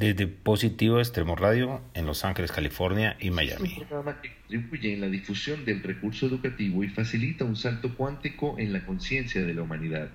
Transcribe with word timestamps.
desde 0.00 0.26
Positivo 0.26 0.98
Extremo 0.98 1.36
Radio 1.36 1.82
en 1.92 2.06
Los 2.06 2.24
Ángeles, 2.24 2.50
California 2.50 3.16
y 3.20 3.30
Miami. 3.30 3.68
Es 3.68 3.78
un 3.78 3.84
programa 3.86 4.22
que 4.22 4.30
contribuye 4.30 4.94
en 4.94 5.02
la 5.02 5.08
difusión 5.08 5.66
del 5.66 5.82
recurso 5.82 6.24
educativo 6.24 6.82
y 6.82 6.88
facilita 6.88 7.44
un 7.44 7.54
salto 7.54 7.94
cuántico 7.94 8.56
en 8.58 8.72
la 8.72 8.80
conciencia 8.86 9.42
de 9.42 9.52
la 9.52 9.60
humanidad. 9.60 10.08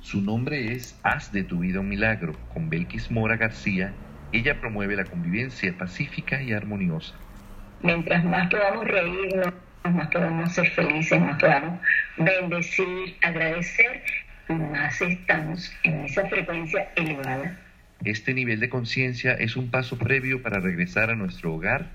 Su 0.00 0.22
nombre 0.22 0.72
es 0.72 0.98
Haz 1.02 1.30
de 1.30 1.44
tu 1.44 1.58
vida 1.58 1.80
un 1.80 1.90
milagro, 1.90 2.34
con 2.54 2.70
Belkis 2.70 3.10
Mora 3.10 3.36
García. 3.36 3.92
Ella 4.32 4.58
promueve 4.60 4.96
la 4.96 5.04
convivencia 5.04 5.76
pacífica 5.76 6.42
y 6.42 6.54
armoniosa. 6.54 7.14
Mientras 7.82 8.24
más 8.24 8.48
podamos 8.48 8.86
reírnos, 8.86 9.52
más 9.84 10.08
podamos 10.08 10.52
ser 10.54 10.70
felices, 10.70 11.20
más 11.20 11.38
podamos 11.38 11.80
bendecir, 12.16 13.16
agradecer, 13.20 14.02
más 14.48 14.98
estamos 15.02 15.70
en 15.84 16.06
esa 16.06 16.26
frecuencia 16.28 16.90
elevada. 16.96 17.67
Este 18.04 18.32
nivel 18.32 18.60
de 18.60 18.68
conciencia 18.68 19.34
es 19.34 19.56
un 19.56 19.70
paso 19.70 19.98
previo 19.98 20.40
para 20.40 20.60
regresar 20.60 21.10
a 21.10 21.16
nuestro 21.16 21.52
hogar 21.52 21.90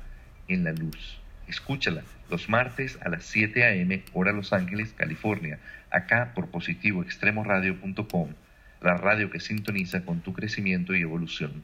en 0.49 0.66
la 0.66 0.73
luz. 0.73 1.20
Escúchala 1.48 2.03
los 2.29 2.49
martes 2.49 2.98
a 3.02 3.09
las 3.09 3.23
7 3.23 3.63
a.m. 3.63 4.03
hora 4.13 4.34
Los 4.34 4.52
Ángeles, 4.53 4.93
California, 4.98 5.59
acá 5.91 6.34
por 6.35 6.49
positivoextremoradio.com, 6.49 8.29
la 8.81 8.98
radio 8.98 9.29
que 9.29 9.39
sintoniza 9.39 10.03
con 10.03 10.21
tu 10.21 10.34
crecimiento 10.34 10.93
y 10.93 11.02
evolución. 11.02 11.63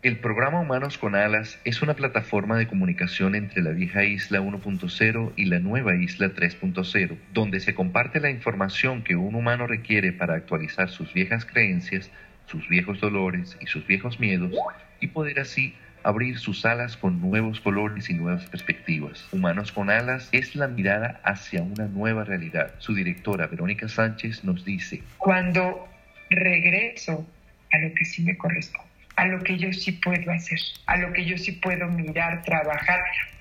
El 0.00 0.18
programa 0.18 0.60
Humanos 0.60 0.96
con 0.96 1.16
Alas 1.16 1.58
es 1.64 1.82
una 1.82 1.94
plataforma 1.94 2.56
de 2.56 2.68
comunicación 2.68 3.34
entre 3.34 3.62
la 3.62 3.70
vieja 3.70 4.04
isla 4.04 4.40
1.0 4.40 5.32
y 5.34 5.46
la 5.46 5.58
nueva 5.58 5.96
isla 5.96 6.28
3.0, 6.28 7.16
donde 7.32 7.58
se 7.58 7.74
comparte 7.74 8.20
la 8.20 8.30
información 8.30 9.02
que 9.02 9.16
un 9.16 9.34
humano 9.34 9.66
requiere 9.66 10.12
para 10.12 10.34
actualizar 10.34 10.88
sus 10.88 11.12
viejas 11.12 11.44
creencias, 11.44 12.12
sus 12.46 12.68
viejos 12.68 13.00
dolores 13.00 13.58
y 13.60 13.66
sus 13.66 13.84
viejos 13.88 14.20
miedos, 14.20 14.52
y 15.00 15.08
poder 15.08 15.40
así 15.40 15.74
abrir 16.04 16.38
sus 16.38 16.64
alas 16.64 16.96
con 16.96 17.20
nuevos 17.20 17.60
colores 17.60 18.08
y 18.08 18.14
nuevas 18.14 18.44
perspectivas. 18.46 19.26
Humanos 19.32 19.72
con 19.72 19.90
Alas 19.90 20.28
es 20.30 20.54
la 20.54 20.68
mirada 20.68 21.20
hacia 21.24 21.62
una 21.62 21.86
nueva 21.88 22.22
realidad. 22.22 22.72
Su 22.78 22.94
directora, 22.94 23.48
Verónica 23.48 23.88
Sánchez, 23.88 24.44
nos 24.44 24.64
dice, 24.64 25.02
Cuando 25.16 25.88
regreso 26.30 27.26
a 27.72 27.78
lo 27.78 27.92
que 27.94 28.04
sí 28.04 28.22
me 28.22 28.38
corresponde 28.38 28.87
a 29.18 29.26
lo 29.26 29.40
que 29.40 29.58
yo 29.58 29.72
sí 29.72 29.90
puedo 29.90 30.30
hacer, 30.30 30.60
a 30.86 30.96
lo 30.96 31.12
que 31.12 31.24
yo 31.24 31.36
sí 31.36 31.50
puedo 31.50 31.88
mirar, 31.88 32.40
trabajar, 32.44 33.00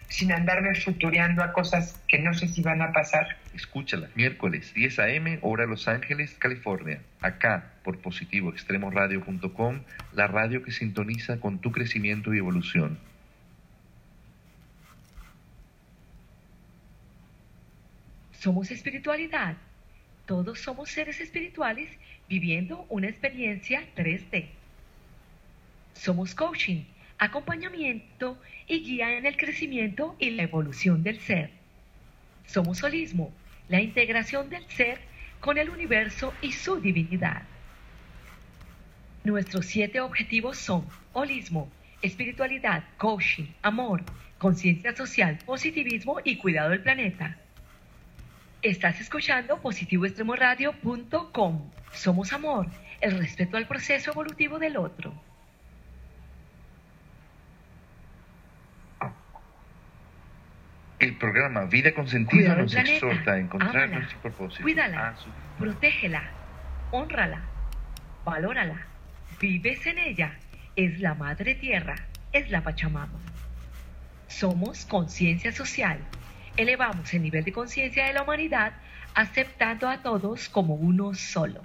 sin 0.09 0.31
andarme 0.31 0.73
futureando 0.73 1.43
a 1.43 1.53
cosas 1.53 2.03
que 2.07 2.17
no 2.17 2.33
sé 2.33 2.47
si 2.47 2.63
van 2.63 2.81
a 2.81 2.91
pasar. 2.91 3.37
Escúchala, 3.53 4.09
miércoles 4.15 4.73
10 4.73 4.97
a.m., 4.97 5.37
hora 5.43 5.67
Los 5.67 5.87
Ángeles, 5.87 6.35
California. 6.39 7.03
Acá, 7.21 7.73
por 7.83 7.99
positivoextremoradio.com, 7.99 9.81
la 10.13 10.25
radio 10.25 10.63
que 10.63 10.71
sintoniza 10.71 11.39
con 11.39 11.59
tu 11.59 11.71
crecimiento 11.71 12.33
y 12.33 12.39
evolución. 12.39 12.97
Somos 18.31 18.71
espiritualidad. 18.71 19.57
Todos 20.25 20.59
somos 20.59 20.89
seres 20.89 21.19
espirituales 21.19 21.87
viviendo 22.27 22.87
una 22.89 23.07
experiencia 23.09 23.83
3D. 23.95 24.56
Somos 25.97 26.35
coaching, 26.35 26.83
acompañamiento 27.17 28.37
y 28.67 28.83
guía 28.83 29.17
en 29.17 29.25
el 29.25 29.35
crecimiento 29.35 30.15
y 30.19 30.29
la 30.31 30.43
evolución 30.43 31.01
del 31.01 31.19
ser. 31.19 31.49
Somos 32.45 32.83
holismo, 32.83 33.33
la 33.67 33.81
integración 33.81 34.47
del 34.49 34.69
ser 34.69 34.99
con 35.39 35.57
el 35.57 35.71
universo 35.71 36.33
y 36.41 36.51
su 36.51 36.79
divinidad. 36.79 37.41
Nuestros 39.23 39.65
siete 39.65 39.99
objetivos 39.99 40.57
son 40.57 40.85
holismo, 41.13 41.71
espiritualidad, 42.01 42.83
coaching, 42.97 43.47
amor, 43.63 44.03
conciencia 44.37 44.95
social, 44.95 45.39
positivismo 45.45 46.19
y 46.23 46.37
cuidado 46.37 46.69
del 46.69 46.83
planeta. 46.83 47.37
Estás 48.61 49.01
escuchando 49.01 49.59
positivoextremoradio.com. 49.61 51.71
Somos 51.91 52.33
amor, 52.33 52.67
el 53.01 53.17
respeto 53.17 53.57
al 53.57 53.67
proceso 53.67 54.11
evolutivo 54.11 54.59
del 54.59 54.77
otro. 54.77 55.26
El 60.99 61.15
programa 61.17 61.65
Vida 61.65 61.93
con 61.93 62.07
Sentido 62.07 62.41
Cuidado 62.43 62.61
nos 62.63 62.71
planeta. 62.73 62.93
exhorta 62.95 63.31
a 63.33 63.37
encontrar 63.39 63.83
Ámala, 63.83 63.99
nuestro 63.99 64.19
propósito. 64.21 64.63
Cuídala, 64.63 65.09
a 65.09 65.17
su- 65.17 65.29
protégela, 65.59 66.23
honrala, 66.91 67.41
valórala, 68.25 68.81
vives 69.39 69.85
en 69.85 69.99
ella. 69.99 70.33
Es 70.75 70.99
la 70.99 71.13
madre 71.13 71.55
tierra, 71.55 71.95
es 72.33 72.49
la 72.49 72.61
Pachamama. 72.61 73.19
Somos 74.27 74.85
conciencia 74.85 75.51
social. 75.51 75.99
Elevamos 76.55 77.13
el 77.13 77.21
nivel 77.23 77.43
de 77.43 77.51
conciencia 77.51 78.05
de 78.07 78.13
la 78.13 78.23
humanidad 78.23 78.73
aceptando 79.13 79.87
a 79.89 80.01
todos 80.03 80.49
como 80.49 80.75
uno 80.75 81.13
solo. 81.13 81.61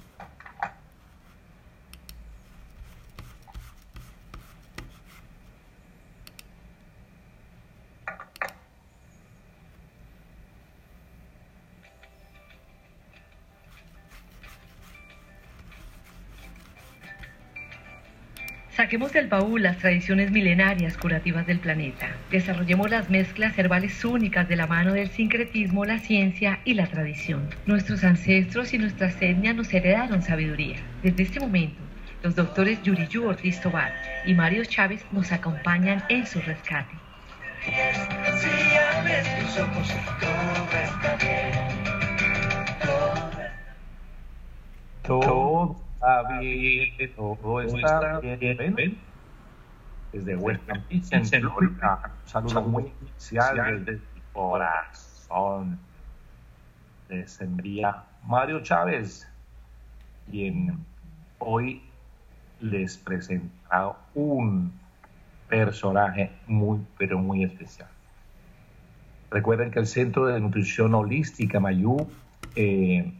Saquemos 18.93 19.13
del 19.15 19.29
baúl 19.29 19.63
las 19.63 19.79
tradiciones 19.79 20.31
milenarias 20.31 20.99
curativas 20.99 21.47
del 21.47 21.61
planeta. 21.61 22.11
Desarrollemos 22.31 22.91
las 22.91 23.09
mezclas 23.09 23.57
herbales 23.57 24.05
únicas 24.05 24.47
de 24.51 24.57
la 24.57 24.67
mano 24.67 24.93
del 24.93 25.09
sincretismo, 25.09 25.87
la 25.87 25.99
ciencia 25.99 26.61
y 26.67 26.75
la 26.75 26.87
tradición. 26.87 27.49
Nuestros 27.65 28.05
ancestros 28.05 28.75
y 28.75 28.79
nuestras 28.79 29.17
etnias 29.23 29.57
nos 29.57 29.73
heredaron 29.73 30.21
sabiduría. 30.21 30.77
Desde 31.03 31.23
este 31.23 31.41
momento, 31.41 31.81
los 32.23 32.37
doctores 32.37 32.83
Yuriyu 32.83 33.25
Ortiz 33.25 33.63
Tobar 33.63 33.95
y 34.27 34.35
Mario 34.35 34.63
Chávez 34.67 35.03
nos 35.11 35.33
acompañan 35.33 36.05
en 36.11 36.27
su 36.27 36.43
rescate. 36.43 36.95
Está 46.21 46.39
bien, 46.41 47.13
todo 47.17 47.61
está 47.61 48.21
bien. 48.21 48.99
Desde 50.13 50.37
West 50.37 50.63
Palm 50.65 50.83
Beach, 50.91 51.13
en 51.13 51.25
Florida, 51.25 52.13
un 52.23 52.29
saludo 52.29 52.63
muy 52.63 52.85
especial 52.85 53.85
desde 53.85 53.93
el 53.93 54.03
corazón. 54.33 55.79
Les 57.09 57.41
envía 57.41 58.05
Mario 58.27 58.61
Chávez, 58.63 59.27
quien 60.31 60.85
hoy 61.39 61.83
les 62.61 62.97
presenta 62.99 63.97
un 64.15 64.73
personaje 65.49 66.31
muy, 66.47 66.81
pero 66.99 67.19
muy 67.19 67.45
especial. 67.45 67.89
Recuerden 69.31 69.71
que 69.71 69.79
el 69.79 69.87
Centro 69.87 70.27
de 70.27 70.39
Nutrición 70.41 70.95
Holística 70.95 71.59
Mayú 71.59 72.07
eh, 72.55 73.13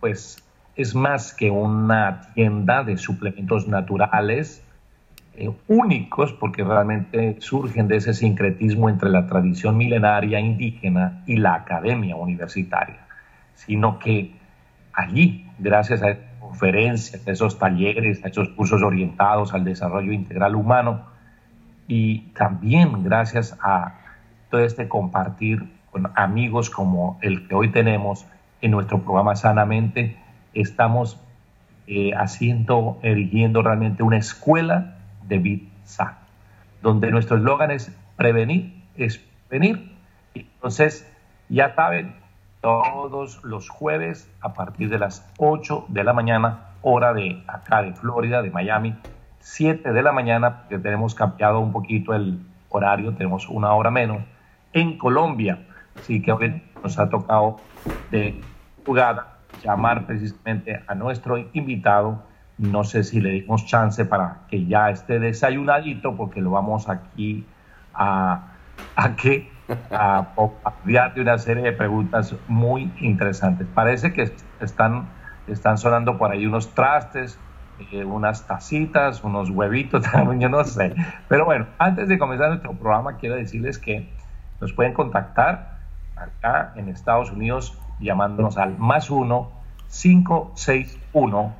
pues 0.00 0.45
es 0.76 0.94
más 0.94 1.32
que 1.32 1.50
una 1.50 2.32
tienda 2.34 2.84
de 2.84 2.98
suplementos 2.98 3.66
naturales 3.66 4.62
eh, 5.34 5.50
únicos 5.68 6.32
porque 6.32 6.64
realmente 6.64 7.36
surgen 7.40 7.88
de 7.88 7.96
ese 7.96 8.14
sincretismo 8.14 8.88
entre 8.88 9.10
la 9.10 9.26
tradición 9.26 9.76
milenaria 9.76 10.38
indígena 10.38 11.22
y 11.26 11.36
la 11.36 11.54
academia 11.54 12.16
universitaria, 12.16 13.06
sino 13.54 13.98
que 13.98 14.32
allí, 14.92 15.46
gracias 15.58 16.02
a 16.02 16.16
conferencias, 16.40 17.26
a 17.26 17.32
esos 17.32 17.58
talleres, 17.58 18.24
a 18.24 18.28
esos 18.28 18.50
cursos 18.50 18.82
orientados 18.82 19.52
al 19.52 19.64
desarrollo 19.64 20.12
integral 20.12 20.54
humano 20.54 21.06
y 21.88 22.20
también 22.34 23.02
gracias 23.02 23.58
a 23.62 23.94
todo 24.50 24.62
este 24.62 24.88
compartir 24.88 25.68
con 25.90 26.10
amigos 26.14 26.70
como 26.70 27.18
el 27.22 27.48
que 27.48 27.54
hoy 27.54 27.70
tenemos 27.70 28.26
en 28.60 28.70
nuestro 28.70 29.02
programa 29.02 29.36
Sanamente, 29.36 30.16
estamos 30.60 31.20
eh, 31.86 32.12
haciendo, 32.14 32.98
erigiendo 33.02 33.62
realmente 33.62 34.02
una 34.02 34.18
escuela 34.18 34.96
de 35.22 35.38
vida 35.38 35.66
donde 36.82 37.10
nuestro 37.10 37.36
eslogan 37.36 37.70
es 37.70 37.96
prevenir, 38.16 38.74
es 38.96 39.24
venir. 39.48 39.92
Entonces, 40.34 41.10
ya 41.48 41.74
saben, 41.74 42.14
todos 42.60 43.42
los 43.44 43.68
jueves 43.68 44.30
a 44.40 44.54
partir 44.54 44.88
de 44.88 44.98
las 44.98 45.28
8 45.38 45.86
de 45.88 46.04
la 46.04 46.12
mañana, 46.12 46.70
hora 46.82 47.12
de 47.12 47.42
acá 47.46 47.82
de 47.82 47.92
Florida, 47.92 48.42
de 48.42 48.50
Miami, 48.50 48.96
7 49.40 49.92
de 49.92 50.02
la 50.02 50.12
mañana, 50.12 50.62
porque 50.62 50.78
tenemos 50.78 51.14
cambiado 51.14 51.60
un 51.60 51.72
poquito 51.72 52.14
el 52.14 52.40
horario, 52.68 53.12
tenemos 53.14 53.48
una 53.48 53.72
hora 53.72 53.90
menos, 53.90 54.18
en 54.72 54.98
Colombia. 54.98 55.58
Así 55.98 56.20
que 56.20 56.32
hoy 56.32 56.62
nos 56.82 56.98
ha 56.98 57.08
tocado 57.08 57.56
de 58.10 58.40
jugada 58.84 59.35
llamar 59.62 60.06
precisamente 60.06 60.82
a 60.86 60.94
nuestro 60.94 61.38
invitado. 61.52 62.24
No 62.58 62.84
sé 62.84 63.04
si 63.04 63.20
le 63.20 63.30
dimos 63.30 63.66
chance 63.66 64.04
para 64.04 64.38
que 64.48 64.66
ya 64.66 64.90
esté 64.90 65.18
desayunadito, 65.18 66.16
porque 66.16 66.40
lo 66.40 66.50
vamos 66.50 66.88
aquí 66.88 67.46
a, 67.94 68.54
a 68.94 69.16
que 69.16 69.50
a, 69.90 70.28
de 71.14 71.20
una 71.20 71.38
serie 71.38 71.62
de 71.64 71.72
preguntas 71.72 72.34
muy 72.48 72.92
interesantes. 73.00 73.66
Parece 73.74 74.12
que 74.12 74.32
están, 74.60 75.08
están 75.48 75.78
sonando 75.78 76.16
por 76.18 76.30
ahí 76.30 76.46
unos 76.46 76.74
trastes, 76.74 77.38
eh, 77.92 78.04
unas 78.04 78.46
tacitas, 78.46 79.22
unos 79.24 79.50
huevitos, 79.50 80.04
yo 80.38 80.48
no 80.48 80.64
sé. 80.64 80.94
Pero 81.28 81.44
bueno, 81.44 81.66
antes 81.78 82.08
de 82.08 82.18
comenzar 82.18 82.48
nuestro 82.48 82.72
programa, 82.72 83.16
quiero 83.16 83.36
decirles 83.36 83.78
que 83.78 84.08
nos 84.60 84.72
pueden 84.72 84.94
contactar 84.94 85.76
acá 86.16 86.72
en 86.76 86.88
Estados 86.88 87.30
Unidos 87.30 87.78
llamándonos 88.00 88.56
al 88.56 88.78
más 88.78 89.10
1 89.10 89.50
561 89.90 91.54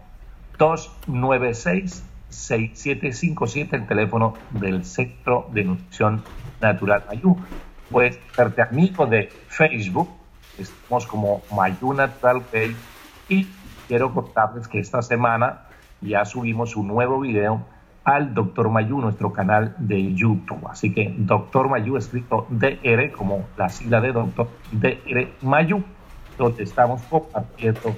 296 0.59 2.05
6757 2.29 3.77
el 3.77 3.87
teléfono 3.87 4.35
del 4.51 4.85
Centro 4.85 5.49
de 5.53 5.65
Nutrición 5.65 6.23
Natural 6.61 7.05
Ayú. 7.09 7.37
Puedes 7.91 8.19
hacerte 8.31 8.63
amigo 8.63 9.07
de 9.07 9.29
Facebook, 9.49 10.09
estamos 10.59 11.07
como 11.07 11.43
Mayu 11.55 11.93
Natural 11.93 12.43
Way 12.53 12.77
y 13.29 13.47
quiero 13.87 14.13
contarles 14.13 14.67
que 14.67 14.81
esta 14.81 15.03
semana 15.03 15.63
ya 16.01 16.25
subimos 16.25 16.77
un 16.77 16.89
nuevo 16.89 17.21
video 17.21 17.65
al 18.05 18.35
Doctor 18.35 18.71
Mayu, 18.71 19.01
nuestro 19.01 19.33
canal 19.33 19.75
de 19.79 20.15
YouTube. 20.15 20.67
Así 20.69 20.93
que 20.93 21.15
Doctor 21.17 21.69
Mayu, 21.69 21.97
escrito 21.97 22.47
DR, 22.51 23.11
como 23.13 23.47
la 23.57 23.69
sigla 23.69 24.01
de 24.01 24.13
Doctor, 24.13 24.49
DR 24.71 25.29
Mayu, 25.43 25.83
donde 26.39 26.65
estamos 26.65 27.03
compartiendo 27.03 27.97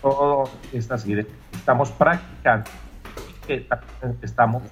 todas 0.00 0.50
estas 0.72 1.06
ideas, 1.06 1.26
estamos 1.52 1.90
practicando, 1.92 2.70
que 3.46 3.66
estamos 4.22 4.62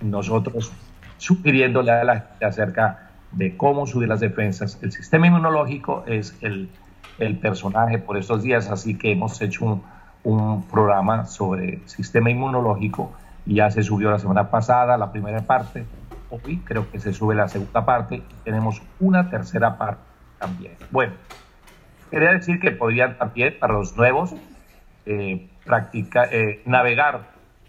nosotros 0.00 0.72
sugiriéndole 1.18 1.92
a 1.92 2.04
la 2.04 2.20
gente 2.20 2.44
acerca 2.44 3.10
de 3.32 3.56
cómo 3.56 3.86
subir 3.86 4.08
las 4.08 4.20
defensas. 4.20 4.78
El 4.82 4.92
sistema 4.92 5.26
inmunológico 5.26 6.04
es 6.06 6.36
el, 6.40 6.70
el 7.18 7.38
personaje 7.38 7.98
por 7.98 8.16
estos 8.16 8.42
días, 8.42 8.70
así 8.70 8.96
que 8.96 9.12
hemos 9.12 9.40
hecho 9.40 9.64
un, 9.64 9.82
un 10.24 10.62
programa 10.64 11.26
sobre 11.26 11.80
sistema 11.86 12.30
inmunológico 12.30 13.12
y 13.46 13.56
ya 13.56 13.70
se 13.70 13.82
subió 13.82 14.10
la 14.10 14.18
semana 14.18 14.50
pasada 14.50 14.96
la 14.96 15.12
primera 15.12 15.40
parte, 15.42 15.84
hoy 16.30 16.58
creo 16.64 16.90
que 16.90 17.00
se 17.00 17.12
sube 17.12 17.34
la 17.34 17.48
segunda 17.48 17.84
parte 17.84 18.16
y 18.16 18.22
tenemos 18.44 18.82
una 18.98 19.30
tercera 19.30 19.76
parte 19.76 20.02
también. 20.38 20.76
Bueno, 20.90 21.12
quería 22.10 22.32
decir 22.32 22.58
que 22.60 22.72
podrían 22.72 23.16
también 23.18 23.56
para 23.58 23.72
los 23.74 23.96
nuevos 23.96 24.34
eh, 25.06 25.48
practicar, 25.64 26.34
eh, 26.34 26.60
navegar 26.66 27.22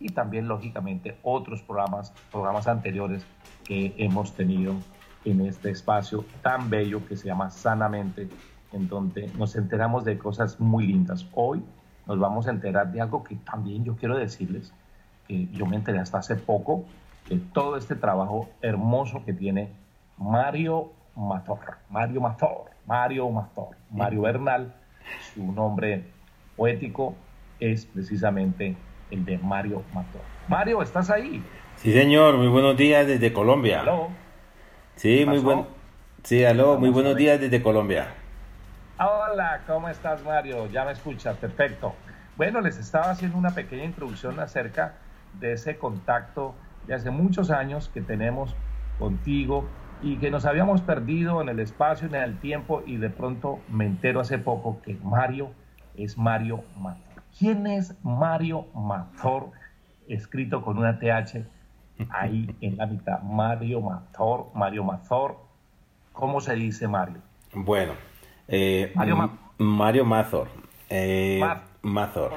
y 0.00 0.10
también 0.10 0.46
lógicamente 0.46 1.18
otros 1.22 1.62
programas, 1.62 2.12
programas 2.30 2.68
anteriores 2.68 3.26
que 3.64 3.94
hemos 3.98 4.34
tenido 4.34 4.74
en 5.24 5.40
este 5.40 5.70
espacio 5.70 6.24
tan 6.42 6.70
bello 6.70 7.04
que 7.06 7.16
se 7.16 7.26
llama 7.26 7.50
Sanamente, 7.50 8.28
en 8.72 8.88
donde 8.88 9.28
nos 9.36 9.56
enteramos 9.56 10.04
de 10.04 10.16
cosas 10.18 10.60
muy 10.60 10.86
lindas. 10.86 11.26
Hoy 11.34 11.64
nos 12.08 12.18
vamos 12.18 12.48
a 12.48 12.50
enterar 12.50 12.90
de 12.90 13.02
algo 13.02 13.22
que 13.22 13.36
también 13.36 13.84
yo 13.84 13.94
quiero 13.94 14.16
decirles, 14.16 14.72
que 15.28 15.46
yo 15.52 15.66
me 15.66 15.76
enteré 15.76 15.98
hasta 15.98 16.18
hace 16.18 16.36
poco, 16.36 16.86
de 17.28 17.36
todo 17.52 17.76
este 17.76 17.94
trabajo 17.94 18.48
hermoso 18.62 19.22
que 19.26 19.34
tiene 19.34 19.68
Mario 20.16 20.90
Mator, 21.14 21.58
Mario 21.90 22.22
Mator, 22.22 22.70
Mario 22.86 23.28
Mator, 23.30 23.76
Mario 23.90 24.22
Bernal, 24.22 24.74
su 25.34 25.52
nombre 25.52 26.04
poético 26.56 27.14
es 27.60 27.84
precisamente 27.84 28.74
el 29.10 29.24
de 29.26 29.36
Mario 29.36 29.82
Mator. 29.92 30.22
Mario, 30.48 30.80
¿estás 30.80 31.10
ahí? 31.10 31.42
Sí, 31.76 31.92
señor, 31.92 32.38
muy 32.38 32.48
buenos 32.48 32.76
días 32.76 33.06
desde 33.06 33.34
Colombia. 33.34 33.84
Sí, 34.96 35.24
muy 35.26 35.38
buen. 35.38 35.66
Sí, 36.22 36.44
aló, 36.44 36.78
muy 36.78 36.88
buenos 36.88 37.16
días 37.16 37.38
desde 37.38 37.62
Colombia. 37.62 38.14
Hola, 39.00 39.62
¿cómo 39.64 39.88
estás, 39.88 40.24
Mario? 40.24 40.66
Ya 40.66 40.84
me 40.84 40.90
escuchas, 40.90 41.36
perfecto. 41.36 41.94
Bueno, 42.36 42.60
les 42.60 42.78
estaba 42.78 43.10
haciendo 43.10 43.38
una 43.38 43.50
pequeña 43.50 43.84
introducción 43.84 44.40
acerca 44.40 44.96
de 45.34 45.52
ese 45.52 45.78
contacto 45.78 46.56
de 46.84 46.94
hace 46.94 47.10
muchos 47.10 47.52
años 47.52 47.88
que 47.90 48.00
tenemos 48.00 48.56
contigo 48.98 49.68
y 50.02 50.16
que 50.16 50.32
nos 50.32 50.46
habíamos 50.46 50.82
perdido 50.82 51.40
en 51.40 51.48
el 51.48 51.60
espacio 51.60 52.08
en 52.08 52.16
el 52.16 52.40
tiempo 52.40 52.82
y 52.86 52.96
de 52.96 53.08
pronto 53.08 53.60
me 53.68 53.86
entero 53.86 54.18
hace 54.18 54.36
poco 54.36 54.82
que 54.82 54.94
Mario 54.96 55.52
es 55.94 56.18
Mario 56.18 56.64
Mator. 56.76 57.22
¿Quién 57.38 57.68
es 57.68 57.96
Mario 58.02 58.66
Mator? 58.74 59.52
Escrito 60.08 60.64
con 60.64 60.76
una 60.76 60.98
TH 60.98 61.46
ahí 62.10 62.52
en 62.60 62.76
la 62.76 62.86
mitad. 62.86 63.22
Mario 63.22 63.80
Mazor, 63.80 64.50
Mario 64.54 64.82
Mazor. 64.82 65.36
¿Cómo 66.12 66.40
se 66.40 66.56
dice 66.56 66.88
Mario? 66.88 67.22
Bueno, 67.54 67.92
eh, 68.48 68.92
Mario, 69.58 70.04
Mazor. 70.04 70.48
Eh, 70.90 71.40
Mazor. 71.82 72.32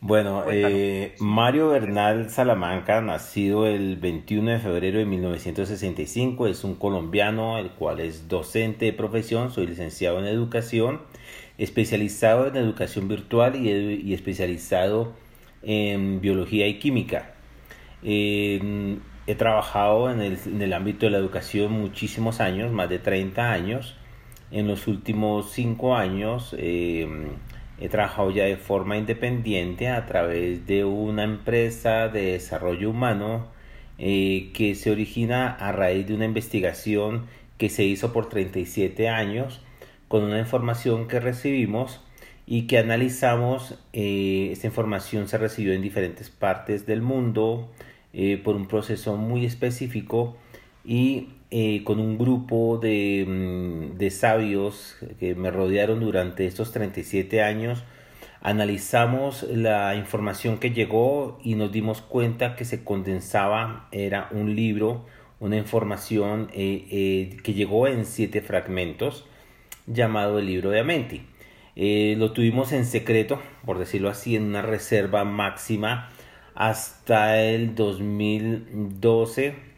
Bueno, 0.00 0.44
eh, 0.50 1.14
Mario 1.18 1.70
Bernal 1.70 2.28
Salamanca, 2.28 3.00
nacido 3.00 3.66
el 3.66 3.96
21 3.96 4.50
de 4.50 4.58
febrero 4.58 4.98
de 4.98 5.06
1965, 5.06 6.46
es 6.46 6.62
un 6.62 6.74
colombiano, 6.74 7.58
el 7.58 7.70
cual 7.70 8.00
es 8.00 8.28
docente 8.28 8.84
de 8.84 8.92
profesión, 8.92 9.50
soy 9.50 9.66
licenciado 9.66 10.18
en 10.18 10.26
educación, 10.26 11.00
especializado 11.56 12.48
en 12.48 12.56
educación 12.56 13.08
virtual 13.08 13.56
y 13.56 14.12
especializado 14.12 15.12
en 15.62 16.20
biología 16.20 16.66
y 16.66 16.78
química 16.78 17.30
he 19.26 19.34
trabajado 19.34 20.10
en 20.10 20.20
el, 20.20 20.38
en 20.46 20.62
el, 20.62 20.72
ámbito 20.72 21.06
de 21.06 21.12
la 21.12 21.18
educación 21.18 21.72
muchísimos 21.72 22.40
años, 22.40 22.72
más 22.72 22.88
de 22.88 22.98
30 22.98 23.52
años. 23.52 23.96
En 24.50 24.68
los 24.68 24.86
últimos 24.86 25.50
5 25.52 25.96
años 25.96 26.54
em, 26.58 27.28
he 27.80 27.88
trabajado 27.88 28.30
ya 28.30 28.44
de 28.44 28.56
forma 28.56 28.96
independiente 28.96 29.88
a 29.88 30.06
través 30.06 30.66
de 30.66 30.84
una 30.84 31.24
empresa 31.24 32.08
de 32.08 32.32
desarrollo 32.32 32.90
humano 32.90 33.46
eh, 33.98 34.50
que 34.54 34.74
se 34.74 34.90
origina 34.90 35.48
a 35.48 35.72
raíz 35.72 36.06
de 36.06 36.14
una 36.14 36.24
investigación 36.24 37.26
que 37.58 37.68
se 37.68 37.84
hizo 37.84 38.12
por 38.12 38.28
37 38.28 39.08
años 39.08 39.60
con 40.08 40.24
una 40.24 40.38
información 40.38 41.08
que 41.08 41.20
recibimos 41.20 42.00
y 42.46 42.66
que 42.66 42.78
analizamos. 42.78 43.78
Eh, 43.92 44.50
esta 44.52 44.66
información 44.66 45.28
se 45.28 45.38
recibió 45.38 45.72
en 45.72 45.82
diferentes 45.82 46.30
partes 46.30 46.86
del 46.86 47.02
mundo 47.02 47.70
eh, 48.12 48.40
por 48.42 48.56
un 48.56 48.66
proceso 48.66 49.16
muy 49.16 49.44
específico 49.46 50.36
y 50.84 51.28
eh, 51.56 51.84
con 51.84 52.00
un 52.00 52.18
grupo 52.18 52.78
de, 52.78 53.24
mm, 53.28 53.96
de, 53.96 54.10
sabios 54.10 54.96
que 55.20 55.36
me 55.36 55.52
rodearon 55.52 56.00
durante 56.00 56.46
estos 56.46 56.72
37 56.72 57.42
años. 57.42 57.84
Analizamos 58.40 59.44
la 59.44 59.94
información 59.94 60.58
que 60.58 60.70
llegó 60.70 61.38
y 61.44 61.54
nos 61.54 61.70
dimos 61.70 62.02
cuenta 62.02 62.56
que 62.56 62.64
se 62.64 62.82
condensaba, 62.82 63.88
era 63.92 64.28
un 64.32 64.56
libro, 64.56 65.06
una 65.38 65.56
información 65.56 66.48
que 66.48 67.54
llegó 67.54 67.86
en 67.86 68.04
siete 68.04 68.40
fragmentos 68.40 69.24
llamado 69.86 70.38
el 70.38 70.46
libro 70.46 70.70
de 70.70 70.80
Amenti. 70.80 71.22
Eh, 71.76 72.14
lo 72.18 72.32
tuvimos 72.32 72.72
en 72.72 72.84
secreto, 72.84 73.40
por 73.64 73.78
decirlo 73.78 74.08
así, 74.08 74.36
en 74.36 74.44
una 74.44 74.62
reserva 74.62 75.24
máxima 75.24 76.10
hasta 76.54 77.40
el 77.40 77.74
2012. 77.74 79.73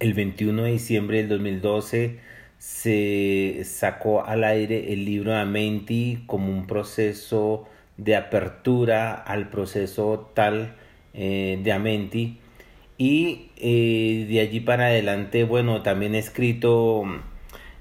El 0.00 0.14
21 0.14 0.62
de 0.62 0.70
diciembre 0.70 1.16
del 1.16 1.28
2012 1.28 2.20
se 2.58 3.62
sacó 3.64 4.24
al 4.24 4.44
aire 4.44 4.92
el 4.92 5.04
libro 5.04 5.32
de 5.32 5.38
Amenti 5.38 6.22
como 6.26 6.52
un 6.52 6.68
proceso 6.68 7.66
de 7.96 8.14
apertura 8.14 9.12
al 9.14 9.50
proceso 9.50 10.30
tal 10.34 10.76
eh, 11.14 11.58
de 11.64 11.72
Amenti. 11.72 12.38
Y 12.96 13.50
eh, 13.56 14.26
de 14.28 14.38
allí 14.40 14.60
para 14.60 14.86
adelante, 14.86 15.42
bueno, 15.42 15.82
también 15.82 16.14
he 16.14 16.18
escrito 16.18 17.02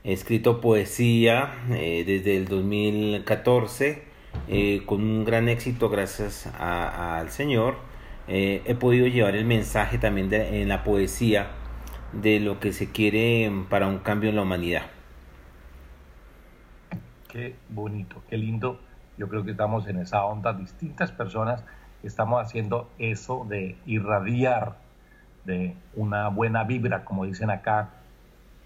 escrito 0.03 0.59
poesía 0.59 1.53
eh, 1.71 2.03
desde 2.03 2.37
el 2.37 2.47
2014 2.47 4.01
eh, 4.47 4.81
con 4.87 5.01
un 5.03 5.23
gran 5.23 5.49
éxito 5.49 5.87
gracias 5.89 6.47
al 6.59 7.29
Señor. 7.29 7.77
He 8.27 8.75
podido 8.79 9.07
llevar 9.07 9.35
el 9.35 9.45
mensaje 9.45 9.99
también 9.99 10.33
en 10.33 10.67
la 10.67 10.83
poesía 10.83 11.51
de 12.13 12.39
lo 12.39 12.59
que 12.59 12.73
se 12.73 12.91
quiere 12.91 13.51
para 13.69 13.87
un 13.87 13.99
cambio 13.99 14.29
en 14.29 14.35
la 14.35 14.41
humanidad. 14.41 14.83
Qué 17.27 17.55
bonito, 17.69 18.23
qué 18.29 18.37
lindo. 18.37 18.79
Yo 19.17 19.27
creo 19.27 19.43
que 19.43 19.51
estamos 19.51 19.87
en 19.87 19.99
esa 19.99 20.23
onda, 20.23 20.53
distintas 20.53 21.11
personas 21.11 21.63
estamos 22.03 22.41
haciendo 22.41 22.89
eso 22.99 23.45
de 23.49 23.75
irradiar 23.85 24.77
de 25.45 25.75
una 25.95 26.27
buena 26.29 26.63
vibra, 26.63 27.05
como 27.05 27.25
dicen 27.25 27.49
acá, 27.49 27.89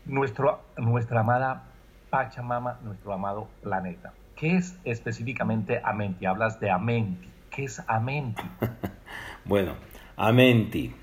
nuestro, 0.05 0.61
nuestra 0.77 1.21
amada 1.21 1.63
Pachamama, 2.09 2.79
nuestro 2.83 3.13
amado 3.13 3.47
planeta. 3.61 4.13
¿Qué 4.35 4.57
es 4.57 4.77
específicamente 4.83 5.81
Amenti? 5.83 6.25
Hablas 6.25 6.59
de 6.59 6.71
Amenti. 6.71 7.29
¿Qué 7.49 7.65
es 7.65 7.81
Amenti? 7.87 8.41
bueno, 9.45 9.75
Amenti. 10.17 10.93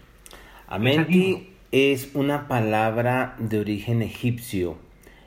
Amenti 0.66 1.57
es 1.70 2.14
una 2.14 2.48
palabra 2.48 3.36
de 3.38 3.60
origen 3.60 4.00
egipcio. 4.00 4.76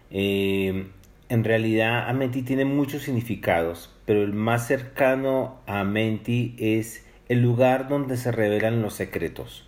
Eh, 0.10 0.88
en 1.29 1.43
realidad, 1.43 2.10
Amenti 2.10 2.41
tiene 2.41 2.65
muchos 2.65 3.03
significados, 3.03 3.91
pero 4.05 4.24
el 4.24 4.33
más 4.33 4.67
cercano 4.67 5.60
a 5.67 5.81
Amenti 5.81 6.55
es 6.57 7.05
el 7.29 7.41
lugar 7.41 7.88
donde 7.88 8.17
se 8.17 8.31
revelan 8.31 8.81
los 8.81 8.95
secretos. 8.95 9.67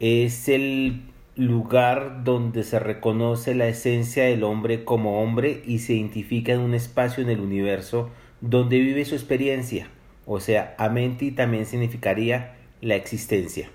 Es 0.00 0.48
el 0.48 1.02
lugar 1.34 2.22
donde 2.24 2.62
se 2.62 2.78
reconoce 2.78 3.54
la 3.54 3.66
esencia 3.66 4.24
del 4.24 4.44
hombre 4.44 4.84
como 4.84 5.22
hombre 5.22 5.62
y 5.66 5.80
se 5.80 5.94
identifica 5.94 6.52
en 6.52 6.60
un 6.60 6.74
espacio 6.74 7.24
en 7.24 7.30
el 7.30 7.40
universo 7.40 8.10
donde 8.40 8.78
vive 8.78 9.04
su 9.04 9.14
experiencia. 9.14 9.88
O 10.26 10.40
sea, 10.40 10.74
amenti 10.78 11.32
también 11.32 11.66
significaría 11.66 12.54
la 12.80 12.96
existencia. 12.96 13.70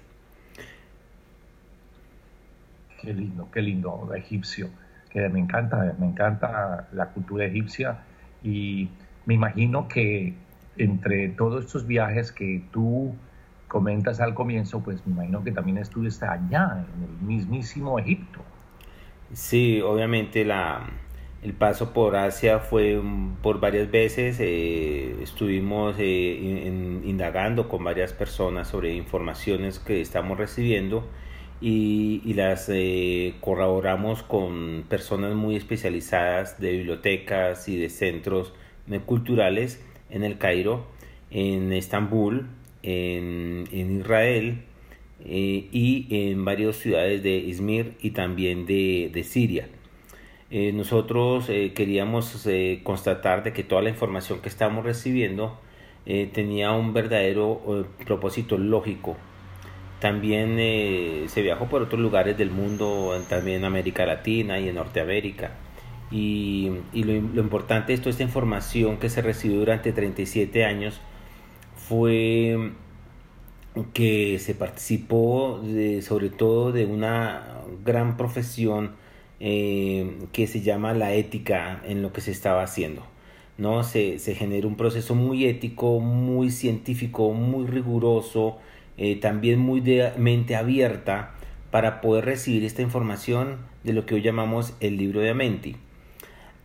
Qué 3.02 3.14
lindo, 3.14 3.50
qué 3.52 3.62
lindo, 3.62 4.12
egipcio, 4.16 4.70
que 5.10 5.28
me 5.30 5.40
encanta, 5.40 5.96
me 6.00 6.08
encanta 6.08 6.88
la 6.92 7.08
cultura 7.08 7.46
egipcia 7.46 8.00
y 8.44 8.90
me 9.26 9.36
imagino 9.36 9.88
que 9.88 10.34
entre 10.78 11.30
todos 11.30 11.66
estos 11.66 11.88
viajes 11.88 12.32
que 12.32 12.64
tú 12.72 13.16
comentas 13.68 14.20
al 14.20 14.34
comienzo, 14.34 14.82
pues 14.82 15.06
me 15.06 15.14
imagino 15.14 15.44
que 15.44 15.52
también 15.52 15.78
estuviste 15.78 16.26
allá, 16.26 16.86
en 16.96 17.04
el 17.04 17.28
mismísimo 17.28 18.00
Egipto. 18.00 18.42
Sí, 19.34 19.80
obviamente 19.82 20.44
la, 20.44 20.90
el 21.44 21.54
paso 21.54 21.94
por 21.94 22.16
Asia 22.16 22.60
fue 22.60 23.02
por 23.42 23.60
varias 23.60 23.90
veces. 23.92 24.38
Eh, 24.40 25.22
estuvimos 25.22 25.96
eh, 26.00 26.72
indagando 27.04 27.70
con 27.70 27.84
varias 27.84 28.12
personas 28.12 28.68
sobre 28.68 28.94
informaciones 28.94 29.80
que 29.80 30.02
estamos 30.02 30.38
recibiendo 30.38 31.08
y, 31.62 32.22
y 32.24 32.34
las 32.34 32.70
eh, 32.70 33.36
corroboramos 33.42 34.24
con 34.24 34.86
personas 34.88 35.36
muy 35.36 35.56
especializadas 35.56 36.60
de 36.60 36.72
bibliotecas 36.72 37.68
y 37.68 37.78
de 37.78 37.90
centros 37.90 38.54
culturales 39.06 39.84
en 40.10 40.24
el 40.24 40.38
Cairo, 40.38 40.88
en 41.32 41.72
Estambul, 41.74 42.48
en, 42.84 43.68
Israel 43.72 44.64
eh, 45.26 45.68
y 45.72 46.08
en 46.10 46.46
varias 46.46 46.78
ciudades 46.78 47.22
de 47.24 47.38
Izmir 47.38 47.96
y 48.02 48.12
también 48.12 48.66
de, 48.66 49.24
Siria. 49.24 49.68
Eh, 50.52 50.72
nosotros 50.74 51.50
eh, 51.50 51.74
queríamos 51.74 52.48
constatar 52.84 53.44
de 53.44 53.54
que 53.54 53.64
toda 53.64 53.82
la 53.82 53.90
información 53.90 54.40
que 54.42 54.50
estamos 54.50 54.84
recibiendo 54.84 55.60
tenía 56.34 56.72
un 56.72 56.92
verdadero 56.92 57.86
propósito 58.04 58.58
lógico. 58.58 59.16
También 60.00 60.56
se 61.30 61.42
viajó 61.42 61.68
por 61.68 61.82
otros 61.82 62.00
lugares 62.00 62.38
del 62.38 62.52
mundo, 62.52 63.22
también 63.28 63.58
en 63.58 63.66
América 63.66 64.06
Latina 64.06 64.60
y 64.60 64.70
en 64.70 64.76
Norteamérica. 64.76 65.52
Y, 66.12 66.72
lo, 66.94 67.14
importante 67.42 67.96
de 67.96 68.10
esta 68.10 68.24
información 68.24 68.98
que 68.98 69.10
se 69.10 69.22
recibió 69.22 69.60
durante 69.60 69.92
37 69.92 70.66
años 70.66 71.00
fue 71.76 72.72
que 73.94 74.40
se 74.40 74.56
participó 74.56 75.62
sobre 76.02 76.30
todo 76.30 76.72
de 76.72 76.86
una 76.86 77.62
gran 77.86 78.18
profesión 78.18 78.92
eh, 79.40 80.18
que 80.34 80.48
se 80.48 80.62
llama 80.62 80.94
la 80.94 81.14
ética 81.14 81.82
en 81.86 82.02
lo 82.02 82.12
que 82.12 82.22
se 82.22 82.32
estaba 82.32 82.64
haciendo. 82.64 83.04
¿no? 83.58 83.84
Se, 83.84 84.20
se 84.20 84.36
generó 84.36 84.68
un 84.68 84.76
proceso 84.76 85.16
muy 85.16 85.46
ético, 85.46 86.00
muy 86.00 86.50
científico, 86.50 87.32
muy 87.34 87.68
riguroso, 87.68 88.58
eh, 89.02 89.16
también 89.16 89.60
muy 89.60 89.80
de 89.80 90.12
mente 90.18 90.58
abierta 90.58 91.32
para 91.72 92.02
poder 92.02 92.26
recibir 92.26 92.66
esta 92.66 92.82
información 92.82 93.60
de 93.86 93.94
lo 93.94 94.06
que 94.06 94.16
hoy 94.16 94.22
llamamos 94.22 94.74
el 94.82 94.98
libro 94.98 95.22
de 95.22 95.30
Amenti. 95.30 95.78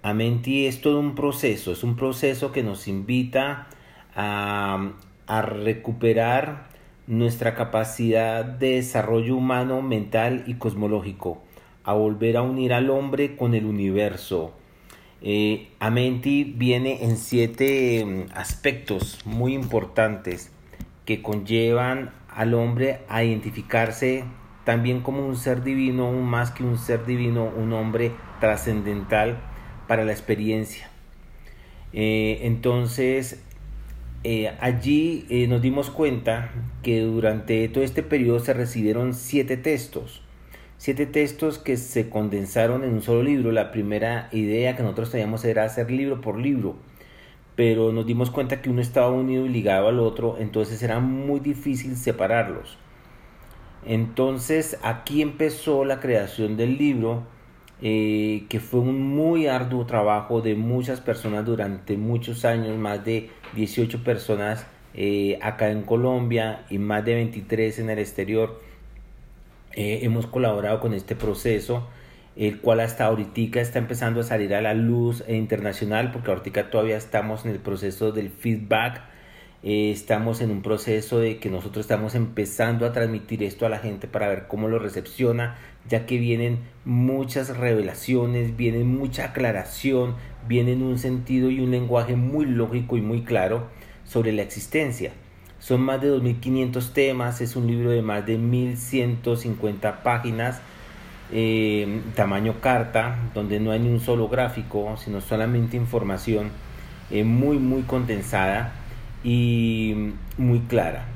Amenti 0.03 0.67
es 0.67 0.81
todo 0.81 0.99
un 0.99 1.15
proceso, 1.15 1.71
es 1.71 1.85
un 1.85 1.95
proceso 1.95 2.51
que 2.51 2.65
nos 2.65 2.89
invita 2.89 3.69
a, 4.17 4.95
recuperar 5.29 6.67
nuestra 7.07 7.55
capacidad 7.55 8.45
de 8.45 8.77
desarrollo 8.77 9.37
humano, 9.37 9.81
mental 9.81 10.43
y 10.49 10.55
cosmológico, 10.55 11.41
a 11.85 11.93
volver 11.93 12.37
a 12.37 12.43
unir 12.43 12.73
al 12.73 12.91
hombre 12.91 13.37
con 13.37 13.55
el 13.55 13.65
universo. 13.65 14.55
Eh, 15.23 15.69
Amenti 15.79 16.43
viene 16.43 17.05
en 17.05 17.17
siete 17.17 18.05
mm, 18.05 18.37
aspectos 18.37 19.21
muy 19.25 19.55
importantes 19.55 20.51
que 21.05 21.23
conllevan 21.23 22.11
al 22.35 22.55
hombre 22.55 23.01
a 23.09 23.25
identificarse 23.25 24.25
también 24.65 25.01
como 25.01 25.27
un 25.27 25.37
ser 25.37 25.63
divino, 25.63 26.09
un 26.09 26.25
más 26.25 26.51
que 26.51 26.65
un 26.65 26.79
ser 26.79 27.05
divino, 27.05 27.45
un 27.45 27.73
hombre 27.73 28.13
trascendental 28.41 29.39
para 29.87 30.05
la 30.05 30.13
experiencia. 30.13 30.89
Eh, 31.93 32.41
entonces, 32.43 33.43
eh, 34.25 34.53
allí 34.61 35.27
eh, 35.29 35.47
nos 35.47 35.61
dimos 35.61 35.91
cuenta 35.91 36.51
que 36.83 37.03
durante 37.03 37.69
todo 37.69 37.85
este 37.85 38.03
periodo 38.03 38.41
se 38.41 38.55
recibieron 38.55 39.13
siete 39.13 39.59
textos, 39.59 40.23
siete 40.79 41.05
textos 41.07 41.59
que 41.59 41.77
se 41.77 42.09
condensaron 42.09 42.85
en 42.85 42.95
un 42.95 43.03
solo 43.03 43.23
libro. 43.23 43.53
La 43.53 43.71
primera 43.71 44.29
idea 44.33 44.77
que 44.77 44.83
nosotros 44.83 45.11
teníamos 45.11 45.45
era 45.45 45.65
hacer 45.65 45.91
libro 45.91 46.23
por 46.23 46.39
libro, 46.39 46.77
pero 47.57 47.93
nos 47.93 48.07
dimos 48.07 48.31
cuenta 48.31 48.61
que 48.61 48.71
uno 48.71 48.81
estaba 48.81 49.11
unido 49.11 49.47
y 49.47 49.49
ligado 49.49 49.89
al 49.89 50.01
otro, 50.01 50.37
entonces 50.39 50.83
era 50.83 50.99
muy 51.01 51.41
difícil 51.41 51.97
separarlos. 51.97 52.79
Entonces 53.87 54.79
aquí 54.83 55.23
empezó 55.23 55.85
la 55.85 56.01
creación 56.01 56.57
del 56.57 56.79
libro, 56.79 57.23
eh, 57.83 58.45
que 58.49 58.61
fue 58.61 58.81
un 58.81 59.15
muy 59.15 59.47
arduo 59.47 59.85
trabajo 59.85 60.41
de 60.41 60.55
muchas 60.55 61.01
personas 61.01 61.45
durante 61.45 61.97
muchos 61.97 62.45
años, 62.45 62.77
más 62.79 63.05
de 63.05 63.31
18 63.55 64.03
personas 64.03 64.67
eh, 64.95 65.39
acá 65.43 65.71
en 65.71 65.83
Colombia 65.83 66.65
y 66.71 66.79
más 66.79 67.05
de 67.05 67.15
23 67.15 67.79
en 67.81 67.91
el 67.91 67.99
exterior. 67.99 68.61
Eh, 69.73 70.01
hemos 70.03 70.27
colaborado 70.27 70.81
con 70.81 70.95
este 70.95 71.15
proceso 71.17 71.89
el 72.37 72.61
cual 72.61 72.81
hasta 72.81 73.05
ahorita 73.05 73.61
está 73.61 73.79
empezando 73.79 74.21
a 74.21 74.25
salir 74.25 74.55
a 74.55 74.61
la 74.61 74.75
luz 74.75 75.25
internacional, 75.29 76.11
porque 76.13 76.31
ahorita 76.31 76.71
todavía 76.71 76.97
estamos 76.97 77.45
en 77.45 77.53
el 77.53 77.61
proceso 77.61 78.13
del 78.13 78.31
feedback, 78.31 79.03
eh, 79.63 79.91
estamos 79.91 80.41
en 80.41 80.51
un 80.51 80.61
proceso 80.61 81.21
de 81.21 81.39
que 81.39 81.49
nosotros 81.49 81.85
estamos 81.85 82.15
empezando 82.15 82.85
a 82.85 82.93
transmitir 82.93 83.43
esto 83.43 83.65
a 83.65 83.71
la 83.71 83.79
gente 83.79 84.09
para 84.09 84.29
ver 84.29 84.47
cómo 84.47 84.69
lo 84.69 84.79
recepciona, 84.79 85.57
ya 85.89 86.07
que 86.07 86.19
vienen 86.19 86.59
muchas 86.85 87.57
revelaciones, 87.57 88.57
viene 88.57 88.85
mucha 88.85 89.27
aclaración, 89.27 90.17
viene 90.47 90.75
un 90.75 90.99
sentido 90.99 91.51
y 91.51 91.61
un 91.61 91.71
lenguaje 91.71 92.17
muy 92.17 92.47
lógico 92.47 92.97
y 92.97 93.01
muy 93.01 93.23
claro 93.23 93.69
sobre 94.05 94.33
la 94.33 94.43
existencia. 94.43 95.13
Son 95.61 95.81
más 95.81 96.03
de 96.03 96.11
2.500 96.11 96.93
temas, 96.93 97.41
es 97.41 97.57
un 97.57 97.67
libro 97.67 97.91
de 97.91 98.03
más 98.03 98.27
de 98.27 98.39
1.150 98.39 100.03
páginas, 100.03 100.61
eh, 101.37 102.01
tamaño 102.15 102.61
carta, 102.61 103.17
donde 103.35 103.59
no 103.59 103.73
hay 103.73 103.81
ni 103.81 103.89
un 103.89 103.99
solo 103.99 104.29
gráfico, 104.29 104.97
sino 104.97 105.21
solamente 105.21 105.77
información 105.77 106.51
eh, 107.11 107.25
muy, 107.25 107.59
muy 107.59 107.83
condensada 107.83 108.73
y 109.25 110.13
muy 110.39 110.61
clara. 110.61 111.07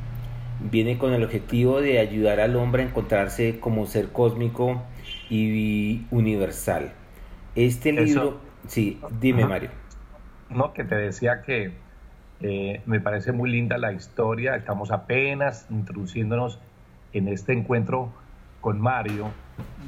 Viene 0.73 0.99
con 0.99 1.13
el 1.13 1.23
objetivo 1.23 1.81
de 1.81 2.01
ayudar 2.01 2.41
al 2.41 2.57
hombre 2.57 2.83
a 2.83 2.87
encontrarse 2.87 3.61
como 3.61 3.87
ser 3.87 4.09
cósmico 4.09 4.83
y 5.31 6.05
universal. 6.11 6.91
Este 7.55 7.93
libro, 7.93 8.41
sí, 8.67 9.01
dime 9.21 9.47
Mario. 9.47 9.71
No, 10.51 10.73
que 10.73 10.83
te 10.83 10.97
decía 10.97 11.43
que 11.43 11.71
eh, 12.41 12.83
me 12.87 12.99
parece 12.99 13.31
muy 13.31 13.51
linda 13.51 13.79
la 13.79 13.93
historia. 13.93 14.57
Estamos 14.57 14.91
apenas 14.91 15.67
introduciéndonos 15.71 16.59
en 17.13 17.29
este 17.29 17.53
encuentro 17.53 18.11
con 18.61 18.81
Mario 18.81 19.31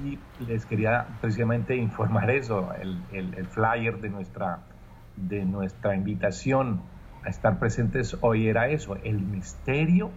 y 0.04 0.18
les 0.44 0.64
quería 0.66 1.06
precisamente 1.20 1.76
informar 1.76 2.30
eso, 2.30 2.72
el, 2.80 3.02
el, 3.12 3.46
flyer 3.46 4.00
de 4.00 4.08
nuestra, 4.08 4.60
de 5.16 5.44
nuestra 5.44 5.94
invitación 5.94 6.82
a 7.24 7.28
estar 7.28 7.58
presentes 7.58 8.16
hoy 8.20 8.48
era 8.48 8.68
eso, 8.68 8.96
el 9.02 9.20
misterio 9.20 10.10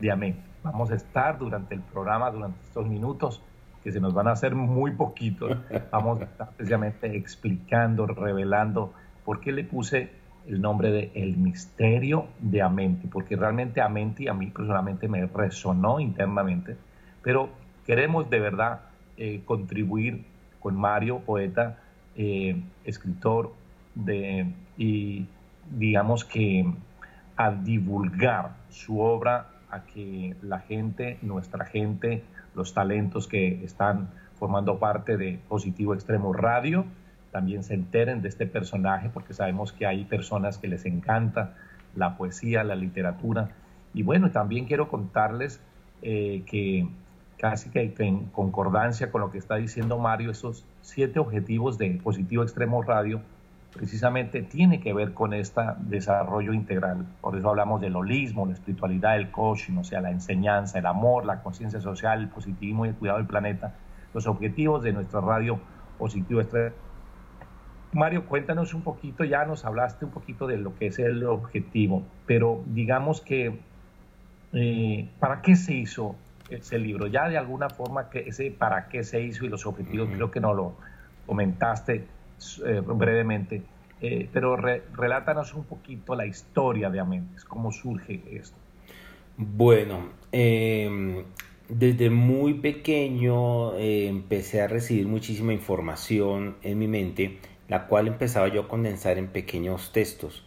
de 0.00 0.10
Amén. 0.10 0.44
Vamos 0.62 0.90
a 0.90 0.94
estar 0.94 1.38
durante 1.38 1.74
el 1.74 1.80
programa, 1.80 2.30
durante 2.30 2.58
estos 2.64 2.86
minutos, 2.88 3.42
que 3.82 3.90
se 3.90 4.00
nos 4.00 4.14
van 4.14 4.28
a 4.28 4.32
hacer 4.32 4.54
muy 4.54 4.92
poquitos, 4.92 5.56
vamos 5.90 6.20
a 6.20 6.24
estar 6.24 6.50
precisamente 6.50 7.16
explicando, 7.16 8.06
revelando 8.06 8.92
por 9.24 9.40
qué 9.40 9.52
le 9.52 9.64
puse 9.64 10.10
el 10.46 10.60
nombre 10.60 10.90
de 10.90 11.12
El 11.14 11.36
Misterio 11.36 12.26
de 12.40 12.62
Amenti, 12.62 13.06
porque 13.06 13.36
realmente 13.36 13.80
Amenti 13.80 14.28
a 14.28 14.34
mí 14.34 14.48
personalmente 14.48 15.08
me 15.08 15.26
resonó 15.26 16.00
internamente, 16.00 16.76
pero 17.22 17.50
queremos 17.86 18.30
de 18.30 18.40
verdad 18.40 18.80
eh, 19.16 19.42
contribuir 19.44 20.24
con 20.60 20.76
Mario, 20.76 21.20
poeta, 21.20 21.78
eh, 22.16 22.60
escritor, 22.84 23.52
de, 23.94 24.46
y 24.78 25.26
digamos 25.70 26.24
que 26.24 26.64
a 27.36 27.50
divulgar 27.50 28.56
su 28.68 29.00
obra, 29.00 29.48
a 29.70 29.84
que 29.84 30.36
la 30.42 30.60
gente, 30.60 31.18
nuestra 31.22 31.64
gente, 31.64 32.22
los 32.54 32.74
talentos 32.74 33.26
que 33.26 33.64
están 33.64 34.10
formando 34.38 34.78
parte 34.78 35.16
de 35.16 35.40
Positivo 35.48 35.94
Extremo 35.94 36.32
Radio, 36.32 36.84
también 37.30 37.64
se 37.64 37.74
enteren 37.74 38.20
de 38.20 38.28
este 38.28 38.46
personaje, 38.46 39.08
porque 39.12 39.32
sabemos 39.32 39.72
que 39.72 39.86
hay 39.86 40.04
personas 40.04 40.58
que 40.58 40.68
les 40.68 40.84
encanta 40.84 41.54
la 41.96 42.16
poesía, 42.16 42.62
la 42.62 42.74
literatura. 42.74 43.50
Y 43.94 44.02
bueno, 44.02 44.30
también 44.30 44.66
quiero 44.66 44.88
contarles 44.88 45.60
eh, 46.02 46.42
que 46.46 46.86
casi 47.42 47.70
que 47.70 47.92
en 47.98 48.26
concordancia 48.26 49.10
con 49.10 49.20
lo 49.20 49.32
que 49.32 49.38
está 49.38 49.56
diciendo 49.56 49.98
Mario, 49.98 50.30
esos 50.30 50.64
siete 50.80 51.18
objetivos 51.18 51.76
de 51.76 51.90
Positivo 52.00 52.44
Extremo 52.44 52.84
Radio 52.84 53.20
precisamente 53.74 54.42
tiene 54.42 54.78
que 54.78 54.92
ver 54.92 55.12
con 55.12 55.34
este 55.34 55.60
desarrollo 55.80 56.52
integral. 56.52 57.04
Por 57.20 57.36
eso 57.36 57.48
hablamos 57.48 57.80
del 57.80 57.96
holismo, 57.96 58.46
la 58.46 58.52
espiritualidad, 58.52 59.16
el 59.16 59.32
coaching, 59.32 59.76
o 59.76 59.82
sea, 59.82 60.00
la 60.00 60.12
enseñanza, 60.12 60.78
el 60.78 60.86
amor, 60.86 61.24
la 61.24 61.42
conciencia 61.42 61.80
social, 61.80 62.20
el 62.20 62.28
positivismo 62.28 62.86
y 62.86 62.90
el 62.90 62.94
cuidado 62.94 63.18
del 63.18 63.26
planeta. 63.26 63.74
Los 64.14 64.28
objetivos 64.28 64.84
de 64.84 64.92
nuestra 64.92 65.20
radio 65.20 65.58
Positivo 65.98 66.40
Extremo 66.42 66.76
Mario, 67.92 68.26
cuéntanos 68.26 68.72
un 68.72 68.82
poquito, 68.82 69.24
ya 69.24 69.44
nos 69.46 69.64
hablaste 69.64 70.04
un 70.04 70.12
poquito 70.12 70.46
de 70.46 70.58
lo 70.58 70.76
que 70.76 70.86
es 70.86 70.98
el 71.00 71.24
objetivo, 71.24 72.04
pero 72.24 72.62
digamos 72.66 73.20
que, 73.20 73.58
eh, 74.52 75.08
¿para 75.18 75.42
qué 75.42 75.56
se 75.56 75.74
hizo 75.74 76.14
ese 76.56 76.78
libro? 76.78 77.06
Ya 77.06 77.28
de 77.28 77.38
alguna 77.38 77.68
forma, 77.70 78.08
que 78.08 78.20
ese 78.20 78.50
¿para 78.50 78.88
qué 78.88 79.04
se 79.04 79.22
hizo 79.22 79.44
y 79.44 79.48
los 79.48 79.66
objetivos, 79.66 80.08
creo 80.12 80.30
que 80.30 80.40
no 80.40 80.54
lo 80.54 80.74
comentaste 81.26 82.04
eh, 82.66 82.82
brevemente, 82.84 83.62
eh, 84.00 84.28
pero 84.32 84.56
relátanos 84.56 85.54
un 85.54 85.64
poquito 85.64 86.14
la 86.14 86.26
historia 86.26 86.90
de 86.90 87.00
Amentes, 87.00 87.44
cómo 87.44 87.70
surge 87.70 88.22
esto. 88.30 88.56
Bueno, 89.36 90.10
em, 90.30 91.24
desde 91.68 92.10
muy 92.10 92.54
pequeño 92.54 93.76
empecé 93.78 94.60
a 94.60 94.66
recibir 94.66 95.06
muchísima 95.06 95.52
información 95.52 96.56
en 96.62 96.78
mi 96.78 96.88
mente 96.88 97.38
la 97.72 97.86
cual 97.86 98.06
empezaba 98.06 98.48
yo 98.48 98.60
a 98.60 98.68
condensar 98.68 99.16
en 99.16 99.28
pequeños 99.28 99.92
textos. 99.92 100.44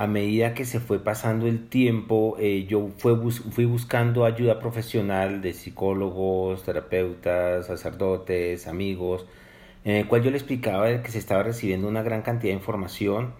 A 0.00 0.06
medida 0.06 0.54
que 0.54 0.64
se 0.64 0.80
fue 0.80 0.98
pasando 0.98 1.46
el 1.46 1.68
tiempo, 1.68 2.36
eh, 2.40 2.64
yo 2.66 2.88
fui 2.96 3.66
buscando 3.66 4.24
ayuda 4.24 4.58
profesional 4.58 5.42
de 5.42 5.52
psicólogos, 5.52 6.62
terapeutas, 6.64 7.66
sacerdotes, 7.66 8.66
amigos, 8.66 9.26
en 9.84 9.96
el 9.96 10.08
cual 10.08 10.22
yo 10.22 10.30
le 10.30 10.38
explicaba 10.38 11.02
que 11.02 11.10
se 11.10 11.18
estaba 11.18 11.42
recibiendo 11.42 11.86
una 11.86 12.02
gran 12.02 12.22
cantidad 12.22 12.50
de 12.54 12.58
información 12.58 13.34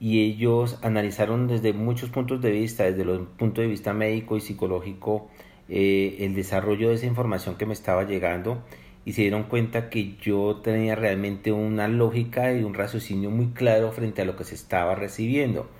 y 0.00 0.20
ellos 0.20 0.78
analizaron 0.82 1.46
desde 1.48 1.72
muchos 1.72 2.10
puntos 2.10 2.42
de 2.42 2.50
vista, 2.50 2.84
desde 2.84 3.10
el 3.10 3.20
punto 3.20 3.62
de 3.62 3.68
vista 3.68 3.94
médico 3.94 4.36
y 4.36 4.42
psicológico, 4.42 5.30
eh, 5.70 6.18
el 6.20 6.34
desarrollo 6.34 6.90
de 6.90 6.96
esa 6.96 7.06
información 7.06 7.56
que 7.56 7.64
me 7.64 7.72
estaba 7.72 8.04
llegando 8.04 8.62
y 9.06 9.14
se 9.14 9.22
dieron 9.22 9.44
cuenta 9.44 9.88
que 9.88 10.16
yo 10.20 10.60
tenía 10.62 10.94
realmente 10.94 11.52
una 11.52 11.88
lógica 11.88 12.52
y 12.52 12.64
un 12.64 12.74
raciocinio 12.74 13.30
muy 13.30 13.46
claro 13.54 13.92
frente 13.92 14.20
a 14.20 14.26
lo 14.26 14.36
que 14.36 14.44
se 14.44 14.54
estaba 14.54 14.94
recibiendo. 14.94 15.70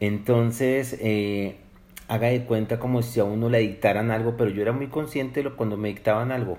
Entonces, 0.00 0.98
eh, 1.00 1.56
haga 2.08 2.28
de 2.28 2.44
cuenta 2.44 2.78
como 2.78 3.02
si 3.02 3.20
a 3.20 3.24
uno 3.24 3.48
le 3.48 3.58
dictaran 3.58 4.10
algo, 4.10 4.36
pero 4.36 4.50
yo 4.50 4.62
era 4.62 4.72
muy 4.72 4.88
consciente 4.88 5.42
cuando 5.50 5.76
me 5.76 5.88
dictaban 5.88 6.32
algo 6.32 6.58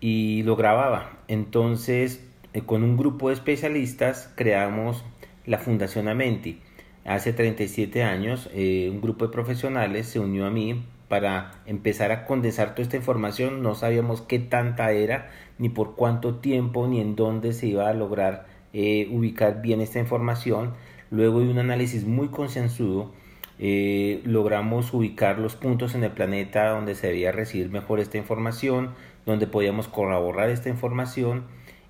y 0.00 0.42
lo 0.44 0.56
grababa. 0.56 1.18
Entonces, 1.28 2.24
eh, 2.52 2.62
con 2.62 2.82
un 2.82 2.96
grupo 2.96 3.28
de 3.28 3.34
especialistas 3.34 4.32
creamos 4.36 5.04
la 5.46 5.58
Fundación 5.58 6.08
Amenti. 6.08 6.60
Hace 7.04 7.32
37 7.32 8.02
años, 8.02 8.48
eh, 8.52 8.88
un 8.92 9.00
grupo 9.00 9.26
de 9.26 9.32
profesionales 9.32 10.06
se 10.06 10.20
unió 10.20 10.46
a 10.46 10.50
mí 10.50 10.84
para 11.08 11.52
empezar 11.66 12.12
a 12.12 12.24
condensar 12.24 12.70
toda 12.74 12.82
esta 12.82 12.96
información. 12.96 13.62
No 13.62 13.74
sabíamos 13.74 14.22
qué 14.22 14.38
tanta 14.38 14.92
era, 14.92 15.30
ni 15.58 15.68
por 15.68 15.96
cuánto 15.96 16.36
tiempo, 16.36 16.86
ni 16.86 17.00
en 17.00 17.16
dónde 17.16 17.52
se 17.52 17.66
iba 17.66 17.88
a 17.88 17.94
lograr 17.94 18.46
ubicar 18.72 19.60
bien 19.62 19.80
esta 19.80 19.98
información. 19.98 20.74
Luego 21.10 21.40
de 21.40 21.48
un 21.48 21.58
análisis 21.58 22.04
muy 22.04 22.28
concienzudo, 22.28 23.12
eh, 23.58 24.20
logramos 24.24 24.94
ubicar 24.94 25.38
los 25.38 25.56
puntos 25.56 25.94
en 25.94 26.04
el 26.04 26.12
planeta 26.12 26.70
donde 26.70 26.94
se 26.94 27.08
debía 27.08 27.32
recibir 27.32 27.70
mejor 27.70 28.00
esta 28.00 28.16
información, 28.16 28.90
donde 29.26 29.46
podíamos 29.46 29.88
corroborar 29.88 30.48
esta 30.50 30.68
información 30.68 31.44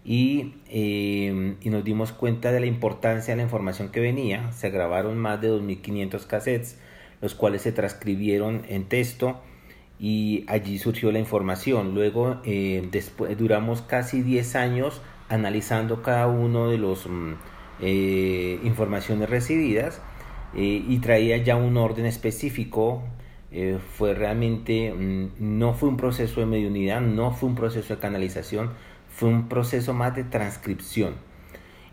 y, 0.04 0.54
eh, 0.68 1.56
y, 1.60 1.70
nos 1.70 1.84
dimos 1.84 2.12
cuenta 2.12 2.50
de 2.52 2.60
la 2.60 2.66
importancia 2.66 3.34
de 3.34 3.36
la 3.36 3.42
información 3.44 3.90
que 3.90 4.00
venía. 4.00 4.50
Se 4.52 4.70
grabaron 4.70 5.18
más 5.18 5.40
de 5.40 5.50
2.500 5.50 6.26
cassettes 6.26 6.78
los 7.20 7.34
cuales 7.34 7.62
se 7.62 7.72
transcribieron 7.72 8.62
en 8.68 8.84
texto 8.84 9.40
y 9.98 10.44
allí 10.48 10.78
surgió 10.78 11.12
la 11.12 11.18
información. 11.18 11.94
Luego 11.94 12.40
eh, 12.44 12.88
después, 12.90 13.36
duramos 13.36 13.82
casi 13.82 14.22
10 14.22 14.56
años 14.56 15.02
analizando 15.28 16.02
cada 16.02 16.26
uno 16.26 16.70
de 16.70 16.78
los 16.78 17.06
mm, 17.06 17.34
eh, 17.82 18.60
informaciones 18.64 19.30
recibidas 19.30 20.00
eh, 20.54 20.84
y 20.86 20.98
traía 20.98 21.36
ya 21.38 21.56
un 21.56 21.76
orden 21.76 22.06
específico. 22.06 23.02
fue 23.96 24.14
realmente, 24.14 24.92
mm, 24.92 25.58
no 25.58 25.74
fue 25.74 25.88
un 25.88 25.96
proceso 25.96 26.40
de 26.40 26.46
mediunidad, 26.46 27.00
no 27.00 27.32
fue 27.32 27.48
un 27.48 27.56
proceso 27.56 27.94
de 27.94 28.00
canalización, 28.00 28.70
fue 29.08 29.28
un 29.28 29.48
proceso 29.48 29.92
más 29.94 30.14
de 30.14 30.24
transcripción 30.24 31.14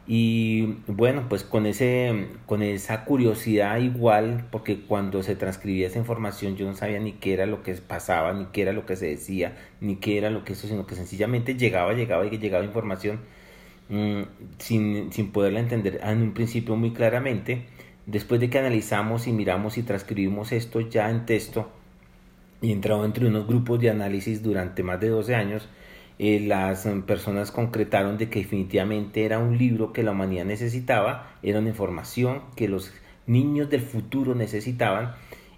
y 0.10 0.78
bueno, 0.88 1.26
pues 1.28 1.44
con, 1.44 1.66
ese, 1.66 2.30
con 2.46 2.62
esa 2.62 3.04
curiosidad 3.04 3.78
igual, 3.80 4.48
porque 4.52 4.80
cuando 4.80 5.22
se 5.22 5.36
transcribía 5.36 5.88
esa 5.88 6.00
información 6.00 6.56
yo 6.56 6.66
no 6.66 6.74
sabía 6.76 7.00
ni 7.00 7.12
qué 7.14 7.34
era 7.34 7.46
lo 7.46 7.62
que 7.62 7.74
pasaba, 7.76 8.32
ni 8.34 8.46
qué 8.46 8.62
era 8.62 8.72
lo 8.72 8.86
que 8.86 8.96
se 8.96 9.08
decía, 9.08 9.58
ni 9.82 9.98
qué 9.98 10.18
era 10.18 10.30
lo 10.30 10.46
que 10.46 10.54
eso, 10.54 10.66
sino 10.68 10.88
que 10.88 10.96
sencillamente 10.96 11.56
llegaba, 11.56 11.92
llegaba 11.92 12.26
y 12.26 12.38
llegaba 12.38 12.64
información 12.64 13.20
mm, 13.90 14.22
sin, 14.58 15.12
sin 15.12 15.32
poderla 15.32 15.60
entender 15.60 16.00
en 16.04 16.22
un 16.22 16.34
principio 16.34 16.76
muy 16.76 16.94
claramente. 16.94 17.66
Después 18.06 18.40
de 18.40 18.50
que 18.50 18.60
analizamos 18.60 19.28
y 19.28 19.34
miramos 19.34 19.78
y 19.78 19.84
transcribimos 19.84 20.52
esto 20.52 20.80
ya 20.80 21.10
en 21.10 21.26
texto 21.26 21.70
y 22.62 22.72
entrado 22.72 23.06
entre 23.06 23.28
unos 23.28 23.48
grupos 23.48 23.80
de 23.80 23.90
análisis 23.90 24.42
durante 24.42 24.84
más 24.84 25.00
de 25.00 25.10
12 25.10 25.36
años, 25.36 25.68
eh, 26.20 26.40
las 26.40 26.88
personas 27.06 27.52
concretaron 27.52 28.18
de 28.18 28.30
que 28.30 28.40
definitivamente 28.40 29.26
era 29.26 29.38
un 29.40 29.58
libro 29.58 29.94
que 29.94 30.04
la 30.04 30.12
humanidad 30.12 30.46
necesitaba, 30.46 31.36
era 31.44 31.60
una 31.60 31.70
información 31.70 32.42
que 32.56 32.68
los 32.68 32.92
niños 33.28 33.70
del 33.70 33.82
futuro 33.82 34.34
necesitaban 34.34 35.14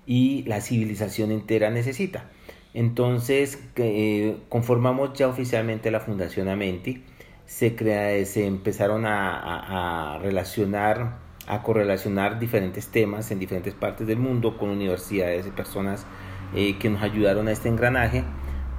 y 0.05 0.43
la 0.43 0.59
civilización 0.59 1.31
entera 1.31 1.69
necesita. 1.69 2.29
Entonces 2.73 3.63
eh, 3.77 4.37
conformamos 4.49 5.13
ya 5.17 5.27
oficialmente 5.27 5.91
la 5.91 6.01
Fundación 6.01 6.49
Amenti, 6.49 7.03
se, 7.49 7.75
crea, 7.75 8.23
se 8.27 8.45
empezaron 8.45 9.05
a, 9.07 10.19
relacionar, 10.21 11.17
a 11.47 11.63
correlacionar 11.63 12.37
diferentes 12.39 12.89
temas 12.89 13.31
en 13.31 13.39
diferentes 13.39 13.73
partes 13.73 14.05
del 14.05 14.19
mundo 14.19 14.55
con 14.55 14.69
universidades 14.69 15.47
y 15.47 15.49
personas 15.49 16.05
eh, 16.55 16.77
que 16.77 16.91
nos 16.91 17.01
ayudaron 17.01 17.47
a 17.47 17.51
este 17.51 17.67
engranaje 17.67 18.23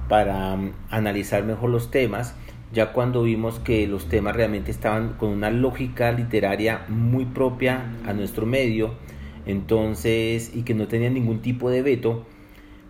para 0.07 0.53
um, 0.53 0.71
analizar 0.89 1.43
mejor 1.43 1.69
los 1.69 1.91
temas. 1.91 2.33
Ya 2.71 2.93
cuando 2.93 3.23
vimos 3.23 3.59
que 3.59 3.85
los 3.87 4.07
temas 4.07 4.37
realmente 4.37 4.71
estaban 4.71 5.15
con 5.15 5.29
una 5.31 5.51
lógica 5.51 6.13
literaria 6.13 6.85
muy 6.87 7.25
propia 7.25 7.83
a 8.07 8.13
nuestro 8.13 8.45
medio, 8.45 8.93
entonces, 9.45 10.55
y 10.55 10.63
que 10.63 10.73
no 10.73 10.87
tenían 10.87 11.13
ningún 11.13 11.41
tipo 11.41 11.69
de 11.69 11.81
veto, 11.81 12.25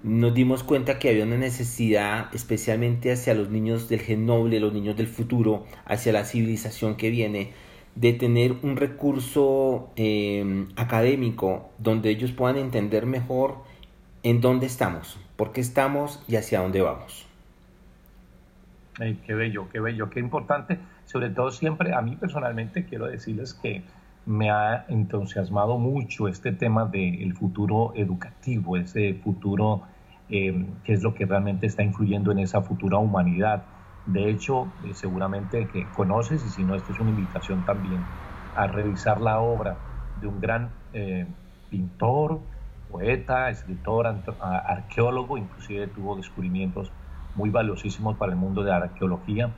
nos 0.03 0.33
dimos 0.33 0.63
cuenta 0.63 0.97
que 0.97 1.09
había 1.09 1.25
una 1.25 1.37
necesidad, 1.37 2.33
especialmente 2.33 3.11
hacia 3.11 3.33
los 3.33 3.49
niños 3.49 3.87
del 3.87 3.99
gen 3.99 4.25
noble, 4.25 4.59
los 4.59 4.73
niños 4.73 4.97
del 4.97 5.07
futuro, 5.07 5.65
hacia 5.85 6.11
la 6.11 6.25
civilización 6.25 6.95
que 6.95 7.09
viene, 7.09 7.51
de 7.95 8.13
tener 8.13 8.55
un 8.63 8.77
recurso 8.77 9.91
eh, 9.95 10.65
académico 10.75 11.69
donde 11.77 12.09
ellos 12.09 12.31
puedan 12.31 12.57
entender 12.57 13.05
mejor 13.05 13.57
en 14.23 14.41
dónde 14.41 14.65
estamos, 14.65 15.19
por 15.35 15.51
qué 15.51 15.61
estamos 15.61 16.23
y 16.27 16.35
hacia 16.35 16.61
dónde 16.61 16.81
vamos. 16.81 17.27
qué 18.97 19.33
bello, 19.33 19.67
qué 19.71 19.79
bello, 19.79 20.09
qué 20.09 20.19
importante. 20.19 20.79
Sobre 21.05 21.29
todo 21.29 21.51
siempre, 21.51 21.93
a 21.93 22.01
mí 22.01 22.15
personalmente 22.15 22.85
quiero 22.85 23.07
decirles 23.07 23.53
que 23.53 23.83
me 24.25 24.51
ha 24.51 24.85
entusiasmado 24.87 25.77
mucho 25.77 26.27
este 26.27 26.51
tema 26.51 26.85
del 26.85 27.33
futuro 27.33 27.93
educativo, 27.95 28.77
ese 28.77 29.15
futuro 29.15 29.83
eh, 30.33 30.79
que 30.85 30.93
es 30.93 31.03
lo 31.03 31.13
que 31.13 31.25
realmente 31.25 31.67
está 31.67 31.83
influyendo 31.83 32.31
en 32.31 32.39
esa 32.39 32.61
futura 32.61 32.97
humanidad. 32.97 33.65
De 34.05 34.29
hecho, 34.29 34.77
eh, 34.81 34.93
seguramente 34.93 35.67
que 35.67 35.91
conoces, 35.91 36.45
y 36.45 36.49
si 36.49 36.63
no, 36.63 36.75
esto 36.75 36.93
es 36.93 36.99
una 36.99 37.09
invitación 37.09 37.65
también 37.65 38.07
a 38.53 38.67
revisar 38.67 39.19
la 39.19 39.41
obra 39.41 39.81
de 40.15 40.27
un 40.27 40.39
gran 40.39 40.73
eh, 40.93 41.27
pintor, 41.69 42.39
poeta, 42.87 43.49
escritor, 43.49 44.07
arqueólogo, 44.39 45.37
inclusive 45.37 45.87
tuvo 45.87 46.15
descubrimientos 46.15 46.93
muy 47.33 47.49
valiosísimos 47.49 48.17
para 48.17 48.31
el 48.31 48.37
mundo 48.37 48.63
de 48.63 48.71
la 48.71 48.77
arqueología. 48.77 49.53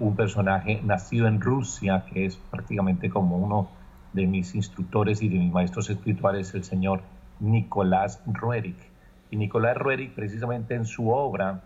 un 0.00 0.16
personaje 0.16 0.80
nacido 0.82 1.26
en 1.28 1.40
Rusia, 1.40 2.04
que 2.06 2.26
es 2.26 2.36
prácticamente 2.36 3.10
como 3.10 3.36
uno 3.36 3.72
de 4.12 4.26
mis 4.26 4.54
instructores 4.54 5.22
y 5.22 5.28
de 5.28 5.38
mis 5.38 5.52
maestros 5.52 5.90
espirituales, 5.90 6.54
el 6.54 6.64
señor 6.64 7.02
Nicolás 7.40 8.22
Roerich. 8.26 8.95
Y 9.30 9.36
Nicolás 9.36 9.76
Rueri, 9.76 10.08
precisamente 10.08 10.74
en 10.74 10.84
su 10.84 11.10
obra, 11.10 11.62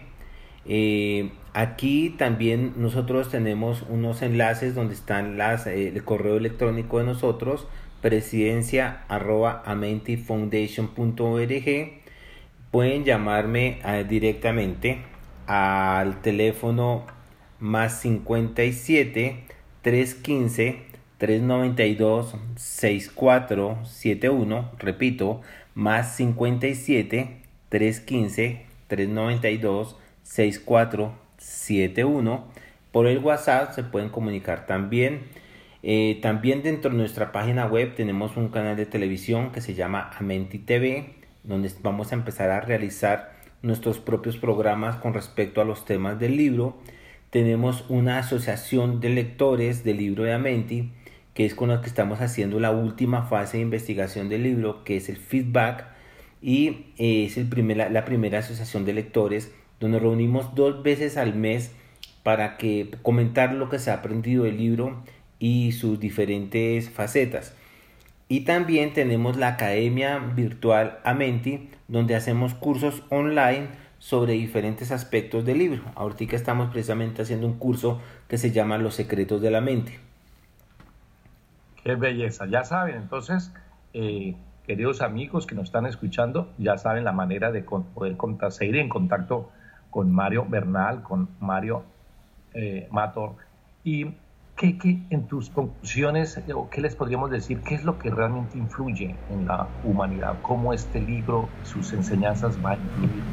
Eh, 0.64 1.32
aquí 1.52 2.10
también 2.10 2.74
nosotros 2.76 3.28
tenemos 3.28 3.82
unos 3.88 4.22
enlaces 4.22 4.76
donde 4.76 4.94
están 4.94 5.36
las, 5.38 5.66
eh, 5.66 5.88
el 5.88 6.04
correo 6.04 6.36
electrónico 6.36 7.00
de 7.00 7.06
nosotros 7.06 7.66
presidencia 8.02 9.04
arroba 9.08 9.62
amentifoundation.org 9.64 12.02
pueden 12.70 13.04
llamarme 13.04 13.78
eh, 13.84 14.04
directamente 14.06 14.98
al 15.46 16.20
teléfono 16.20 17.06
más 17.60 18.00
57 18.00 19.44
315 19.82 20.82
392 21.18 22.34
6471 22.56 24.70
repito 24.78 25.42
más 25.74 26.16
57 26.16 27.42
315 27.68 28.66
392 28.88 29.96
6471 30.24 32.44
por 32.90 33.06
el 33.06 33.18
WhatsApp 33.18 33.72
se 33.72 33.84
pueden 33.84 34.08
comunicar 34.08 34.66
también 34.66 35.20
eh, 35.82 36.20
también 36.22 36.62
dentro 36.62 36.90
de 36.90 36.96
nuestra 36.96 37.32
página 37.32 37.66
web 37.66 37.94
tenemos 37.96 38.36
un 38.36 38.48
canal 38.48 38.76
de 38.76 38.86
televisión 38.86 39.50
que 39.50 39.60
se 39.60 39.74
llama 39.74 40.10
Amenti 40.16 40.58
TV, 40.58 41.14
donde 41.42 41.72
vamos 41.82 42.12
a 42.12 42.14
empezar 42.14 42.50
a 42.50 42.60
realizar 42.60 43.32
nuestros 43.62 43.98
propios 43.98 44.36
programas 44.36 44.96
con 44.96 45.12
respecto 45.12 45.60
a 45.60 45.64
los 45.64 45.84
temas 45.84 46.20
del 46.20 46.36
libro. 46.36 46.78
Tenemos 47.30 47.84
una 47.88 48.18
asociación 48.18 49.00
de 49.00 49.08
lectores 49.08 49.82
del 49.82 49.96
libro 49.96 50.22
de 50.22 50.34
Amenti, 50.34 50.92
que 51.34 51.46
es 51.46 51.54
con 51.54 51.70
la 51.70 51.80
que 51.80 51.88
estamos 51.88 52.20
haciendo 52.20 52.60
la 52.60 52.70
última 52.70 53.22
fase 53.22 53.56
de 53.56 53.64
investigación 53.64 54.28
del 54.28 54.44
libro, 54.44 54.84
que 54.84 54.96
es 54.96 55.08
el 55.08 55.16
feedback, 55.16 55.86
y 56.40 56.86
eh, 56.98 57.24
es 57.26 57.36
el 57.38 57.48
primer, 57.48 57.90
la 57.90 58.04
primera 58.04 58.40
asociación 58.40 58.84
de 58.84 58.92
lectores, 58.92 59.52
donde 59.80 59.98
reunimos 59.98 60.54
dos 60.54 60.82
veces 60.84 61.16
al 61.16 61.34
mes 61.34 61.72
para 62.22 62.56
que 62.56 62.90
comentar 63.02 63.52
lo 63.52 63.68
que 63.68 63.80
se 63.80 63.90
ha 63.90 63.94
aprendido 63.94 64.44
del 64.44 64.58
libro 64.58 65.02
y 65.42 65.72
sus 65.72 65.98
diferentes 65.98 66.88
facetas. 66.88 67.56
Y 68.28 68.42
también 68.42 68.92
tenemos 68.92 69.36
la 69.36 69.48
Academia 69.48 70.20
Virtual 70.20 71.00
Amenti, 71.02 71.68
donde 71.88 72.14
hacemos 72.14 72.54
cursos 72.54 73.02
online 73.10 73.66
sobre 73.98 74.34
diferentes 74.34 74.92
aspectos 74.92 75.44
del 75.44 75.58
libro. 75.58 75.82
Ahorita 75.96 76.36
estamos 76.36 76.70
precisamente 76.70 77.22
haciendo 77.22 77.48
un 77.48 77.58
curso 77.58 78.00
que 78.28 78.38
se 78.38 78.52
llama 78.52 78.78
Los 78.78 78.94
secretos 78.94 79.42
de 79.42 79.50
la 79.50 79.60
mente. 79.60 79.98
Qué 81.82 81.96
belleza, 81.96 82.46
ya 82.46 82.62
saben, 82.62 82.94
entonces, 82.94 83.52
eh, 83.94 84.36
queridos 84.64 85.02
amigos 85.02 85.48
que 85.48 85.56
nos 85.56 85.64
están 85.64 85.86
escuchando, 85.86 86.52
ya 86.56 86.78
saben 86.78 87.02
la 87.02 87.12
manera 87.12 87.50
de 87.50 87.64
poder 87.64 88.16
seguir 88.50 88.76
en 88.76 88.88
contacto 88.88 89.50
con 89.90 90.12
Mario 90.12 90.46
Bernal, 90.48 91.02
con 91.02 91.30
Mario 91.40 91.82
eh, 92.54 92.86
Mator. 92.92 93.34
¿Y 93.82 94.14
qué, 94.56 94.78
qué, 94.78 95.02
en 95.10 95.26
tus 95.26 95.50
conclusiones, 95.50 96.40
o 96.54 96.68
qué 96.70 96.80
les 96.80 96.94
podríamos 96.94 97.30
decir, 97.30 97.60
qué 97.60 97.74
es 97.74 97.84
lo 97.84 97.98
que 97.98 98.10
realmente 98.10 98.58
influye 98.58 99.16
en 99.30 99.46
la 99.46 99.68
humanidad? 99.84 100.36
¿Cómo 100.42 100.72
este 100.72 101.00
libro, 101.00 101.48
sus 101.64 101.92
enseñanzas 101.92 102.60
van 102.62 102.78
a 102.78 103.02
influir 103.02 103.24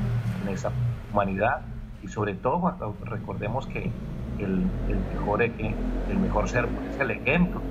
en 0.43 0.49
esa 0.49 0.71
humanidad? 1.12 1.62
Y 2.01 2.08
sobre 2.08 2.34
todo, 2.34 2.73
recordemos 3.03 3.67
que 3.67 3.91
el, 4.39 4.63
el 4.88 4.99
mejor, 5.13 5.41
el 5.43 6.19
mejor 6.19 6.49
ser 6.49 6.67
es 6.89 6.99
el 6.99 7.12
ejemplo. 7.12 7.62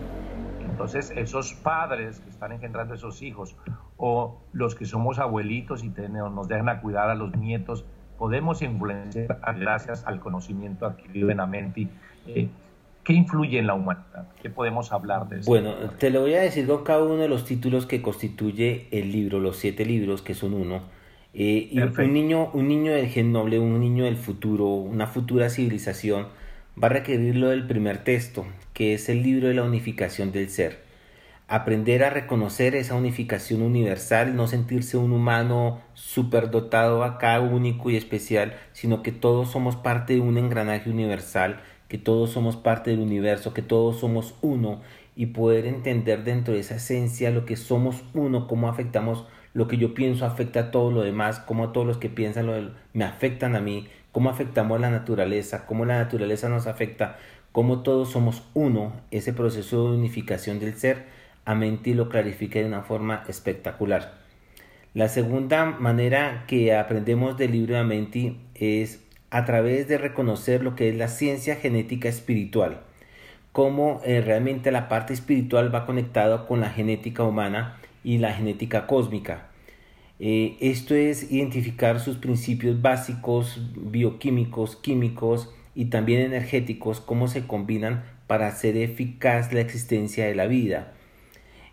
Entonces, 0.60 1.12
esos 1.16 1.54
padres 1.54 2.20
que 2.20 2.30
están 2.30 2.52
engendrando 2.52 2.94
esos 2.94 3.22
hijos, 3.22 3.56
o 3.96 4.38
los 4.52 4.76
que 4.76 4.84
somos 4.84 5.18
abuelitos 5.18 5.82
y 5.82 5.88
tenemos, 5.88 6.32
nos 6.32 6.46
dejan 6.46 6.68
a 6.68 6.80
cuidar 6.80 7.10
a 7.10 7.16
los 7.16 7.36
nietos, 7.36 7.84
podemos 8.16 8.62
influenciar 8.62 9.40
gracias 9.58 10.04
al 10.06 10.20
conocimiento 10.20 10.86
adquirido 10.86 11.30
en 11.30 11.38
la 11.38 11.46
mente. 11.46 11.88
Eh, 12.26 12.48
¿Qué 13.08 13.14
influye 13.14 13.58
en 13.58 13.66
la 13.66 13.72
humanidad? 13.72 14.28
¿Qué 14.42 14.50
podemos 14.50 14.92
hablar 14.92 15.30
de 15.30 15.40
eso? 15.40 15.50
Bueno, 15.50 15.72
te 15.98 16.10
lo 16.10 16.20
voy 16.20 16.34
a 16.34 16.42
decir 16.42 16.66
con 16.66 16.84
cada 16.84 17.02
uno 17.02 17.16
de 17.16 17.28
los 17.28 17.46
títulos 17.46 17.86
que 17.86 18.02
constituye 18.02 18.86
el 18.90 19.12
libro, 19.12 19.40
los 19.40 19.56
siete 19.56 19.86
libros, 19.86 20.20
que 20.20 20.34
son 20.34 20.52
uno. 20.52 20.82
Eh, 21.32 21.70
y 21.72 21.80
un 21.80 22.12
niño, 22.12 22.50
un 22.52 22.68
niño 22.68 22.92
del 22.92 23.06
gen 23.06 23.32
noble, 23.32 23.58
un 23.58 23.80
niño 23.80 24.04
del 24.04 24.18
futuro, 24.18 24.66
una 24.66 25.06
futura 25.06 25.48
civilización, 25.48 26.26
va 26.76 26.88
a 26.88 26.90
requerir 26.90 27.36
lo 27.36 27.48
del 27.48 27.66
primer 27.66 28.04
texto, 28.04 28.44
que 28.74 28.92
es 28.92 29.08
el 29.08 29.22
libro 29.22 29.48
de 29.48 29.54
la 29.54 29.62
unificación 29.62 30.30
del 30.30 30.50
ser. 30.50 30.82
Aprender 31.48 32.04
a 32.04 32.10
reconocer 32.10 32.74
esa 32.74 32.94
unificación 32.94 33.62
universal, 33.62 34.36
no 34.36 34.46
sentirse 34.48 34.98
un 34.98 35.12
humano 35.12 35.80
superdotado 35.94 37.02
acá, 37.04 37.40
único 37.40 37.88
y 37.88 37.96
especial, 37.96 38.52
sino 38.72 39.02
que 39.02 39.12
todos 39.12 39.50
somos 39.50 39.76
parte 39.76 40.12
de 40.12 40.20
un 40.20 40.36
engranaje 40.36 40.90
universal, 40.90 41.62
que 41.88 41.98
todos 41.98 42.30
somos 42.30 42.56
parte 42.56 42.90
del 42.90 43.00
universo, 43.00 43.54
que 43.54 43.62
todos 43.62 43.98
somos 43.98 44.34
uno 44.42 44.80
y 45.16 45.26
poder 45.26 45.66
entender 45.66 46.22
dentro 46.22 46.54
de 46.54 46.60
esa 46.60 46.76
esencia 46.76 47.30
lo 47.30 47.44
que 47.44 47.56
somos 47.56 48.04
uno, 48.14 48.46
cómo 48.46 48.68
afectamos 48.68 49.26
lo 49.54 49.66
que 49.66 49.78
yo 49.78 49.94
pienso 49.94 50.24
afecta 50.24 50.60
a 50.60 50.70
todo 50.70 50.90
lo 50.92 51.02
demás, 51.02 51.40
cómo 51.40 51.70
todos 51.70 51.86
los 51.86 51.96
que 51.96 52.08
piensan 52.08 52.46
lo 52.46 52.70
me 52.92 53.04
afectan 53.04 53.56
a 53.56 53.60
mí, 53.60 53.88
cómo 54.12 54.30
afectamos 54.30 54.76
a 54.76 54.80
la 54.80 54.90
naturaleza, 54.90 55.66
cómo 55.66 55.84
la 55.84 55.98
naturaleza 55.98 56.48
nos 56.48 56.66
afecta, 56.66 57.18
cómo 57.52 57.82
todos 57.82 58.10
somos 58.10 58.44
uno, 58.54 58.92
ese 59.10 59.32
proceso 59.32 59.90
de 59.90 59.96
unificación 59.96 60.60
del 60.60 60.74
ser, 60.74 61.06
a 61.44 61.54
Menti 61.54 61.94
lo 61.94 62.08
clarifica 62.08 62.58
de 62.58 62.66
una 62.66 62.82
forma 62.82 63.24
espectacular. 63.26 64.18
La 64.94 65.08
segunda 65.08 65.64
manera 65.64 66.44
que 66.46 66.74
aprendemos 66.74 67.36
del 67.36 67.52
libro 67.52 67.74
de 67.74 67.80
Amenti 67.80 68.40
es 68.54 69.02
a 69.30 69.44
través 69.44 69.88
de 69.88 69.98
reconocer 69.98 70.62
lo 70.62 70.74
que 70.74 70.88
es 70.88 70.96
la 70.96 71.08
ciencia 71.08 71.56
genética 71.56 72.08
espiritual, 72.08 72.80
cómo 73.52 74.00
eh, 74.04 74.20
realmente 74.20 74.70
la 74.70 74.88
parte 74.88 75.12
espiritual 75.12 75.74
va 75.74 75.86
conectada 75.86 76.46
con 76.46 76.60
la 76.60 76.70
genética 76.70 77.24
humana 77.24 77.76
y 78.04 78.18
la 78.18 78.32
genética 78.32 78.86
cósmica. 78.86 79.48
Eh, 80.20 80.56
esto 80.60 80.94
es 80.94 81.30
identificar 81.30 82.00
sus 82.00 82.16
principios 82.16 82.82
básicos, 82.82 83.60
bioquímicos, 83.76 84.76
químicos 84.76 85.54
y 85.74 85.86
también 85.86 86.22
energéticos, 86.22 87.00
cómo 87.00 87.28
se 87.28 87.46
combinan 87.46 88.02
para 88.26 88.48
hacer 88.48 88.76
eficaz 88.76 89.52
la 89.52 89.60
existencia 89.60 90.26
de 90.26 90.34
la 90.34 90.46
vida. 90.46 90.92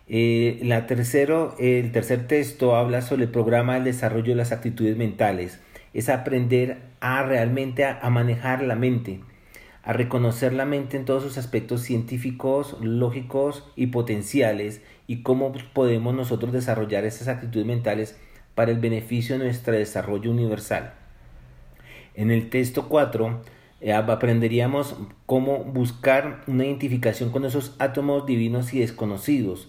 Eh, 0.08 0.60
la 0.62 0.86
tercero, 0.86 1.56
el 1.58 1.90
tercer 1.90 2.28
texto 2.28 2.76
habla 2.76 3.02
sobre 3.02 3.24
el 3.24 3.30
programa 3.30 3.74
del 3.74 3.84
desarrollo 3.84 4.28
de 4.28 4.36
las 4.36 4.52
actitudes 4.52 4.96
mentales. 4.96 5.58
Es 5.92 6.08
aprender 6.08 6.78
a 7.00 7.22
realmente 7.22 7.84
a 7.84 8.10
manejar 8.10 8.62
la 8.62 8.76
mente, 8.76 9.20
a 9.82 9.92
reconocer 9.92 10.52
la 10.52 10.64
mente 10.64 10.96
en 10.96 11.04
todos 11.04 11.22
sus 11.22 11.38
aspectos 11.38 11.82
científicos, 11.82 12.76
lógicos 12.80 13.64
y 13.76 13.88
potenciales 13.88 14.82
y 15.06 15.22
cómo 15.22 15.52
podemos 15.72 16.14
nosotros 16.14 16.52
desarrollar 16.52 17.04
esas 17.04 17.28
actitudes 17.28 17.66
mentales 17.66 18.18
para 18.54 18.72
el 18.72 18.78
beneficio 18.78 19.38
de 19.38 19.44
nuestro 19.44 19.74
desarrollo 19.74 20.30
universal. 20.30 20.94
En 22.14 22.30
el 22.30 22.48
texto 22.50 22.88
4 22.88 23.42
eh, 23.80 23.92
aprenderíamos 23.92 24.96
cómo 25.26 25.62
buscar 25.62 26.42
una 26.46 26.64
identificación 26.64 27.30
con 27.30 27.44
esos 27.44 27.76
átomos 27.78 28.24
divinos 28.26 28.72
y 28.72 28.80
desconocidos, 28.80 29.68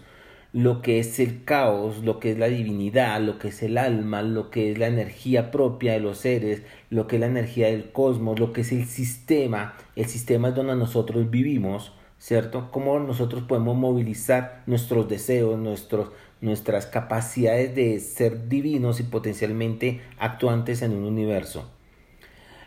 lo 0.53 0.81
que 0.81 0.99
es 0.99 1.19
el 1.19 1.43
caos, 1.43 2.03
lo 2.03 2.19
que 2.19 2.31
es 2.31 2.37
la 2.37 2.47
divinidad, 2.47 3.21
lo 3.21 3.37
que 3.37 3.49
es 3.49 3.61
el 3.63 3.77
alma, 3.77 4.21
lo 4.21 4.49
que 4.49 4.71
es 4.71 4.77
la 4.77 4.87
energía 4.87 5.51
propia 5.51 5.93
de 5.93 5.99
los 5.99 6.19
seres, 6.19 6.63
lo 6.89 7.07
que 7.07 7.17
es 7.17 7.19
la 7.19 7.27
energía 7.27 7.67
del 7.67 7.91
cosmos, 7.91 8.39
lo 8.39 8.53
que 8.53 8.61
es 8.61 8.71
el 8.71 8.85
sistema, 8.85 9.75
el 9.95 10.05
sistema 10.05 10.49
es 10.49 10.55
donde 10.55 10.75
nosotros 10.75 11.29
vivimos, 11.29 11.93
¿cierto? 12.17 12.71
Cómo 12.71 12.97
nosotros 12.99 13.43
podemos 13.43 13.75
movilizar 13.75 14.63
nuestros 14.65 15.09
deseos, 15.09 15.59
nuestros, 15.59 16.09
nuestras 16.41 16.85
capacidades 16.85 17.75
de 17.75 17.99
ser 17.99 18.47
divinos 18.47 18.99
y 18.99 19.03
potencialmente 19.03 20.01
actuantes 20.17 20.81
en 20.81 20.93
un 20.93 21.03
universo. 21.03 21.69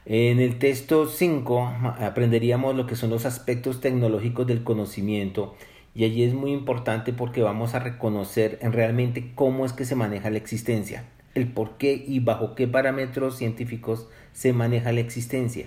En 0.07 0.41
el 0.41 0.59
texto 0.59 1.07
5 1.07 1.67
aprenderíamos 2.01 2.75
lo 2.75 2.87
que 2.87 2.97
son 2.97 3.11
los 3.11 3.27
aspectos 3.27 3.81
tecnológicos 3.81 4.47
del 4.47 4.65
conocimiento 4.65 5.55
y 5.95 6.05
allí 6.05 6.23
es 6.23 6.35
muy 6.35 6.53
importante 6.53 7.13
porque 7.13 7.43
vamos 7.43 7.75
a 7.75 7.81
reconocer 7.81 8.59
en 8.63 8.73
realmente 8.73 9.33
cómo 9.35 9.67
es 9.67 9.73
que 9.73 9.85
se 9.85 9.97
maneja 9.97 10.31
la 10.31 10.39
existencia, 10.39 11.05
el 11.35 11.49
por 11.49 11.77
qué 11.79 12.05
y 12.07 12.21
bajo 12.21 12.55
qué 12.55 12.69
parámetros 12.69 13.37
científicos 13.37 14.09
se 14.33 14.53
maneja 14.53 14.93
la 14.93 15.01
existencia. 15.01 15.67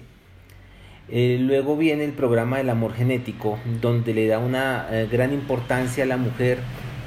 Eh, 1.09 1.37
luego 1.41 1.75
viene 1.75 2.05
el 2.05 2.13
programa 2.13 2.57
del 2.57 2.69
amor 2.69 2.93
genético, 2.93 3.59
donde 3.81 4.13
le 4.13 4.27
da 4.27 4.39
una 4.39 4.87
eh, 4.89 5.09
gran 5.11 5.33
importancia 5.33 6.05
a 6.05 6.07
la 6.07 6.17
mujer 6.17 6.59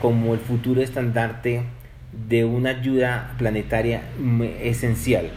como 0.02 0.34
el 0.34 0.40
futuro 0.40 0.82
estandarte 0.82 1.62
de 2.28 2.44
una 2.44 2.70
ayuda 2.70 3.34
planetaria 3.38 4.02
mm, 4.18 4.42
esencial. 4.60 5.30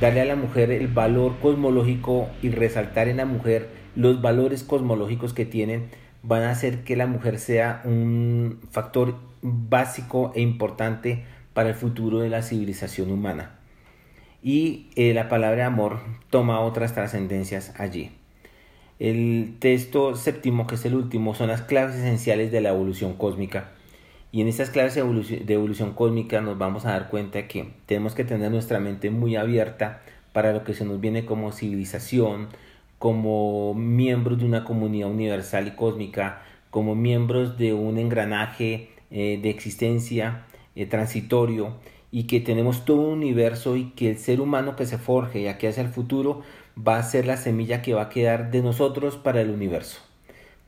Darle 0.00 0.22
a 0.22 0.24
la 0.24 0.34
mujer 0.34 0.72
el 0.72 0.88
valor 0.88 1.36
cosmológico 1.40 2.28
y 2.42 2.50
resaltar 2.50 3.06
en 3.06 3.18
la 3.18 3.24
mujer 3.24 3.68
los 3.94 4.20
valores 4.20 4.64
cosmológicos 4.64 5.32
que 5.32 5.44
tienen 5.44 5.84
van 6.22 6.42
a 6.42 6.50
hacer 6.50 6.84
que 6.84 6.96
la 6.96 7.06
mujer 7.06 7.38
sea 7.38 7.82
un 7.84 8.60
factor 8.70 9.16
básico 9.42 10.32
e 10.34 10.40
importante 10.40 11.24
para 11.52 11.70
el 11.70 11.74
futuro 11.74 12.20
de 12.20 12.28
la 12.28 12.42
civilización 12.42 13.10
humana. 13.10 13.58
Y 14.42 14.88
eh, 14.96 15.14
la 15.14 15.28
palabra 15.28 15.66
amor 15.66 16.00
toma 16.30 16.60
otras 16.60 16.94
trascendencias 16.94 17.78
allí. 17.78 18.10
El 18.98 19.56
texto 19.58 20.14
séptimo, 20.14 20.66
que 20.66 20.76
es 20.76 20.84
el 20.84 20.94
último, 20.94 21.34
son 21.34 21.48
las 21.48 21.62
claves 21.62 21.96
esenciales 21.96 22.52
de 22.52 22.60
la 22.60 22.70
evolución 22.70 23.14
cósmica. 23.14 23.70
Y 24.30 24.40
en 24.40 24.48
estas 24.48 24.70
claves 24.70 24.94
de 24.94 25.00
evolución, 25.54 25.92
cósmica 25.92 26.40
nos 26.40 26.56
vamos 26.56 26.86
a 26.86 26.92
dar 26.92 27.10
cuenta 27.10 27.46
que 27.48 27.74
tenemos 27.86 28.14
que 28.14 28.24
tener 28.24 28.50
nuestra 28.50 28.80
mente 28.80 29.10
muy 29.10 29.36
abierta 29.36 30.02
para 30.32 30.52
lo 30.52 30.64
que 30.64 30.72
se 30.72 30.84
nos 30.84 31.00
viene 31.00 31.26
como 31.26 31.52
civilización, 31.52 32.48
como 33.02 33.74
miembros 33.74 34.38
de 34.38 34.44
una 34.44 34.62
comunidad 34.62 35.10
universal 35.10 35.66
y 35.66 35.70
cósmica, 35.72 36.40
como 36.70 36.94
miembros 36.94 37.58
de 37.58 37.72
un 37.72 37.98
engranaje 37.98 38.90
eh, 39.10 39.40
de 39.42 39.50
existencia 39.50 40.46
eh, 40.76 40.86
transitorio 40.86 41.74
y 42.12 42.28
que 42.28 42.38
tenemos 42.38 42.84
todo 42.84 43.00
un 43.00 43.14
universo 43.14 43.76
y 43.76 43.86
que 43.90 44.10
el 44.10 44.18
ser 44.18 44.40
humano 44.40 44.76
que 44.76 44.86
se 44.86 44.98
forje 44.98 45.40
y 45.40 45.48
aquí 45.48 45.66
hacia 45.66 45.82
el 45.82 45.88
futuro 45.88 46.42
va 46.78 46.96
a 46.96 47.02
ser 47.02 47.26
la 47.26 47.36
semilla 47.36 47.82
que 47.82 47.92
va 47.92 48.02
a 48.02 48.08
quedar 48.08 48.52
de 48.52 48.62
nosotros 48.62 49.16
para 49.16 49.40
el 49.40 49.50
universo. 49.50 49.98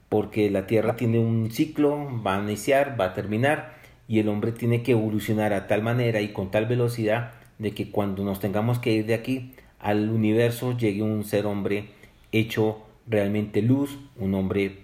Porque 0.08 0.50
la 0.50 0.66
Tierra 0.66 0.96
tiene 0.96 1.20
un 1.20 1.52
ciclo, 1.52 2.20
va 2.26 2.36
a 2.36 2.42
iniciar, 2.42 3.00
va 3.00 3.04
a 3.04 3.14
terminar, 3.14 3.76
y 4.08 4.18
el 4.18 4.28
hombre 4.28 4.50
tiene 4.50 4.82
que 4.82 4.90
evolucionar 4.90 5.52
a 5.52 5.68
tal 5.68 5.82
manera 5.82 6.20
y 6.20 6.32
con 6.32 6.50
tal 6.50 6.66
velocidad 6.66 7.30
de 7.60 7.74
que 7.74 7.92
cuando 7.92 8.24
nos 8.24 8.40
tengamos 8.40 8.80
que 8.80 8.90
ir 8.90 9.06
de 9.06 9.14
aquí 9.14 9.52
al 9.78 10.10
universo 10.10 10.76
llegue 10.76 11.02
un 11.02 11.22
ser 11.22 11.46
hombre 11.46 11.93
hecho 12.38 12.84
realmente 13.06 13.62
luz, 13.62 13.98
un 14.16 14.34
hombre 14.34 14.78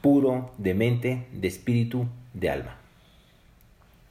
puro 0.00 0.52
de 0.58 0.74
mente, 0.74 1.26
de 1.32 1.48
espíritu, 1.48 2.06
de 2.34 2.50
alma. 2.50 2.76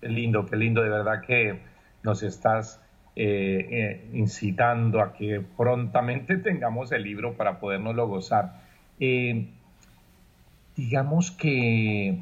Qué 0.02 0.10
lindo, 0.10 0.46
qué 0.46 0.56
lindo, 0.56 0.82
de 0.82 0.90
verdad 0.90 1.22
que 1.22 1.60
nos 2.04 2.24
estás 2.24 2.82
eh, 3.16 3.68
eh, 3.70 4.10
incitando 4.14 5.02
a 5.02 5.14
que 5.14 5.42
prontamente 5.58 6.38
tengamos 6.38 6.92
el 6.92 7.04
libro 7.04 7.34
para 7.34 7.60
podernoslo 7.60 8.08
gozar. 8.08 8.62
Eh, 9.00 9.48
digamos 10.76 11.32
que, 11.32 12.18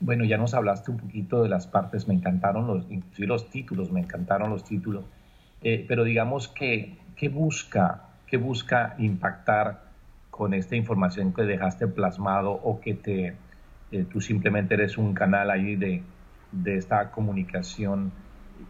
bueno, 0.00 0.24
ya 0.24 0.36
nos 0.36 0.54
hablaste 0.54 0.90
un 0.90 0.98
poquito 0.98 1.42
de 1.42 1.48
las 1.48 1.66
partes, 1.66 2.06
me 2.08 2.14
encantaron 2.14 2.66
los, 2.66 2.86
los 3.18 3.50
títulos, 3.50 3.90
me 3.90 4.00
encantaron 4.00 4.50
los 4.50 4.64
títulos, 4.64 5.04
pero 5.60 6.04
digamos 6.04 6.46
que, 6.46 6.96
¿qué 7.16 7.28
busca, 7.28 8.04
qué 8.26 8.36
busca 8.36 8.94
impactar 8.98 9.84
con 10.30 10.54
esta 10.54 10.76
información 10.76 11.32
que 11.32 11.42
dejaste 11.42 11.86
plasmado 11.86 12.52
o 12.52 12.80
que 12.80 12.94
te, 12.94 13.36
eh, 13.92 14.04
tú 14.10 14.20
simplemente 14.20 14.74
eres 14.74 14.98
un 14.98 15.14
canal 15.14 15.50
ahí 15.50 15.76
de, 15.76 16.02
de 16.52 16.76
esta 16.76 17.10
comunicación? 17.10 18.12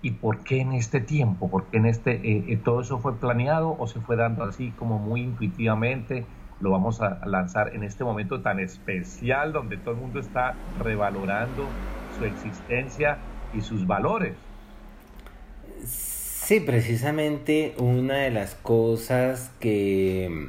¿Y 0.03 0.13
por 0.13 0.43
qué 0.43 0.61
en 0.61 0.73
este 0.73 1.01
tiempo? 1.01 1.49
¿Por 1.49 1.67
qué 1.67 1.79
en 1.79 1.87
este, 1.87 2.13
eh, 2.13 2.45
eh, 2.49 2.57
todo 2.63 2.81
eso 2.81 2.99
fue 2.99 3.19
planeado 3.19 3.77
o 3.79 3.87
se 3.87 4.01
fue 4.01 4.17
dando 4.17 4.45
así 4.45 4.73
como 4.73 4.99
muy 4.99 5.23
intuitivamente? 5.23 6.27
Lo 6.61 6.71
vamos 6.71 7.01
a 7.01 7.25
lanzar 7.27 7.75
en 7.75 7.83
este 7.85 8.03
momento 8.03 8.41
tan 8.41 8.61
especial 8.61 9.53
donde 9.53 9.77
todo 9.77 9.95
el 9.95 10.01
mundo 10.01 10.21
está 10.21 10.55
revalorando 10.83 11.67
su 12.19 12.25
existencia 12.25 13.19
y 13.55 13.61
sus 13.61 13.87
valores. 13.87 14.35
Sí, 16.47 16.61
precisamente 16.61 17.75
una 17.77 18.19
de 18.19 18.31
las 18.31 18.55
cosas 18.55 19.51
que, 19.59 20.47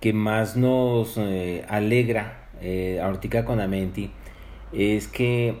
que 0.00 0.12
más 0.12 0.56
nos 0.56 1.16
eh, 1.16 1.64
alegra 1.68 2.48
eh, 2.60 2.98
ahorita 3.00 3.44
con 3.44 3.60
Amenti 3.60 4.10
es 4.72 5.06
que 5.06 5.60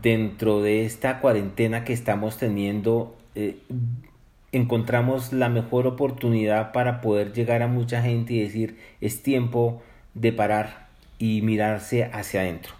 dentro 0.00 0.62
de 0.62 0.86
esta 0.86 1.20
cuarentena 1.20 1.84
que 1.84 1.92
estamos 1.92 2.38
teniendo 2.38 3.14
eh, 3.34 3.58
encontramos 4.52 5.34
la 5.34 5.50
mejor 5.50 5.86
oportunidad 5.86 6.72
para 6.72 7.02
poder 7.02 7.34
llegar 7.34 7.60
a 7.60 7.68
mucha 7.68 8.00
gente 8.00 8.32
y 8.32 8.40
decir 8.40 8.78
es 9.02 9.22
tiempo 9.22 9.82
de 10.14 10.32
parar 10.32 10.88
y 11.18 11.42
mirarse 11.42 12.04
hacia 12.04 12.40
adentro. 12.40 12.72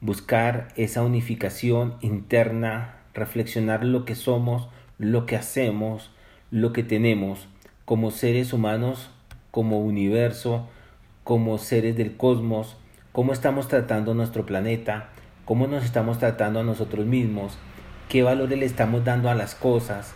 Buscar 0.00 0.68
esa 0.76 1.02
unificación 1.02 1.96
interna 2.00 2.96
reflexionar 3.12 3.84
lo 3.84 4.06
que 4.06 4.14
somos 4.14 4.70
lo 5.00 5.26
que 5.26 5.34
hacemos 5.34 6.12
lo 6.52 6.72
que 6.72 6.84
tenemos 6.84 7.48
como 7.84 8.12
seres 8.12 8.52
humanos 8.52 9.10
como 9.50 9.80
universo 9.80 10.68
como 11.24 11.58
seres 11.58 11.96
del 11.96 12.16
cosmos 12.16 12.76
cómo 13.12 13.32
estamos 13.32 13.68
tratando 13.68 14.14
nuestro 14.14 14.46
planeta, 14.46 15.08
cómo 15.44 15.66
nos 15.66 15.84
estamos 15.84 16.18
tratando 16.18 16.60
a 16.60 16.64
nosotros 16.64 17.06
mismos, 17.06 17.58
qué 18.08 18.22
valores 18.22 18.58
le 18.58 18.66
estamos 18.66 19.04
dando 19.04 19.30
a 19.30 19.34
las 19.34 19.54
cosas, 19.54 20.14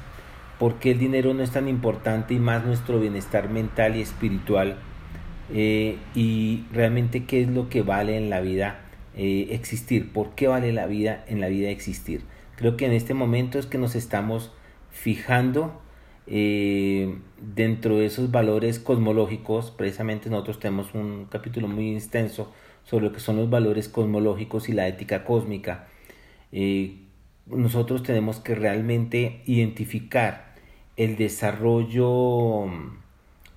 por 0.58 0.78
qué 0.78 0.92
el 0.92 0.98
dinero 0.98 1.34
no 1.34 1.42
es 1.42 1.50
tan 1.50 1.68
importante 1.68 2.34
y 2.34 2.38
más 2.38 2.64
nuestro 2.64 3.00
bienestar 3.00 3.48
mental 3.48 3.96
y 3.96 4.02
espiritual, 4.02 4.76
eh, 5.52 5.98
y 6.14 6.64
realmente 6.72 7.24
qué 7.24 7.42
es 7.42 7.48
lo 7.48 7.68
que 7.68 7.82
vale 7.82 8.16
en 8.16 8.30
la 8.30 8.40
vida 8.40 8.80
eh, 9.16 9.48
existir, 9.50 10.12
por 10.12 10.30
qué 10.30 10.48
vale 10.48 10.72
la 10.72 10.86
vida 10.86 11.24
en 11.26 11.40
la 11.40 11.48
vida 11.48 11.70
existir. 11.70 12.22
Creo 12.56 12.76
que 12.76 12.86
en 12.86 12.92
este 12.92 13.14
momento 13.14 13.58
es 13.58 13.66
que 13.66 13.78
nos 13.78 13.96
estamos 13.96 14.52
fijando 14.94 15.82
eh, 16.26 17.18
dentro 17.38 17.98
de 17.98 18.06
esos 18.06 18.30
valores 18.30 18.78
cosmológicos, 18.78 19.70
precisamente 19.72 20.30
nosotros 20.30 20.60
tenemos 20.60 20.94
un 20.94 21.26
capítulo 21.26 21.68
muy 21.68 21.94
extenso 21.94 22.52
sobre 22.84 23.06
lo 23.06 23.12
que 23.12 23.20
son 23.20 23.36
los 23.36 23.50
valores 23.50 23.88
cosmológicos 23.88 24.68
y 24.68 24.72
la 24.72 24.86
ética 24.86 25.24
cósmica. 25.24 25.88
Eh, 26.52 27.00
nosotros 27.46 28.02
tenemos 28.04 28.38
que 28.38 28.54
realmente 28.54 29.42
identificar 29.46 30.54
el 30.96 31.16
desarrollo, 31.16 32.66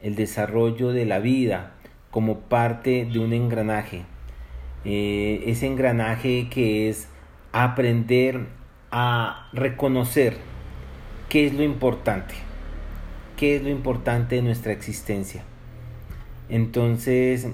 el 0.02 0.16
desarrollo 0.16 0.92
de 0.92 1.06
la 1.06 1.20
vida 1.20 1.76
como 2.10 2.40
parte 2.40 3.06
de 3.06 3.20
un 3.20 3.32
engranaje. 3.32 4.04
Eh, 4.86 5.44
ese 5.46 5.68
engranaje 5.68 6.48
que 6.50 6.90
es 6.90 7.08
aprender 7.52 8.48
a 8.92 9.50
reconocer 9.54 10.57
qué 11.30 11.48
es 11.48 11.54
lo 11.54 11.64
importante, 11.64 12.36
qué 13.36 13.56
es 13.56 13.64
lo 13.64 13.70
importante 13.70 14.36
de 14.36 14.42
nuestra 14.42 14.72
existencia. 14.72 15.44
Entonces, 16.50 17.48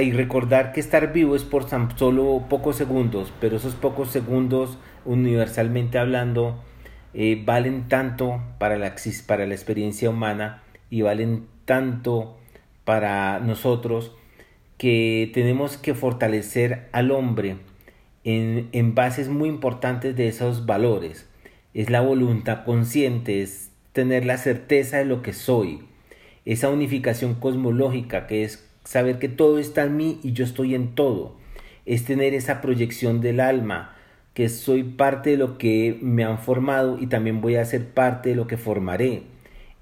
y 0.00 0.12
recordar 0.12 0.72
que 0.72 0.80
estar 0.80 1.12
vivo 1.12 1.36
es 1.36 1.44
por 1.44 1.66
tan 1.66 1.96
solo 1.98 2.44
pocos 2.48 2.76
segundos, 2.76 3.32
pero 3.40 3.56
esos 3.56 3.74
pocos 3.74 4.10
segundos, 4.10 4.78
universalmente 5.04 5.98
hablando, 5.98 6.62
eh, 7.12 7.42
valen 7.44 7.88
tanto 7.88 8.40
para 8.58 8.78
la, 8.78 8.94
para 9.26 9.46
la 9.46 9.54
experiencia 9.54 10.08
humana 10.08 10.62
y 10.88 11.02
valen 11.02 11.46
tanto 11.66 12.38
para 12.84 13.38
nosotros 13.40 14.12
que 14.78 15.30
tenemos 15.34 15.76
que 15.76 15.94
fortalecer 15.94 16.88
al 16.92 17.10
hombre 17.10 17.58
en, 18.24 18.68
en 18.72 18.94
bases 18.94 19.28
muy 19.28 19.50
importantes 19.50 20.16
de 20.16 20.28
esos 20.28 20.64
valores. 20.64 21.28
Es 21.74 21.90
la 21.90 22.00
voluntad 22.00 22.64
consciente, 22.64 23.42
es 23.42 23.70
tener 23.92 24.24
la 24.24 24.38
certeza 24.38 24.98
de 24.98 25.04
lo 25.04 25.22
que 25.22 25.32
soy, 25.32 25.80
esa 26.44 26.70
unificación 26.70 27.34
cosmológica 27.34 28.26
que 28.26 28.44
es 28.44 28.68
saber 28.84 29.18
que 29.18 29.28
todo 29.28 29.58
está 29.58 29.84
en 29.84 29.96
mí 29.96 30.20
y 30.22 30.32
yo 30.32 30.44
estoy 30.44 30.74
en 30.74 30.94
todo. 30.94 31.36
Es 31.86 32.04
tener 32.04 32.34
esa 32.34 32.60
proyección 32.60 33.20
del 33.20 33.40
alma, 33.40 33.96
que 34.34 34.48
soy 34.48 34.82
parte 34.82 35.30
de 35.30 35.36
lo 35.36 35.58
que 35.58 35.98
me 36.00 36.24
han 36.24 36.38
formado 36.38 36.98
y 36.98 37.06
también 37.06 37.40
voy 37.40 37.56
a 37.56 37.64
ser 37.64 37.86
parte 37.86 38.30
de 38.30 38.36
lo 38.36 38.46
que 38.46 38.56
formaré. 38.56 39.22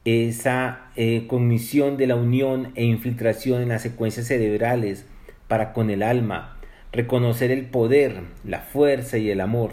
Esa 0.05 0.91
eh, 0.97 1.27
cognición 1.27 1.97
de 1.97 2.07
la 2.07 2.17
unión 2.17 2.73
e 2.75 2.85
infiltración 2.85 3.63
en 3.63 3.69
las 3.69 3.83
secuencias 3.83 4.27
cerebrales 4.27 5.07
para 5.47 5.73
con 5.73 5.91
el 5.91 6.03
alma. 6.03 6.57
Reconocer 6.93 7.51
el 7.51 7.67
poder, 7.67 8.23
la 8.45 8.61
fuerza 8.61 9.19
y 9.19 9.31
el 9.31 9.41
amor. 9.41 9.73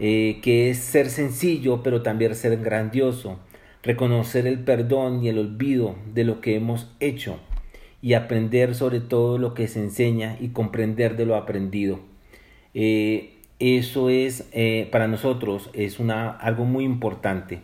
Eh, 0.00 0.40
que 0.42 0.70
es 0.70 0.78
ser 0.78 1.08
sencillo 1.08 1.82
pero 1.82 2.02
también 2.02 2.34
ser 2.34 2.56
grandioso. 2.58 3.38
Reconocer 3.82 4.46
el 4.46 4.60
perdón 4.60 5.22
y 5.22 5.28
el 5.28 5.38
olvido 5.38 5.94
de 6.12 6.24
lo 6.24 6.40
que 6.40 6.56
hemos 6.56 6.90
hecho 7.00 7.38
y 8.00 8.14
aprender 8.14 8.74
sobre 8.74 9.00
todo 9.00 9.38
lo 9.38 9.54
que 9.54 9.68
se 9.68 9.80
enseña 9.80 10.36
y 10.40 10.48
comprender 10.48 11.16
de 11.16 11.26
lo 11.26 11.36
aprendido. 11.36 12.00
Eh, 12.74 13.34
eso 13.58 14.10
es 14.10 14.48
eh, 14.52 14.88
para 14.90 15.06
nosotros 15.06 15.70
es 15.74 15.98
una, 16.00 16.30
algo 16.30 16.64
muy 16.64 16.84
importante. 16.84 17.60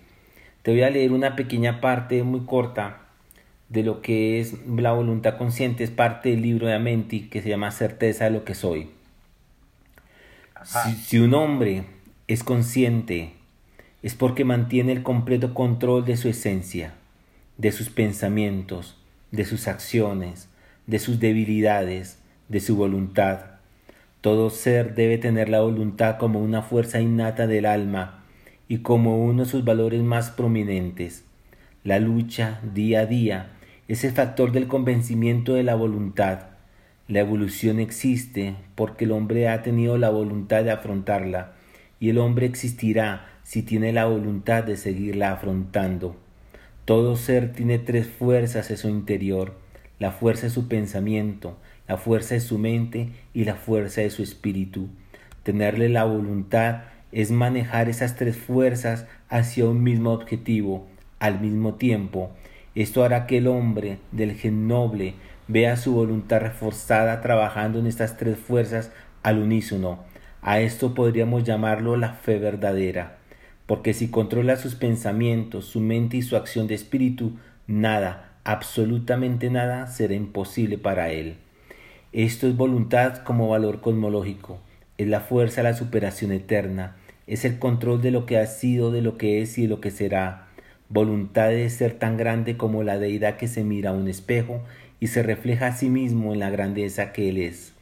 Te 0.63 0.71
voy 0.71 0.83
a 0.83 0.91
leer 0.91 1.13
una 1.13 1.37
pequeña 1.37 1.81
parte 1.81 2.23
muy 2.23 2.41
corta 2.41 3.01
de 3.69 3.83
lo 3.83 4.03
que 4.03 4.41
es 4.41 4.55
la 4.67 4.93
voluntad 4.93 5.37
consciente, 5.37 5.85
es 5.85 5.91
parte 5.91 6.31
del 6.31 6.43
libro 6.43 6.67
de 6.67 6.75
Amenti 6.75 7.29
que 7.29 7.43
se 7.43 7.49
llama 7.49 7.71
Certeza 7.71 8.25
de 8.25 8.31
lo 8.31 8.45
que 8.45 8.55
soy. 8.55 8.91
Si, 10.65 10.93
si 10.93 11.19
un 11.19 11.35
hombre 11.35 11.85
es 12.31 12.45
consciente, 12.45 13.33
es 14.05 14.15
porque 14.15 14.45
mantiene 14.45 14.93
el 14.93 15.03
completo 15.03 15.53
control 15.53 16.05
de 16.05 16.17
su 16.17 16.29
esencia, 16.29 16.95
de 17.59 17.73
sus 17.73 17.91
pensamientos, 17.91 18.97
de 19.33 19.45
sus 19.45 19.67
acciones, 19.67 20.49
de 20.87 21.01
sus 21.01 21.19
debilidades, 21.19 22.21
de 22.49 22.61
su 22.61 22.77
voluntad. 22.77 23.41
Todo 24.21 24.51
ser 24.51 24.95
debe 24.95 25.19
tener 25.19 25.49
la 25.49 25.61
voluntad 25.63 26.19
como 26.19 26.39
una 26.39 26.63
fuerza 26.63 27.01
innata 27.01 27.49
del 27.49 27.67
alma 27.67 28.23
y 28.69 28.79
como 28.79 29.25
uno 29.25 29.43
de 29.43 29.51
sus 29.51 29.65
valores 29.65 30.01
más 30.01 30.31
prominentes. 30.31 31.25
La 31.83 31.99
lucha 31.99 32.61
día 32.73 33.01
a 33.01 33.07
día 33.07 33.51
es 33.89 34.05
el 34.05 34.13
factor 34.13 34.53
del 34.53 34.69
convencimiento 34.69 35.55
de 35.55 35.65
la 35.65 35.75
voluntad. 35.75 36.43
La 37.09 37.19
evolución 37.19 37.81
existe 37.81 38.55
porque 38.77 39.07
el 39.07 39.11
hombre 39.11 39.49
ha 39.49 39.63
tenido 39.65 39.99
la 39.99 40.11
voluntad 40.11 40.63
de 40.63 40.71
afrontarla 40.71 41.55
y 42.01 42.09
el 42.09 42.19
hombre 42.19 42.47
existirá 42.47 43.27
si 43.45 43.63
tiene 43.63 43.93
la 43.93 44.07
voluntad 44.07 44.65
de 44.65 44.77
seguirla 44.77 45.33
afrontando. 45.33 46.17
Todo 46.85 47.15
ser 47.15 47.53
tiene 47.53 47.79
tres 47.79 48.09
fuerzas 48.09 48.71
en 48.71 48.79
su 48.79 48.89
interior, 48.89 49.55
la 49.99 50.11
fuerza 50.11 50.45
de 50.45 50.51
su 50.51 50.67
pensamiento, 50.67 51.59
la 51.87 51.99
fuerza 51.99 52.35
de 52.35 52.41
su 52.41 52.59
mente 52.59 53.11
y 53.35 53.45
la 53.45 53.55
fuerza 53.55 54.01
de 54.01 54.11
su 54.11 54.23
espíritu. 54.23 54.89
Tenerle 55.43 55.89
la 55.89 56.05
voluntad 56.05 56.83
es 57.13 57.31
manejar 57.31 57.89
esas 57.89 58.17
tres 58.17 58.37
fuerzas 58.37 59.07
hacia 59.29 59.67
un 59.67 59.83
mismo 59.83 60.13
objetivo 60.13 60.87
al 61.19 61.41
mismo 61.41 61.75
tiempo. 61.75 62.31
Esto 62.75 63.05
hará 63.05 63.27
que 63.27 63.39
el 63.39 63.47
hombre 63.47 63.99
del 64.11 64.35
gen 64.35 64.67
noble 64.67 65.15
vea 65.49 65.77
su 65.77 65.93
voluntad 65.93 66.41
reforzada 66.41 67.21
trabajando 67.21 67.79
en 67.79 67.87
estas 67.87 68.17
tres 68.17 68.39
fuerzas 68.39 68.91
al 69.23 69.39
unísono. 69.39 70.10
A 70.43 70.61
esto 70.61 70.95
podríamos 70.95 71.45
llamarlo 71.45 71.97
la 71.97 72.15
fe 72.15 72.39
verdadera 72.39 73.21
porque 73.71 73.95
si 73.95 74.09
controla 74.09 74.57
sus 74.57 74.75
pensamientos, 74.75 75.65
su 75.65 75.79
mente 75.79 76.17
y 76.17 76.23
su 76.23 76.35
acción 76.35 76.67
de 76.67 76.75
espíritu, 76.75 77.39
nada, 77.69 78.33
absolutamente 78.43 79.49
nada 79.49 79.87
será 79.87 80.15
imposible 80.15 80.77
para 80.77 81.13
él. 81.13 81.37
Esto 82.13 82.49
es 82.49 82.57
voluntad 82.57 83.19
como 83.19 83.49
valor 83.49 83.81
cosmológico, 83.81 84.59
es 84.99 85.07
la 85.07 85.21
fuerza 85.21 85.63
de 85.63 85.71
la 85.71 85.77
superación 85.77 86.33
eterna, 86.33 86.97
es 87.29 87.45
el 87.45 87.61
control 87.61 88.03
de 88.03 88.11
lo 88.11 88.27
que 88.27 88.39
ha 88.39 88.47
sido, 88.47 88.91
de 88.91 89.03
lo 89.03 89.17
que 89.17 89.41
es 89.41 89.57
y 89.57 89.63
de 89.63 89.69
lo 89.69 89.81
que 89.81 89.93
será. 89.93 90.49
Voluntad 90.89 91.51
de 91.51 91.71
ser 91.71 91.93
tan 91.93 92.17
grande 92.17 92.57
como 92.57 92.83
la 92.83 92.99
deidad 92.99 93.37
que 93.37 93.47
se 93.47 93.63
mira 93.63 93.91
a 93.91 93.95
un 93.95 94.09
espejo 94.09 94.65
y 94.99 95.07
se 95.07 95.23
refleja 95.23 95.69
a 95.69 95.77
sí 95.77 95.91
mismo 95.91 96.33
en 96.33 96.41
la 96.41 96.51
grandeza 96.51 97.13
que 97.13 97.29
él 97.29 97.39
es. 97.39 97.73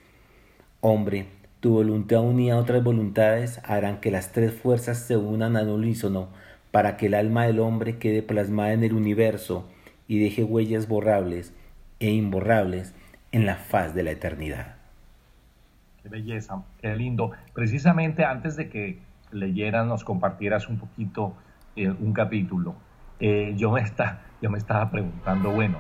Hombre, 0.83 1.29
tu 1.61 1.73
voluntad 1.73 2.21
unida 2.21 2.55
a 2.55 2.59
otras 2.59 2.85
voluntades 2.85 3.61
harán 3.65 4.01
que 4.01 4.13
las 4.13 4.33
tres 4.33 4.53
fuerzas 4.53 4.99
se 4.99 5.17
unan 5.17 5.57
al 5.57 5.69
unísono 5.69 6.29
para 6.71 6.97
que 6.97 7.07
el 7.07 7.15
alma 7.15 7.47
del 7.47 7.59
hombre 7.59 7.99
quede 7.99 8.23
plasmada 8.23 8.73
en 8.73 8.85
el 8.85 8.93
universo 8.93 9.69
y 10.07 10.21
deje 10.21 10.45
huellas 10.45 10.87
borrables 10.87 11.53
e 11.99 12.11
imborrables 12.11 12.95
en 13.33 13.45
la 13.45 13.57
faz 13.57 13.95
de 13.95 14.05
la 14.05 14.13
eternidad. 14.13 14.77
Qué 16.03 16.09
belleza, 16.09 16.63
qué 16.81 16.95
lindo. 16.95 17.33
Precisamente 17.55 18.25
antes 18.25 18.55
de 18.55 18.69
que 18.69 19.01
leyeras, 19.33 19.85
nos 19.85 20.05
compartieras 20.05 20.69
un 20.69 20.79
poquito 20.79 21.35
eh, 21.75 21.91
un 21.91 22.13
capítulo. 22.13 22.77
Eh, 23.19 23.55
yo, 23.57 23.73
me 23.73 23.81
está, 23.81 24.23
yo 24.41 24.49
me 24.49 24.59
estaba 24.59 24.91
preguntando, 24.93 25.51
bueno, 25.51 25.79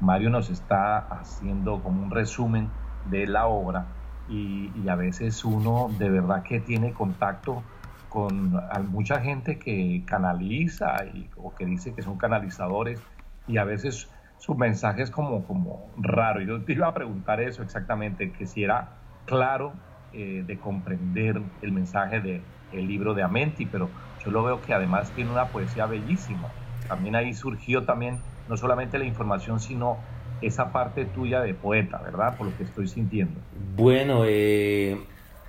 Mario 0.00 0.30
nos 0.30 0.48
está 0.48 0.98
haciendo 0.98 1.82
como 1.82 2.02
un 2.04 2.10
resumen 2.12 2.68
de 3.10 3.26
la 3.26 3.46
obra 3.46 3.86
y, 4.28 4.88
a 4.88 4.94
veces 4.94 5.44
uno 5.44 5.94
de 5.98 6.10
verdad 6.10 6.42
que 6.42 6.60
tiene 6.60 6.92
contacto 6.92 7.64
con 8.08 8.52
mucha 8.88 9.20
gente 9.20 9.58
que 9.58 10.04
canaliza 10.06 10.96
o 11.36 11.54
que 11.54 11.64
dice 11.64 11.94
que 11.94 12.02
son 12.02 12.18
canalizadores 12.18 13.02
y 13.46 13.56
a 13.56 13.64
veces 13.64 14.10
su 14.36 14.54
mensaje 14.54 15.02
es 15.02 15.10
como, 15.10 15.46
como 15.46 15.92
raro. 15.96 16.40
Yo 16.42 16.64
te 16.64 16.72
iba 16.74 16.86
a 16.86 16.94
preguntar 16.94 17.40
eso 17.40 17.62
exactamente, 17.62 18.32
que 18.32 18.46
si 18.46 18.62
era 18.62 19.02
claro 19.24 19.74
eh, 20.12 20.42
de 20.46 20.58
comprender 20.58 21.42
el 21.60 21.72
mensaje 21.72 22.20
del 22.20 22.46
el 22.70 22.86
libro 22.86 23.14
de 23.14 23.22
Amenti, 23.22 23.64
pero 23.64 23.94
yo 24.18 24.30
lo 24.30 24.42
veo 24.42 24.60
que 24.60 24.74
además 24.74 25.14
tiene 25.14 25.30
una 25.30 25.50
poesía 25.50 25.86
bellísima. 25.86 26.54
También 26.86 27.16
ahí 27.16 27.32
surgió 27.32 27.86
también 27.86 28.22
no 28.46 28.58
solamente 28.58 28.98
la 28.98 29.06
información, 29.06 29.58
sino 29.58 30.17
esa 30.40 30.72
parte 30.72 31.04
tuya 31.04 31.40
de 31.40 31.54
poeta, 31.54 31.98
¿verdad? 31.98 32.36
Por 32.36 32.48
lo 32.48 32.56
que 32.56 32.64
estoy 32.64 32.88
sintiendo. 32.88 33.40
Bueno, 33.76 34.22
eh, 34.26 35.00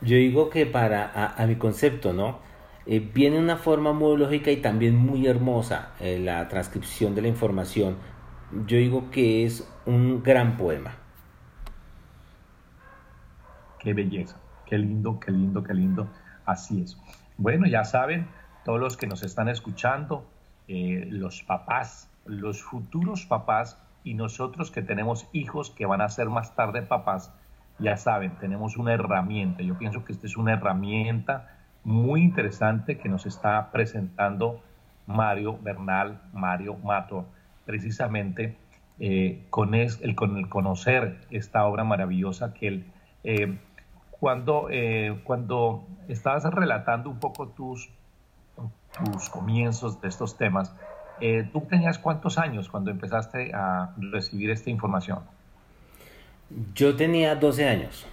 yo 0.02 0.16
digo 0.16 0.50
que 0.50 0.66
para, 0.66 1.34
a, 1.36 1.46
mi 1.46 1.56
concepto, 1.56 2.14
¿no? 2.14 2.40
Eh, 2.86 3.00
viene 3.14 3.38
una 3.38 3.58
forma 3.58 3.94
muy 3.94 4.18
lógica 4.18 4.52
y 4.52 4.58
también 4.58 4.96
muy 4.96 5.28
hermosa 5.28 5.92
la 6.00 6.48
transcripción 6.48 7.14
de 7.14 7.22
la 7.22 7.28
información. 7.28 7.98
Yo 8.66 8.78
digo 8.78 9.12
que 9.12 9.46
es 9.46 9.70
un 9.86 10.24
gran 10.24 10.58
poema. 10.58 10.96
Qué 13.80 13.94
belleza, 13.94 14.38
qué 14.66 14.78
lindo, 14.78 15.20
qué 15.20 15.32
lindo, 15.32 15.64
qué 15.64 15.74
lindo. 15.74 16.08
Así 16.46 16.82
es. 16.82 16.98
Bueno, 17.38 17.68
ya 17.68 17.86
saben, 17.86 18.28
todos 18.66 18.80
los 18.80 18.98
que 18.98 19.08
nos 19.08 19.24
están 19.24 19.48
escuchando, 19.48 20.30
eh, 20.68 21.08
los 21.10 21.44
papás, 21.44 22.10
los 22.26 22.62
futuros 22.62 23.26
papás 23.26 23.82
y 24.04 24.14
nosotros 24.14 24.72
que 24.72 24.82
tenemos 24.82 25.28
hijos 25.34 25.72
que 25.72 25.86
van 25.86 26.02
a 26.02 26.10
ser 26.10 26.30
más 26.30 26.56
tarde 26.56 26.82
papás, 26.82 27.34
ya 27.80 27.98
saben, 27.98 28.38
tenemos 28.40 28.78
una 28.78 28.94
herramienta. 28.94 29.64
Yo 29.64 29.78
pienso 29.78 30.04
que 30.04 30.14
esta 30.14 30.28
es 30.28 30.38
una 30.38 30.54
herramienta 30.54 31.58
muy 31.84 32.22
interesante 32.22 32.98
que 32.98 33.10
nos 33.10 33.26
está 33.26 33.72
presentando 33.72 34.62
Mario 35.08 35.58
Bernal, 35.62 36.22
Mario 36.34 36.76
Mato, 36.76 37.26
precisamente 37.66 38.58
eh, 39.00 39.46
con, 39.50 39.76
el, 39.76 40.16
con 40.16 40.38
el 40.38 40.50
conocer 40.50 41.22
esta 41.32 41.66
obra 41.66 41.84
maravillosa 41.84 42.54
que 42.54 42.68
él 42.68 42.92
eh, 43.24 43.58
cuando, 44.12 44.68
eh, 44.70 45.22
cuando 45.24 45.88
estabas 46.08 46.44
relatando 46.44 47.10
un 47.10 47.20
poco 47.20 47.48
tus, 47.50 47.90
tus 49.06 49.30
comienzos 49.30 50.02
de 50.02 50.10
estos 50.10 50.38
temas, 50.38 50.76
eh, 51.22 51.50
¿tú 51.52 51.62
tenías 51.62 52.00
cuántos 52.00 52.38
años 52.38 52.70
cuando 52.70 52.92
empezaste 52.92 53.54
a 53.54 53.94
recibir 53.98 54.50
esta 54.50 54.70
información? 54.70 55.20
Yo 56.74 56.96
tenía 56.96 57.36
12 57.36 57.68
años. 57.68 58.08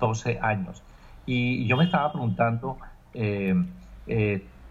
12 0.00 0.38
años. 0.40 0.82
Y 1.24 1.66
yo 1.66 1.76
me 1.76 1.84
estaba 1.84 2.12
preguntando, 2.12 2.78
eh, 3.14 3.54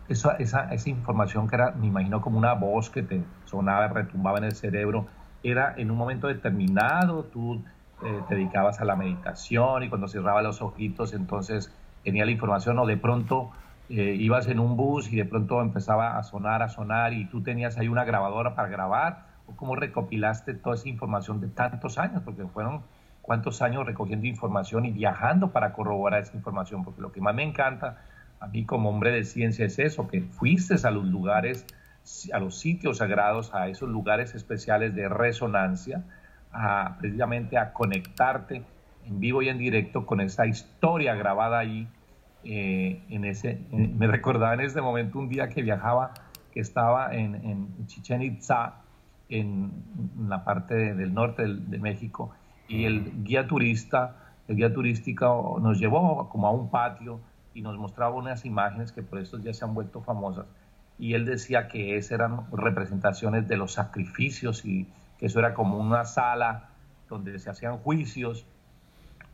esa, 0.08 0.34
esa, 0.38 0.74
esa, 0.74 0.89
información 0.89 1.47
que 1.47 1.56
era, 1.56 1.72
me 1.72 1.88
imagino, 1.88 2.22
como 2.22 2.38
una 2.38 2.53
voz 2.53 2.89
que 2.89 3.01
te 3.01 3.22
sonaba, 3.45 3.88
retumbaba 3.88 4.38
en 4.38 4.45
el 4.45 4.56
cerebro, 4.56 5.08
¿era 5.43 5.74
en 5.78 5.91
un 5.91 5.97
momento 5.97 6.28
determinado? 6.28 7.24
¿Tú 7.24 7.62
eh, 8.03 8.22
te 8.28 8.36
dedicabas 8.36 8.82
a 8.82 8.86
la 8.86 8.95
meditación 8.95 9.84
y 9.84 9.89
cuando 9.89 10.10
cerraba 10.10 10.41
los 10.41 10.62
ojitos 10.62 11.14
entonces 11.14 11.72
tenía 12.03 12.26
la 12.26 12.32
información 12.32 12.78
o 12.78 12.86
de 12.86 12.97
pronto 12.97 13.51
eh, 13.89 14.15
ibas 14.19 14.47
en 14.47 14.59
un 14.59 14.75
bus 14.77 15.11
y 15.11 15.15
de 15.15 15.25
pronto 15.25 15.61
empezaba 15.61 16.17
a 16.17 16.23
sonar, 16.23 16.63
a 16.63 16.69
sonar 16.69 17.13
y 17.13 17.25
tú 17.25 17.41
tenías 17.41 17.77
ahí 17.77 17.88
una 17.88 18.03
grabadora 18.03 18.55
para 18.55 18.67
grabar 18.67 19.27
o 19.47 19.55
cómo 19.55 19.75
recopilaste 19.75 20.55
toda 20.55 20.75
esa 20.75 20.89
información 20.89 21.39
de 21.39 21.47
tantos 21.47 21.97
años, 21.97 22.21
porque 22.25 22.45
fueron 22.45 22.81
cuántos 23.21 23.61
años 23.61 23.86
recogiendo 23.86 24.27
información 24.27 24.86
y 24.86 24.91
viajando 24.91 25.51
para 25.51 25.73
corroborar 25.73 26.21
esa 26.21 26.36
información, 26.36 26.83
porque 26.83 27.01
lo 27.01 27.11
que 27.11 27.21
más 27.21 27.36
me 27.36 27.43
encanta 27.43 27.97
a 28.39 28.47
mí 28.47 28.65
como 28.65 28.89
hombre 28.89 29.11
de 29.11 29.23
ciencia 29.23 29.65
es 29.65 29.79
eso, 29.79 30.07
que 30.07 30.21
fuiste 30.21 30.75
a 30.86 30.91
los 30.91 31.05
lugares, 31.05 31.65
a 32.33 32.39
los 32.39 32.57
sitios 32.59 32.97
sagrados, 32.97 33.53
a 33.53 33.67
esos 33.67 33.89
lugares 33.89 34.36
especiales 34.36 34.93
de 34.95 35.09
resonancia, 35.09 36.03
precisamente 36.99 37.57
a 37.57 37.73
conectarte 37.73 38.63
en 39.05 39.19
vivo 39.19 39.41
y 39.41 39.49
en 39.49 39.57
directo 39.57 40.05
con 40.05 40.21
esa 40.21 40.45
historia 40.45 41.15
grabada 41.15 41.59
ahí. 41.59 41.88
Eh, 42.46 43.02
en 43.10 43.26
ese, 43.26 43.60
me 43.72 44.06
recordaba 44.06 44.54
en 44.54 44.62
ese 44.62 44.80
momento 44.80 45.18
un 45.18 45.30
día 45.30 45.50
que 45.50 45.64
viajaba, 45.64 46.14
que 46.54 46.60
estaba 46.60 47.14
en, 47.14 47.36
en 47.36 47.88
Chichen 47.88 48.22
Itza, 48.22 48.76
en, 49.30 49.72
la 50.30 50.43
parte 50.43 50.93
del 50.93 51.14
norte 51.14 51.43
de, 51.48 51.80
México, 51.80 52.32
y 52.68 52.86
el 52.86 53.24
guía 53.24 53.48
turista, 53.48 54.16
el 54.48 54.58
guía 54.58 54.72
turístico 54.72 55.60
nos 55.62 55.80
llevó 55.80 56.30
como 56.30 56.48
a 56.48 56.52
un 56.52 56.70
patio 56.70 57.20
y 57.56 57.62
nos 57.62 57.78
mostraba 57.78 58.14
unas 58.14 58.46
imágenes 58.46 58.91
que 58.91 59.02
por 59.02 59.20
estos 59.20 59.43
días 59.43 59.58
se 59.58 59.66
han 59.66 59.74
vuelto 59.74 60.02
famosas. 60.02 60.46
Y 61.00 61.14
él 61.14 61.26
decía 61.26 61.68
que 61.68 61.98
esas 61.98 62.12
eran 62.12 62.41
representaciones 62.52 63.48
de 63.48 63.58
los 63.58 63.74
sacrificios 63.74 64.64
y, 64.66 64.88
que 65.18 65.26
eso 65.26 65.39
era 65.39 65.54
como 65.54 65.80
una 65.80 66.06
sala 66.06 66.70
donde 67.10 67.39
se 67.39 67.50
hacían 67.50 67.78
juicios 67.78 68.46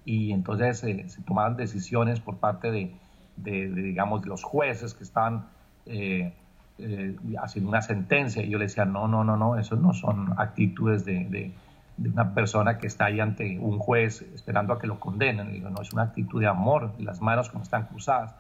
y 0.06 0.32
entonces 0.32 0.80
se 0.80 1.22
tomaban 1.26 1.58
decisiones 1.58 2.20
por 2.20 2.38
parte 2.38 2.72
de, 2.72 2.96
digamos, 3.44 4.26
los 4.26 4.44
jueces 4.44 4.94
que 4.94 5.04
estaban 5.04 5.48
eh, 5.86 6.34
eh, 6.78 7.16
haciendo 7.42 7.70
una 7.70 7.82
sentencia. 7.82 8.44
Y 8.44 8.50
yo 8.50 8.58
le 8.58 8.66
decía, 8.66 8.86
no, 8.86 9.08
no, 9.08 9.24
no, 9.24 9.38
no, 9.38 9.58
eso 9.58 9.76
no 9.76 9.94
son 9.94 10.34
actitudes 10.38 11.06
de, 11.06 11.52
una 11.98 12.34
persona 12.34 12.80
que 12.80 12.88
está 12.88 13.06
ahí 13.06 13.20
ante 13.20 13.60
un 13.60 13.78
juez 13.78 14.24
esperando 14.34 14.74
a 14.74 14.80
que 14.80 14.88
lo 14.88 15.00
condenen. 15.00 15.62
No, 15.64 15.82
es 15.82 15.94
una 15.94 16.04
actitud 16.04 16.42
de 16.42 16.48
amor, 16.48 16.94
las 17.00 17.22
manos 17.22 17.50
como 17.50 17.64
están 17.64 17.86
cruzadas. 17.86 18.34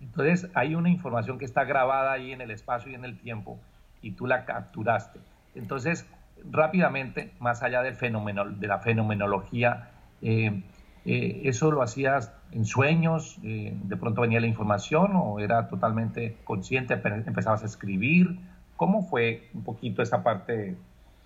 Entonces 0.00 0.48
hay 0.54 0.74
una 0.74 0.90
información 0.90 1.38
que 1.38 1.44
está 1.44 1.64
grabada 1.64 2.12
ahí 2.12 2.30
en 2.30 2.40
el 2.40 2.52
espacio 2.52 2.92
y 2.92 2.94
en 2.94 3.04
el 3.04 3.18
tiempo 3.18 3.58
y 4.02 4.12
tú 4.12 4.26
la 4.26 4.44
capturaste. 4.44 5.18
Entonces, 5.54 6.06
rápidamente, 6.50 7.32
más 7.40 7.62
allá 7.62 7.82
del 7.82 7.96
fenómeno, 7.96 8.44
de 8.44 8.66
la 8.66 8.78
fenomenología, 8.78 9.90
eh, 10.22 10.62
eh, 11.10 11.40
¿eso 11.44 11.70
lo 11.70 11.80
hacías 11.80 12.32
en 12.52 12.66
sueños? 12.66 13.38
Eh, 13.42 13.72
¿De 13.84 13.96
pronto 13.96 14.20
venía 14.20 14.40
la 14.40 14.46
información 14.46 15.12
o 15.14 15.40
era 15.40 15.68
totalmente 15.68 16.36
consciente, 16.44 17.00
empezabas 17.26 17.62
a 17.62 17.66
escribir? 17.66 18.38
¿Cómo 18.76 19.02
fue 19.02 19.48
un 19.54 19.64
poquito 19.64 20.02
esa 20.02 20.22
parte, 20.22 20.76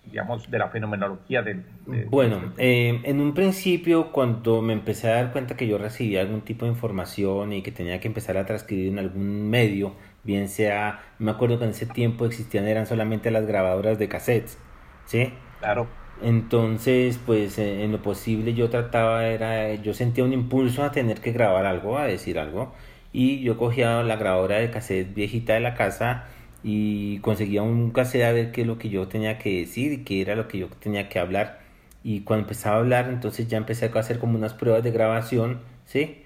digamos, 0.05 0.49
de 0.49 0.57
la 0.57 0.69
fenomenología? 0.69 1.41
De, 1.41 1.63
bueno, 2.09 2.53
en 2.57 3.19
un 3.19 3.33
principio, 3.33 4.13
cuando 4.13 4.61
me 4.61 4.71
empecé 4.71 5.11
a 5.11 5.15
dar 5.15 5.31
cuenta 5.33 5.57
que 5.57 5.67
yo 5.67 5.77
recibía 5.77 6.21
algún 6.21 6.41
tipo 6.41 6.63
de 6.63 6.71
información 6.71 7.51
y 7.51 7.61
que 7.61 7.73
tenía 7.73 7.99
que 7.99 8.07
empezar 8.07 8.37
a 8.37 8.45
transcribir 8.45 8.87
en 8.87 8.99
algún 8.99 9.49
medio, 9.49 9.95
bien 10.23 10.47
sea, 10.47 11.01
me 11.19 11.31
acuerdo 11.31 11.59
que 11.59 11.65
en 11.65 11.71
ese 11.71 11.87
tiempo 11.87 12.25
existían, 12.25 12.67
eran 12.67 12.85
solamente 12.85 13.31
las 13.31 13.45
grabadoras 13.45 13.99
de 13.99 14.07
cassettes 14.07 14.57
¿sí? 15.05 15.33
Claro. 15.59 15.87
Entonces, 16.21 17.19
pues 17.25 17.57
en 17.57 17.91
lo 17.91 18.01
posible 18.01 18.53
yo 18.53 18.69
trataba, 18.69 19.27
era, 19.27 19.73
yo 19.75 19.93
sentía 19.93 20.23
un 20.23 20.33
impulso 20.33 20.83
a 20.83 20.91
tener 20.91 21.19
que 21.21 21.31
grabar 21.31 21.65
algo, 21.65 21.97
a 21.97 22.05
decir 22.05 22.39
algo, 22.39 22.73
y 23.11 23.41
yo 23.41 23.57
cogía 23.57 24.01
la 24.03 24.15
grabadora 24.15 24.57
de 24.59 24.69
cassette 24.71 25.13
viejita 25.13 25.53
de 25.53 25.59
la 25.59 25.73
casa 25.75 26.25
y 26.63 27.19
conseguía 27.19 27.61
un 27.63 27.91
cassette 27.91 28.23
a 28.23 28.31
ver 28.31 28.51
qué 28.51 28.61
es 28.61 28.67
lo 28.67 28.77
que 28.77 28.89
yo 28.89 29.07
tenía 29.07 29.37
que 29.37 29.59
decir 29.59 29.91
y 29.93 30.03
qué 30.03 30.21
era 30.21 30.35
lo 30.35 30.47
que 30.47 30.59
yo 30.59 30.67
tenía 30.79 31.09
que 31.09 31.19
hablar. 31.19 31.59
Y 32.03 32.21
cuando 32.21 32.43
empezaba 32.45 32.77
a 32.77 32.79
hablar, 32.79 33.09
entonces 33.09 33.47
ya 33.47 33.57
empecé 33.57 33.91
a 33.93 33.99
hacer 33.99 34.19
como 34.19 34.37
unas 34.37 34.53
pruebas 34.53 34.83
de 34.83 34.91
grabación, 34.91 35.61
¿sí? 35.85 36.23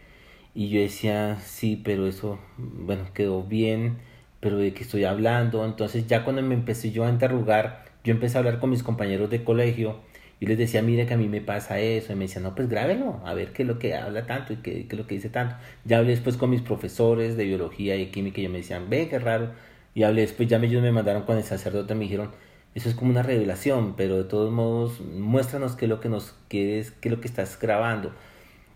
Y 0.56 0.70
yo 0.70 0.80
decía, 0.82 1.38
sí, 1.42 1.82
pero 1.84 2.08
eso, 2.08 2.40
bueno, 2.58 3.06
quedó 3.14 3.44
bien, 3.44 4.00
pero 4.40 4.58
de 4.58 4.74
qué 4.74 4.84
estoy 4.84 5.04
hablando. 5.06 5.66
Entonces 5.66 6.08
ya 6.08 6.24
cuando 6.24 6.42
me 6.42 6.56
empecé 6.56 6.92
yo 6.92 7.06
a 7.06 7.10
interrogar, 7.10 7.86
yo 8.08 8.14
empecé 8.14 8.38
a 8.38 8.40
hablar 8.40 8.60
con 8.60 8.70
mis 8.70 8.84
compañeros 8.84 9.30
de 9.30 9.44
colegio 9.44 9.98
y 10.40 10.46
les 10.46 10.58
decía, 10.58 10.82
mire 10.82 11.06
que 11.06 11.16
a 11.16 11.18
mí 11.18 11.28
me 11.28 11.42
pasa 11.42 11.80
eso. 11.80 12.14
Y 12.14 12.16
me 12.16 12.26
decían, 12.26 12.44
no, 12.44 12.56
pues 12.56 12.70
grábelo, 12.70 13.20
a 13.26 13.34
ver 13.34 13.52
qué 13.52 13.64
es 13.64 13.68
lo 13.68 13.80
que 13.80 13.96
habla 13.96 14.26
tanto 14.26 14.54
y 14.54 14.58
qué, 14.58 14.88
es 14.90 14.98
lo 14.98 15.06
que 15.06 15.16
dice 15.16 15.30
tanto. 15.30 15.58
Ya 15.84 15.98
hablé 15.98 16.12
después 16.12 16.38
con 16.38 16.50
mis 16.50 16.62
profesores 16.62 17.36
de 17.36 17.44
biología 17.44 17.98
y 17.98 18.06
química 18.08 18.40
y 18.40 18.44
ellos 18.44 18.54
me 18.54 18.60
decían, 18.60 18.90
ve, 18.90 19.10
qué 19.10 19.20
raro. 19.20 19.52
Y 19.94 20.04
hablé 20.04 20.22
después, 20.22 20.48
ya 20.48 20.58
ellos 20.58 20.82
me 20.82 20.92
mandaron 20.94 21.24
con 21.24 21.36
el 21.38 21.44
sacerdote, 21.44 21.96
me 21.96 22.06
dijeron, 22.06 22.32
eso 22.76 22.88
es 22.88 22.96
como 22.96 23.12
una 23.12 23.24
revelación, 23.24 23.96
pero 23.98 24.16
de 24.16 24.24
todos 24.24 24.54
modos, 24.54 25.02
muéstranos 25.02 25.76
qué 25.76 25.86
es 25.86 25.90
lo 25.90 26.00
que 26.00 26.08
nos 26.08 26.34
quieres, 26.48 26.92
qué 26.92 27.10
es 27.10 27.16
lo 27.16 27.20
que 27.20 27.28
estás 27.28 27.60
grabando. 27.60 28.14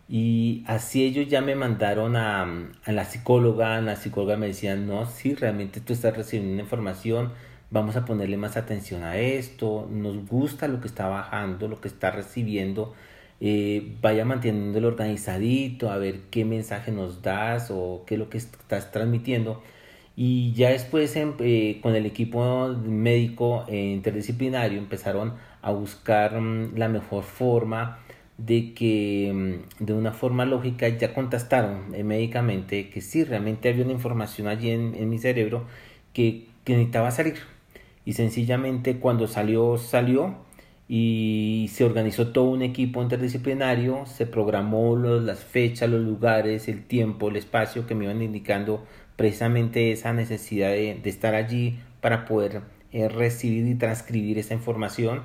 Y 0.10 0.66
así 0.68 1.06
ellos 1.06 1.30
ya 1.30 1.40
me 1.40 1.56
mandaron 1.56 2.18
a, 2.18 2.44
a 2.84 2.92
la 2.92 3.06
psicóloga, 3.06 3.80
la 3.80 3.96
psicóloga 3.96 4.36
me 4.36 4.48
decían, 4.48 4.88
no, 4.88 5.06
sí, 5.06 5.36
realmente 5.36 5.80
tú 5.80 5.94
estás 5.94 6.18
recibiendo 6.18 6.62
información, 6.62 7.32
vamos 7.72 7.96
a 7.96 8.06
ponerle 8.06 8.38
más 8.38 8.58
atención 8.58 9.04
a 9.04 9.18
esto, 9.18 9.88
nos 9.92 10.28
gusta 10.28 10.68
lo 10.68 10.82
que 10.82 10.88
está 10.88 11.08
bajando, 11.08 11.68
lo 11.68 11.82
que 11.82 11.88
está 11.88 12.12
recibiendo, 12.12 12.94
eh, 13.40 13.96
vaya 14.02 14.26
manteniéndolo 14.26 14.90
organizadito, 14.90 15.90
a 15.90 15.98
ver 15.98 16.22
qué 16.30 16.46
mensaje 16.46 16.92
nos 16.92 17.22
das 17.24 17.70
o 17.72 18.04
qué 18.06 18.16
es 18.16 18.20
lo 18.20 18.30
que 18.30 18.38
estás 18.38 18.92
transmitiendo. 18.92 19.64
Y 20.16 20.54
ya 20.54 20.70
después 20.70 21.16
eh, 21.16 21.80
con 21.82 21.96
el 21.96 22.06
equipo 22.06 22.68
médico 22.86 23.66
interdisciplinario 23.70 24.78
empezaron 24.78 25.34
a 25.62 25.72
buscar 25.72 26.40
mm, 26.40 26.78
la 26.78 26.90
mejor 26.90 27.24
forma 27.24 28.00
de 28.38 28.74
que 28.74 29.32
mm, 29.80 29.86
de 29.86 29.94
una 29.94 30.12
forma 30.14 30.46
lógica 30.46 30.88
ya 30.90 31.14
contestaron 31.14 31.94
eh, 31.96 32.04
médicamente 32.04 32.90
que 32.90 33.02
sí, 33.02 33.24
realmente 33.24 33.70
había 33.70 33.84
una 33.84 33.94
información 33.94 34.48
allí 34.48 34.72
en, 34.72 34.96
en 34.96 35.10
mi 35.10 35.18
cerebro 35.18 35.66
que, 36.14 36.48
necesitaba 36.68 37.12
salir. 37.12 37.36
Y 38.06 38.14
sencillamente 38.14 38.98
cuando 38.98 39.28
salió, 39.28 39.78
salió 39.78 40.36
y 40.88 41.70
se 41.72 41.86
organizó 41.86 42.30
todo 42.30 42.46
un 42.46 42.62
equipo 42.62 43.02
interdisciplinario, 43.02 44.06
se 44.06 44.26
programó 44.26 44.96
los, 44.96 45.24
las 45.24 45.44
fechas, 45.44 45.90
los 45.90 46.02
lugares, 46.02 46.68
el 46.68 46.84
tiempo, 46.84 47.30
el 47.30 47.38
espacio 47.38 47.88
que 47.88 47.96
me 47.96 48.06
iban 48.06 48.22
indicando 48.22 48.86
precisamente 49.16 49.92
esa 49.92 50.14
necesidad 50.14 50.70
de, 50.70 51.00
de 51.02 51.10
estar 51.10 51.36
allí 51.36 51.80
para 52.02 52.26
poder 52.26 52.62
eh, 52.92 53.08
recibir 53.08 53.68
y 53.68 53.76
transcribir 53.76 54.38
esa 54.38 54.54
información. 54.54 55.24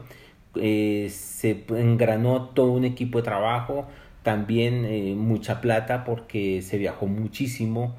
Eh, 0.54 1.08
se 1.10 1.64
engranó 1.70 2.50
todo 2.50 2.70
un 2.72 2.84
equipo 2.84 3.18
de 3.18 3.24
trabajo, 3.24 3.86
también 4.22 4.84
eh, 4.84 5.14
mucha 5.16 5.60
plata 5.60 6.04
porque 6.04 6.62
se 6.62 6.78
viajó 6.78 7.06
muchísimo 7.06 7.96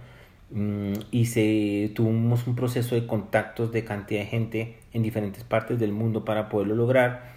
y 1.11 1.25
se 1.25 1.91
tuvimos 1.93 2.47
un 2.47 2.55
proceso 2.55 2.95
de 2.95 3.05
contactos 3.05 3.71
de 3.71 3.83
cantidad 3.83 4.21
de 4.21 4.27
gente 4.27 4.77
en 4.93 5.03
diferentes 5.03 5.43
partes 5.43 5.77
del 5.77 5.91
mundo 5.91 6.23
para 6.23 6.47
poderlo 6.47 6.75
lograr 6.75 7.35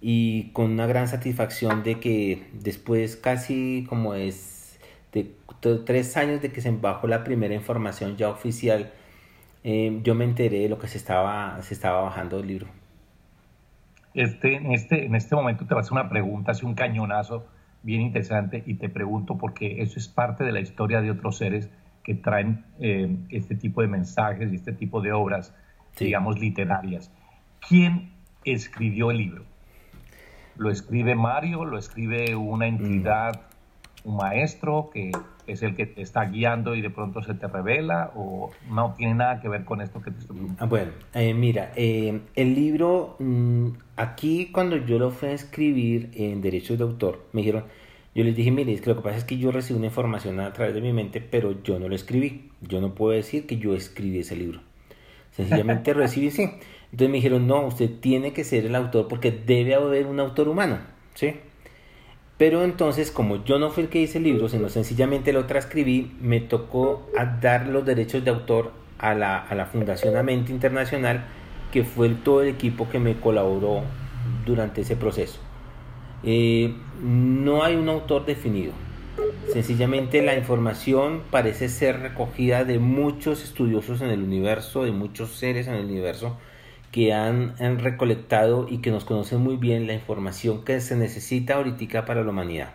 y 0.00 0.50
con 0.52 0.70
una 0.70 0.86
gran 0.86 1.08
satisfacción 1.08 1.82
de 1.82 2.00
que 2.00 2.46
después 2.52 3.16
casi 3.16 3.86
como 3.88 4.14
es 4.14 4.78
de 5.12 5.34
tres 5.84 6.16
años 6.16 6.42
de 6.42 6.52
que 6.52 6.60
se 6.60 6.70
bajó 6.70 7.06
la 7.06 7.24
primera 7.24 7.54
información 7.54 8.16
ya 8.16 8.28
oficial 8.28 8.92
eh, 9.62 10.00
yo 10.02 10.14
me 10.14 10.24
enteré 10.24 10.60
de 10.60 10.68
lo 10.68 10.78
que 10.78 10.88
se 10.88 10.96
estaba, 10.96 11.60
se 11.62 11.74
estaba 11.74 12.00
bajando 12.00 12.38
el 12.38 12.46
libro. 12.46 12.66
Este, 14.14 14.56
en, 14.56 14.72
este, 14.72 15.04
en 15.04 15.14
este 15.14 15.36
momento 15.36 15.66
te 15.66 15.74
vas 15.74 15.90
a 15.90 15.94
una 15.94 16.08
pregunta, 16.08 16.52
hace 16.52 16.66
un 16.66 16.74
cañonazo 16.74 17.46
bien 17.82 18.00
interesante 18.00 18.62
y 18.66 18.74
te 18.74 18.88
pregunto 18.88 19.38
porque 19.38 19.82
eso 19.82 19.98
es 19.98 20.08
parte 20.08 20.44
de 20.44 20.52
la 20.52 20.60
historia 20.60 21.00
de 21.00 21.10
otros 21.10 21.36
seres 21.36 21.70
que 22.02 22.14
traen 22.14 22.64
eh, 22.80 23.16
este 23.28 23.54
tipo 23.54 23.82
de 23.82 23.88
mensajes 23.88 24.52
y 24.52 24.56
este 24.56 24.72
tipo 24.72 25.00
de 25.00 25.12
obras, 25.12 25.54
digamos, 25.98 26.38
literarias. 26.38 27.10
¿Quién 27.68 28.10
escribió 28.44 29.10
el 29.10 29.18
libro? 29.18 29.44
¿Lo 30.56 30.70
escribe 30.70 31.14
Mario? 31.14 31.64
¿Lo 31.64 31.78
escribe 31.78 32.34
una 32.36 32.66
entidad, 32.66 33.42
un 34.04 34.16
maestro 34.16 34.90
que 34.92 35.12
es 35.46 35.62
el 35.62 35.74
que 35.74 35.86
te 35.86 36.02
está 36.02 36.24
guiando 36.24 36.74
y 36.74 36.80
de 36.80 36.90
pronto 36.90 37.22
se 37.22 37.34
te 37.34 37.46
revela 37.46 38.12
o 38.14 38.50
no 38.70 38.94
tiene 38.96 39.14
nada 39.14 39.40
que 39.40 39.48
ver 39.48 39.64
con 39.64 39.80
esto 39.80 40.00
que 40.00 40.10
te 40.10 40.20
estoy 40.20 40.36
preguntando? 40.36 40.64
Ah, 40.64 40.68
bueno, 40.68 40.92
eh, 41.14 41.34
mira, 41.34 41.72
eh, 41.76 42.20
el 42.34 42.54
libro, 42.54 43.16
mm, 43.18 43.68
aquí 43.96 44.50
cuando 44.52 44.76
yo 44.76 44.98
lo 44.98 45.10
fui 45.10 45.30
a 45.30 45.32
escribir 45.32 46.10
en 46.14 46.40
derechos 46.40 46.78
de 46.78 46.84
autor, 46.84 47.26
me 47.32 47.40
dijeron, 47.40 47.64
yo 48.14 48.24
les 48.24 48.34
dije, 48.34 48.50
mire, 48.50 48.72
es 48.72 48.80
que 48.80 48.90
lo 48.90 48.96
que 48.96 49.02
pasa 49.02 49.18
es 49.18 49.24
que 49.24 49.38
yo 49.38 49.52
recibí 49.52 49.78
una 49.78 49.86
información 49.86 50.40
a 50.40 50.52
través 50.52 50.74
de 50.74 50.80
mi 50.80 50.92
mente, 50.92 51.20
pero 51.20 51.62
yo 51.62 51.78
no 51.78 51.88
lo 51.88 51.94
escribí. 51.94 52.50
Yo 52.60 52.80
no 52.80 52.94
puedo 52.94 53.12
decir 53.12 53.46
que 53.46 53.58
yo 53.58 53.74
escribí 53.74 54.18
ese 54.18 54.36
libro. 54.36 54.60
Sencillamente 55.30 55.94
recibí, 55.94 56.30
sí. 56.30 56.42
Entonces 56.42 57.08
me 57.08 57.16
dijeron, 57.16 57.46
no, 57.46 57.66
usted 57.66 57.88
tiene 58.00 58.32
que 58.32 58.42
ser 58.42 58.66
el 58.66 58.74
autor 58.74 59.06
porque 59.06 59.30
debe 59.30 59.74
haber 59.76 60.06
un 60.06 60.18
autor 60.18 60.48
humano, 60.48 60.78
¿sí? 61.14 61.36
Pero 62.36 62.64
entonces, 62.64 63.12
como 63.12 63.44
yo 63.44 63.58
no 63.58 63.70
fui 63.70 63.84
el 63.84 63.90
que 63.90 64.00
hice 64.00 64.18
el 64.18 64.24
libro, 64.24 64.48
sino 64.48 64.68
sencillamente 64.70 65.32
lo 65.32 65.46
transcribí, 65.46 66.16
me 66.20 66.40
tocó 66.40 67.08
dar 67.40 67.68
los 67.68 67.84
derechos 67.84 68.24
de 68.24 68.30
autor 68.30 68.72
a 68.98 69.14
la, 69.14 69.38
a 69.38 69.54
la 69.54 69.66
Fundación 69.66 70.16
Amente 70.16 70.50
Internacional, 70.50 71.26
que 71.70 71.84
fue 71.84 72.08
todo 72.08 72.42
el 72.42 72.48
equipo 72.48 72.88
que 72.88 72.98
me 72.98 73.14
colaboró 73.20 73.82
durante 74.46 74.80
ese 74.80 74.96
proceso. 74.96 75.38
Eh, 76.22 76.74
no 77.02 77.62
hay 77.64 77.76
un 77.76 77.88
autor 77.88 78.26
definido. 78.26 78.72
Sencillamente 79.52 80.22
la 80.22 80.36
información 80.36 81.22
parece 81.30 81.68
ser 81.68 82.00
recogida 82.00 82.64
de 82.64 82.78
muchos 82.78 83.42
estudiosos 83.42 84.00
en 84.00 84.10
el 84.10 84.22
universo, 84.22 84.84
de 84.84 84.92
muchos 84.92 85.36
seres 85.36 85.66
en 85.66 85.74
el 85.74 85.86
universo, 85.86 86.38
que 86.92 87.12
han, 87.12 87.56
recolectado 87.78 88.66
y 88.68 88.78
que 88.78 88.90
nos 88.90 89.04
conocen 89.04 89.40
muy 89.40 89.56
bien 89.56 89.86
la 89.86 89.94
información 89.94 90.64
que 90.64 90.80
se 90.80 90.96
necesita 90.96 91.54
ahorita 91.54 92.04
para 92.04 92.22
la 92.22 92.30
humanidad. 92.30 92.70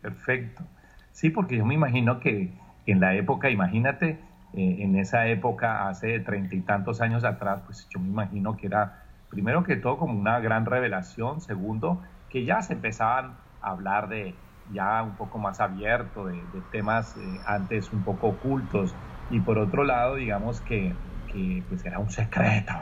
Perfecto. 0.00 0.64
Sí, 1.12 1.30
porque 1.30 1.56
yo 1.56 1.66
me 1.66 1.74
imagino 1.74 2.20
que 2.20 2.50
en 2.86 3.00
la 3.00 3.14
época, 3.14 3.50
imagínate, 3.50 4.18
eh, 4.54 4.76
en 4.80 4.96
esa 4.96 5.28
época, 5.28 5.88
hace 5.88 6.18
treinta 6.20 6.54
y 6.54 6.60
tantos 6.60 7.00
años 7.00 7.24
atrás, 7.24 7.62
pues 7.66 7.86
yo 7.90 8.00
me 8.00 8.08
imagino 8.08 8.56
que 8.56 8.66
era, 8.66 8.99
primero 9.30 9.64
que 9.64 9.76
todo, 9.76 9.96
como 9.98 10.18
una 10.18 10.40
gran 10.40 10.66
revelación, 10.66 11.40
segundo, 11.40 12.02
que 12.28 12.44
ya 12.44 12.62
se 12.62 12.74
empezaban 12.74 13.38
a 13.60 13.70
hablar 13.70 14.08
de 14.08 14.34
ya 14.66 15.02
un 15.02 15.16
poco 15.16 15.38
más 15.38 15.60
abierto, 15.60 16.26
de, 16.26 16.62
temas 16.70 17.16
eh, 17.16 17.40
antes 17.46 17.92
un 17.92 18.04
poco 18.04 18.28
ocultos, 18.28 18.96
y 19.28 19.40
por 19.40 19.58
otro 19.58 19.84
lado, 19.84 20.16
digamos 20.16 20.60
que 20.60 20.98
que 21.30 21.64
pues 21.68 21.84
era 21.84 21.98
un 21.98 22.10
secreto, 22.10 22.74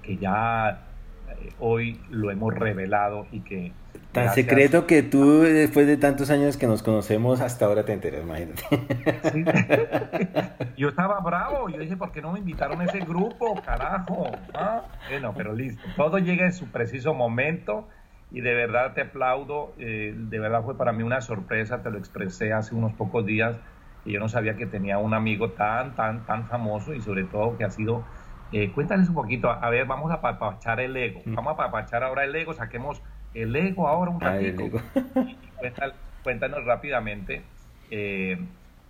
que 0.00 0.18
ya 0.18 0.96
eh, 1.38 1.54
hoy 1.58 2.06
lo 2.08 2.30
hemos 2.30 2.54
revelado 2.54 3.26
y 3.30 3.42
que... 3.44 3.81
Tan 4.12 4.34
secreto 4.34 4.86
que 4.86 5.02
tú 5.02 5.40
después 5.40 5.86
de 5.86 5.96
tantos 5.96 6.28
años 6.30 6.58
que 6.58 6.66
nos 6.66 6.82
conocemos 6.82 7.40
hasta 7.40 7.64
ahora 7.64 7.84
te 7.84 7.94
enteras, 7.94 8.22
imagínate. 8.22 8.62
Yo 10.76 10.90
estaba 10.90 11.18
bravo, 11.20 11.70
yo 11.70 11.78
dije, 11.78 11.96
¿por 11.96 12.12
qué 12.12 12.20
no 12.20 12.32
me 12.32 12.40
invitaron 12.40 12.80
a 12.82 12.84
ese 12.84 13.00
grupo, 13.00 13.54
carajo? 13.64 14.30
¿Ah? 14.52 14.82
Bueno, 15.08 15.32
pero 15.34 15.54
listo, 15.54 15.82
todo 15.96 16.18
llega 16.18 16.44
en 16.44 16.52
su 16.52 16.66
preciso 16.66 17.14
momento 17.14 17.88
y 18.30 18.42
de 18.42 18.54
verdad 18.54 18.92
te 18.92 19.00
aplaudo, 19.00 19.72
eh, 19.78 20.14
de 20.14 20.38
verdad 20.38 20.62
fue 20.62 20.76
para 20.76 20.92
mí 20.92 21.02
una 21.02 21.22
sorpresa, 21.22 21.82
te 21.82 21.90
lo 21.90 21.96
expresé 21.98 22.52
hace 22.52 22.74
unos 22.74 22.92
pocos 22.92 23.24
días 23.24 23.58
y 24.04 24.12
yo 24.12 24.20
no 24.20 24.28
sabía 24.28 24.56
que 24.56 24.66
tenía 24.66 24.98
un 24.98 25.14
amigo 25.14 25.52
tan, 25.52 25.94
tan, 25.94 26.26
tan 26.26 26.46
famoso 26.48 26.92
y 26.92 27.00
sobre 27.00 27.24
todo 27.24 27.56
que 27.56 27.64
ha 27.64 27.70
sido... 27.70 28.04
Eh, 28.54 28.70
cuéntales 28.72 29.08
un 29.08 29.14
poquito, 29.14 29.50
a 29.50 29.70
ver, 29.70 29.86
vamos 29.86 30.12
a 30.12 30.20
papachar 30.20 30.78
el 30.80 30.94
ego, 30.94 31.22
mm. 31.24 31.34
vamos 31.34 31.54
a 31.54 31.56
papachar 31.56 32.02
ahora 32.02 32.24
el 32.24 32.36
ego, 32.36 32.52
saquemos 32.52 33.00
el 33.34 33.54
ego 33.56 33.88
ahora 33.88 34.10
un 34.10 34.20
ratito. 34.20 34.64
cuéntanos, 36.22 36.64
rápidamente, 36.64 37.42
eh, 37.90 38.38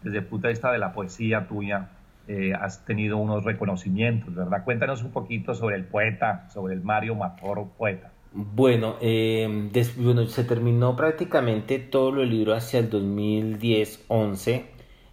desde 0.03 0.19
el 0.19 0.25
punto 0.25 0.47
de 0.47 0.53
vista 0.53 0.73
de 0.73 0.79
la 0.79 0.93
poesía 0.93 1.47
tuya, 1.47 1.91
eh, 2.29 2.53
has 2.55 2.85
tenido 2.85 3.17
unos 3.17 3.43
reconocimientos, 3.43 4.33
¿verdad? 4.33 4.65
Cuéntanos 4.65 5.03
un 5.03 5.11
poquito 5.11 5.55
sobre 5.55 5.75
el 5.75 5.85
poeta, 5.85 6.49
sobre 6.51 6.75
el 6.75 6.83
Mario 6.83 7.17
Matoro 7.17 7.73
poeta. 7.77 8.13
Bueno, 8.33 8.95
eh, 9.01 9.71
bueno, 9.97 10.27
se 10.27 10.45
terminó 10.45 10.95
prácticamente 10.95 11.81
todo 11.81 12.23
el 12.23 12.31
libro 12.31 12.55
hacia 12.55 12.79
el 12.79 12.91
2010-11 12.91 14.63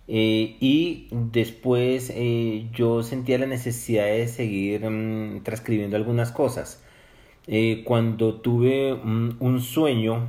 eh, 0.07 0.57
y 0.59 1.07
después 1.11 2.13
yo 2.71 3.01
sentía 3.01 3.39
la 3.39 3.47
necesidad 3.47 4.05
de 4.05 4.27
seguir 4.27 4.88
mm, 4.88 5.41
transcribiendo 5.43 5.97
algunas 5.97 6.32
cosas. 6.32 6.86
Eh, 7.52 7.82
cuando 7.84 8.36
tuve 8.36 8.93
un, 8.93 9.60
sueño, 9.60 10.28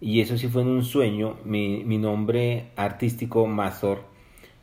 y 0.00 0.20
eso 0.20 0.36
sí 0.36 0.48
fue 0.48 0.62
en 0.62 0.68
un 0.68 0.84
sueño, 0.84 1.36
mi, 1.44 1.84
nombre 1.98 2.70
artístico 2.74 3.46
Mazor, 3.46 4.02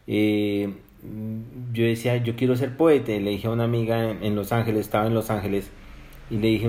yo 0.06 1.86
decía, 1.86 2.18
yo 2.18 2.36
quiero 2.36 2.58
ser 2.58 2.76
poeta, 2.76 3.14
le 3.14 3.32
dije 3.32 3.48
a 3.48 3.52
una 3.52 3.64
amiga 3.64 4.12
en, 4.12 4.36
Los 4.36 4.52
Ángeles, 4.52 4.82
estaba 4.82 5.08
en 5.08 5.14
Los 5.14 5.30
Ángeles, 5.30 5.72
y 6.30 6.36
le 6.36 6.50
dije, 6.50 6.68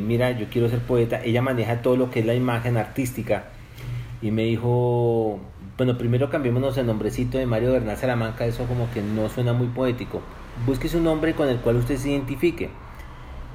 mira, 0.00 0.32
yo 0.32 0.46
quiero 0.50 0.68
ser 0.68 0.80
poeta, 0.80 1.22
ella 1.22 1.40
maneja 1.40 1.80
todo 1.80 1.96
lo 1.96 2.10
que 2.10 2.18
es 2.20 2.26
la 2.26 2.34
imagen 2.34 2.76
artística, 2.76 3.44
y 4.22 4.32
me 4.32 4.42
dijo, 4.42 5.38
bueno, 5.76 5.96
primero 5.96 6.30
cambiémonos 6.30 6.76
el 6.78 6.86
nombrecito 6.86 7.38
de 7.38 7.46
Mario 7.46 7.70
Bernal 7.70 7.96
Salamanca, 7.96 8.44
eso 8.44 8.64
como 8.64 8.90
que 8.90 9.02
no 9.02 9.28
suena 9.28 9.52
muy 9.52 9.68
poético. 9.68 10.20
Busque 10.66 10.88
un 10.96 11.04
nombre 11.04 11.34
con 11.34 11.48
el 11.48 11.58
cual 11.58 11.76
usted 11.76 11.96
se 11.96 12.10
identifique. 12.10 12.70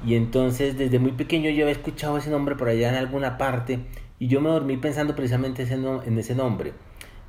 Y 0.04 0.14
entonces 0.14 0.78
desde 0.78 0.98
muy 0.98 1.12
pequeño 1.12 1.50
yo 1.50 1.64
había 1.64 1.72
escuchado 1.72 2.16
ese 2.16 2.30
nombre 2.30 2.56
por 2.56 2.68
allá 2.68 2.88
en 2.88 2.94
alguna 2.94 3.36
parte 3.38 3.80
y 4.18 4.28
yo 4.28 4.40
me 4.40 4.48
dormí 4.48 4.76
pensando 4.76 5.14
precisamente 5.14 5.62
en 5.62 6.18
ese 6.18 6.34
nombre. 6.34 6.72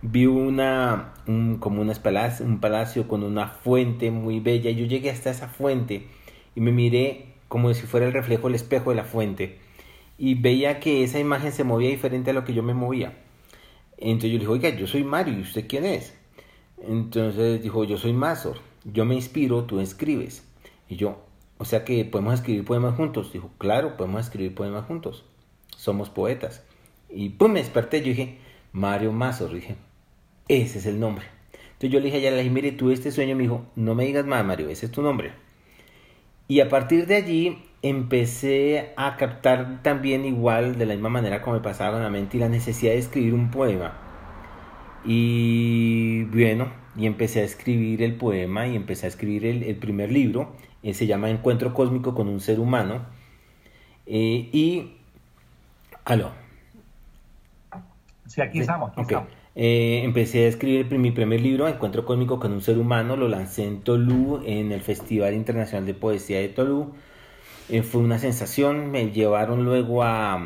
Vi 0.01 0.26
una, 0.26 1.13
como 1.59 1.82
una 1.82 1.93
palacio, 1.95 2.45
un 2.45 2.59
palacio 2.59 3.07
con 3.07 3.24
una 3.24 3.47
fuente 3.47 4.09
muy 4.09 4.39
bella 4.39 4.69
y 4.69 4.76
yo 4.76 4.86
llegué 4.86 5.09
hasta 5.09 5.30
esa 5.30 5.47
fuente 5.47 6.07
y 6.55 6.61
me 6.61 6.72
miré 6.72 7.36
como 7.47 7.74
si 7.74 7.86
fuera 7.86 8.07
el 8.07 8.13
reflejo 8.13 8.47
del 8.47 8.55
espejo 8.55 8.89
de 8.91 8.95
la 8.95 9.03
fuente 9.03 9.59
y 10.17 10.36
veía 10.36 10.80
que 10.80 11.03
esa 11.03 11.19
imagen 11.19 11.51
se 11.51 11.63
movía 11.63 11.89
diferente 11.89 12.32
a 12.32 12.34
lo 12.34 12.45
que 12.45 12.53
yo 12.53 12.63
me 12.63 12.74
movía. 12.74 13.17
Entonces 13.97 14.32
yo 14.32 14.38
le 14.38 14.39
dije, 14.39 14.51
oiga, 14.51 14.69
yo 14.69 14.88
soy 14.88 15.03
Mario, 15.03 15.38
¿y 15.38 15.41
usted 15.41 15.67
quién 15.67 15.86
es? 15.86 16.17
Entonces 16.88 17.61
dijo, 17.61 17.84
yo 17.84 17.97
soy 17.97 18.13
Mazor, 18.13 18.57
yo 18.84 19.05
me 19.05 19.15
inspiro, 19.15 19.65
tú 19.65 19.80
escribes. 19.80 20.47
Y 20.89 20.95
yo, 20.95 21.24
o 21.62 21.66
sea 21.66 21.86
que 21.86 22.03
podemos 22.05 22.34
escribir 22.34 22.66
poemas 22.66 22.95
juntos. 22.95 23.32
Dijo, 23.32 23.51
claro, 23.59 23.95
podemos 23.95 24.22
escribir 24.22 24.55
poemas 24.55 24.86
juntos. 24.86 25.26
somos 25.78 26.09
poetas. 26.09 26.66
Y 27.07 27.30
pum, 27.30 27.51
me 27.51 27.59
desperté, 27.59 27.99
yo 27.99 28.07
dije, 28.07 28.39
Mario 28.72 29.12
Mazor, 29.12 29.53
dije, 29.53 29.76
ese 30.47 30.80
es 30.80 30.88
el 30.88 30.99
nombre. 30.99 31.26
Entonces 31.74 31.91
yo 31.91 31.99
le 31.99 32.05
dije 32.05 32.18
a 32.18 32.20
ella, 32.20 32.32
le 32.32 32.38
dije, 32.38 32.49
mire, 32.49 32.72
tú 32.72 32.89
este 32.89 33.12
sueño, 33.12 33.36
me 33.36 33.43
dijo, 33.43 33.68
no 33.76 33.93
me 33.93 34.05
digas 34.05 34.26
más, 34.26 34.43
Mario, 34.43 34.70
ese 34.70 34.88
es 34.88 34.91
tu 34.91 35.03
nombre. 35.03 35.34
Y 36.47 36.62
a 36.62 36.68
partir 36.68 37.05
de 37.05 37.16
allí 37.18 37.64
empecé 37.84 38.93
a 38.97 39.16
captar 39.16 39.84
también 39.84 40.26
igual, 40.26 40.80
de 40.80 40.88
la 40.88 40.95
misma 40.95 41.09
manera 41.09 41.43
como 41.43 41.57
me 41.57 41.62
pasaba 41.62 41.91
con 41.91 42.01
la 42.01 42.09
mente, 42.09 42.39
la 42.39 42.49
necesidad 42.49 42.93
de 42.93 42.97
escribir 42.97 43.36
un 43.36 43.51
poema. 43.51 43.93
Y 45.05 46.24
bueno, 46.24 46.81
y 46.96 47.06
empecé 47.06 47.42
a 47.42 47.44
escribir 47.44 48.04
el 48.04 48.16
poema 48.16 48.68
y 48.68 48.76
empecé 48.76 49.06
a 49.06 49.10
escribir 49.10 49.46
el, 49.46 49.76
primer 49.78 50.12
libro, 50.12 50.52
eh, 50.84 50.94
se 50.94 51.08
llama 51.08 51.30
Encuentro 51.30 51.74
Cósmico 51.74 52.14
con 52.14 52.28
un 52.28 52.39
Ser 52.39 52.60
Humano. 52.60 53.06
Eh, 54.06 54.50
y... 54.52 54.94
Aló. 56.04 56.32
Sí, 58.28 58.42
aquí 58.42 58.60
estamos, 58.60 58.92
aquí 58.92 59.02
estamos. 59.02 59.30
Eh, 59.54 60.02
empecé 60.04 60.46
a 60.46 60.48
escribir 60.48 60.98
mi 60.98 61.12
primer 61.12 61.42
libro, 61.42 61.68
Encuentro 61.68 62.06
Cósmico 62.06 62.39
con 62.39 62.54
un 62.54 62.62
Ser 62.62 62.78
Humano, 62.78 63.16
lo 63.16 63.28
lancé 63.28 63.66
en 63.66 63.82
Tolú, 63.82 64.42
en 64.46 64.72
el 64.72 64.82
Festival 64.82 65.34
Internacional 65.34 65.86
de 65.86 65.94
Poesía 65.94 66.39
de 66.39 66.50
Tolú. 66.50 66.94
fue 67.84 68.02
una 68.02 68.18
sensación, 68.18 68.92
me 68.92 69.12
llevaron 69.12 69.64
luego 69.66 70.04
a, 70.04 70.39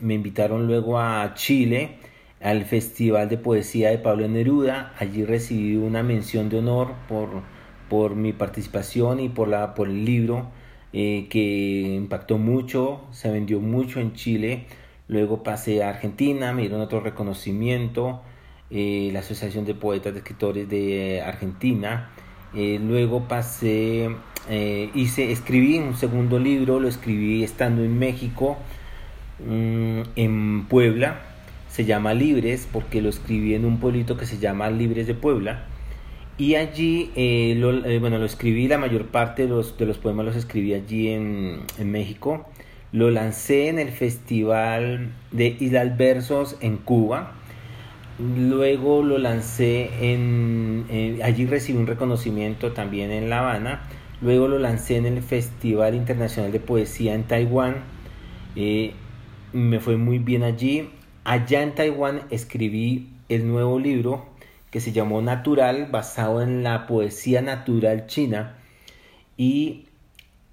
me 0.00 0.14
invitaron 0.14 0.66
luego 0.66 0.98
a 0.98 1.34
Chile, 1.34 1.98
al 2.42 2.64
Festival 2.64 3.28
de 3.28 3.38
Poesía 3.38 3.90
de 3.90 3.98
Pablo 3.98 4.28
Neruda. 4.28 4.92
Allí 4.98 5.24
recibí 5.24 5.76
una 5.76 6.02
mención 6.02 6.48
de 6.48 6.58
honor 6.58 6.92
por, 7.08 7.42
por 7.88 8.16
mi 8.16 8.32
participación 8.32 9.20
y 9.20 9.28
por, 9.28 9.48
la, 9.48 9.74
por 9.74 9.88
el 9.88 10.04
libro 10.04 10.48
eh, 10.92 11.28
que 11.30 11.94
impactó 11.96 12.38
mucho, 12.38 13.02
se 13.12 13.30
vendió 13.30 13.60
mucho 13.60 14.00
en 14.00 14.12
Chile. 14.14 14.66
Luego 15.08 15.42
pasé 15.42 15.82
a 15.82 15.90
Argentina, 15.90 16.52
me 16.52 16.62
dieron 16.62 16.80
otro 16.80 17.00
reconocimiento, 17.00 18.22
eh, 18.70 19.10
la 19.12 19.20
Asociación 19.20 19.64
de 19.64 19.74
Poetas 19.74 20.12
de 20.12 20.18
Escritores 20.18 20.68
de 20.68 21.22
Argentina. 21.22 22.10
Eh, 22.54 22.78
luego 22.82 23.28
pasé, 23.28 24.10
hice, 24.94 25.32
escribí 25.32 25.78
un 25.78 25.96
segundo 25.96 26.38
libro, 26.38 26.80
lo 26.80 26.88
escribí 26.88 27.42
estando 27.44 27.82
en 27.84 27.98
México, 27.98 28.58
mm, 29.46 30.00
en 30.16 30.66
Puebla, 30.68 31.31
se 31.72 31.86
llama 31.86 32.12
Libres 32.12 32.68
porque 32.70 33.00
lo 33.00 33.08
escribí 33.08 33.54
en 33.54 33.64
un 33.64 33.80
pueblito 33.80 34.18
que 34.18 34.26
se 34.26 34.38
llama 34.38 34.68
Libres 34.68 35.06
de 35.06 35.14
Puebla. 35.14 35.64
Y 36.36 36.56
allí, 36.56 37.10
eh, 37.16 37.54
lo, 37.56 37.72
eh, 37.86 37.98
bueno, 37.98 38.18
lo 38.18 38.26
escribí, 38.26 38.68
la 38.68 38.76
mayor 38.76 39.06
parte 39.06 39.44
de 39.44 39.48
los, 39.48 39.78
de 39.78 39.86
los 39.86 39.96
poemas 39.96 40.26
los 40.26 40.36
escribí 40.36 40.74
allí 40.74 41.08
en, 41.08 41.60
en, 41.78 41.90
México. 41.90 42.46
Lo 42.92 43.10
lancé 43.10 43.68
en 43.68 43.78
el 43.78 43.88
Festival 43.88 45.12
de 45.30 45.94
Versos 45.96 46.56
en 46.60 46.76
Cuba. 46.76 47.32
Luego 48.18 49.02
lo 49.02 49.16
lancé 49.16 50.12
en, 50.12 51.20
allí 51.24 51.46
recibí 51.46 51.78
un 51.78 51.86
reconocimiento 51.86 52.72
también 52.72 53.10
en 53.10 53.30
La 53.30 53.38
Habana. 53.38 53.82
Luego 54.20 54.46
lo 54.46 54.58
lancé 54.58 54.98
en 54.98 55.06
el 55.06 55.22
Festival 55.22 55.94
Internacional 55.94 56.52
de 56.52 56.60
Poesía 56.60 57.14
en 57.14 57.24
Taiwán. 57.24 57.76
Eh, 58.56 58.92
me 59.54 59.80
fue 59.80 59.96
muy 59.96 60.18
bien 60.18 60.42
allí. 60.42 60.90
Allá 61.24 61.62
en 61.62 61.74
Taiwán 61.74 62.22
escribí 62.30 63.08
el 63.28 63.46
nuevo 63.46 63.78
libro 63.78 64.26
que 64.72 64.80
se 64.80 64.90
llamó 64.90 65.22
Natural, 65.22 65.86
basado 65.90 66.42
en 66.42 66.64
la 66.64 66.86
poesía 66.88 67.42
natural 67.42 68.06
china. 68.06 68.56
Y 69.36 69.84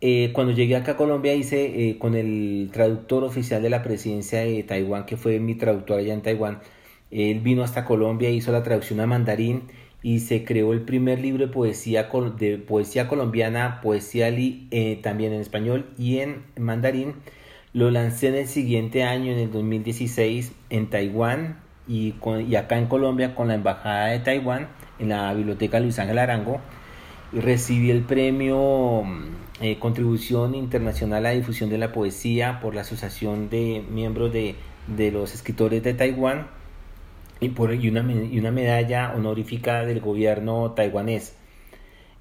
eh, 0.01 0.31
cuando 0.31 0.53
llegué 0.53 0.75
acá 0.75 0.91
a 0.91 0.97
Colombia 0.97 1.33
hice 1.33 1.89
eh, 1.89 1.97
con 1.97 2.13
el 2.13 2.69
traductor 2.71 3.23
oficial 3.23 3.63
de 3.63 3.71
la 3.71 3.81
presidencia 3.81 4.41
de 4.41 4.61
Taiwán, 4.61 5.05
que 5.07 5.17
fue 5.17 5.39
mi 5.39 5.55
traductor 5.55 5.99
allá 5.99 6.13
en 6.13 6.21
Taiwán, 6.21 6.59
él 7.09 7.39
vino 7.39 7.63
hasta 7.63 7.85
Colombia, 7.85 8.29
hizo 8.29 8.51
la 8.51 8.61
traducción 8.61 8.99
a 8.99 9.07
mandarín 9.07 9.63
y 10.03 10.19
se 10.19 10.43
creó 10.43 10.73
el 10.73 10.81
primer 10.81 11.19
libro 11.19 11.47
de 11.47 11.51
poesía, 11.51 12.09
de 12.37 12.57
poesía 12.57 13.07
colombiana, 13.07 13.81
poesía 13.81 14.29
eh, 14.29 14.99
también 15.01 15.33
en 15.33 15.41
español 15.41 15.89
y 15.97 16.19
en 16.19 16.43
mandarín 16.57 17.15
lo 17.79 17.91
lancé 17.91 18.27
en 18.27 18.35
el 18.35 18.47
siguiente 18.47 19.03
año, 19.03 19.31
en 19.31 19.39
el 19.39 19.51
2016, 19.53 20.51
en 20.69 20.89
Taiwán 20.89 21.61
y, 21.87 22.13
y 22.47 22.55
acá 22.55 22.77
en 22.77 22.87
Colombia 22.87 23.35
con 23.35 23.47
la 23.47 23.55
Embajada 23.55 24.07
de 24.07 24.19
Taiwán, 24.19 24.67
en 24.99 25.09
la 25.09 25.33
Biblioteca 25.33 25.79
Luis 25.79 25.97
Ángel 25.97 26.19
Arango. 26.19 26.59
Y 27.31 27.39
recibí 27.39 27.89
el 27.89 28.01
premio 28.01 29.03
mm, 29.05 29.23
eh, 29.61 29.79
Contribución 29.79 30.55
Internacional 30.55 31.19
a 31.25 31.29
la 31.29 31.35
Difusión 31.35 31.69
de 31.69 31.77
la 31.77 31.93
Poesía 31.93 32.59
por 32.59 32.75
la 32.75 32.81
Asociación 32.81 33.49
de 33.49 33.81
Miembros 33.89 34.33
de, 34.33 34.55
de 34.87 35.11
los 35.11 35.33
Escritores 35.33 35.81
de 35.81 35.93
Taiwán 35.93 36.47
y, 37.39 37.47
por, 37.47 37.73
y, 37.73 37.87
una, 37.87 38.01
y 38.11 38.37
una 38.39 38.51
medalla 38.51 39.13
honorífica 39.15 39.85
del 39.85 40.01
gobierno 40.01 40.71
taiwanés. 40.71 41.33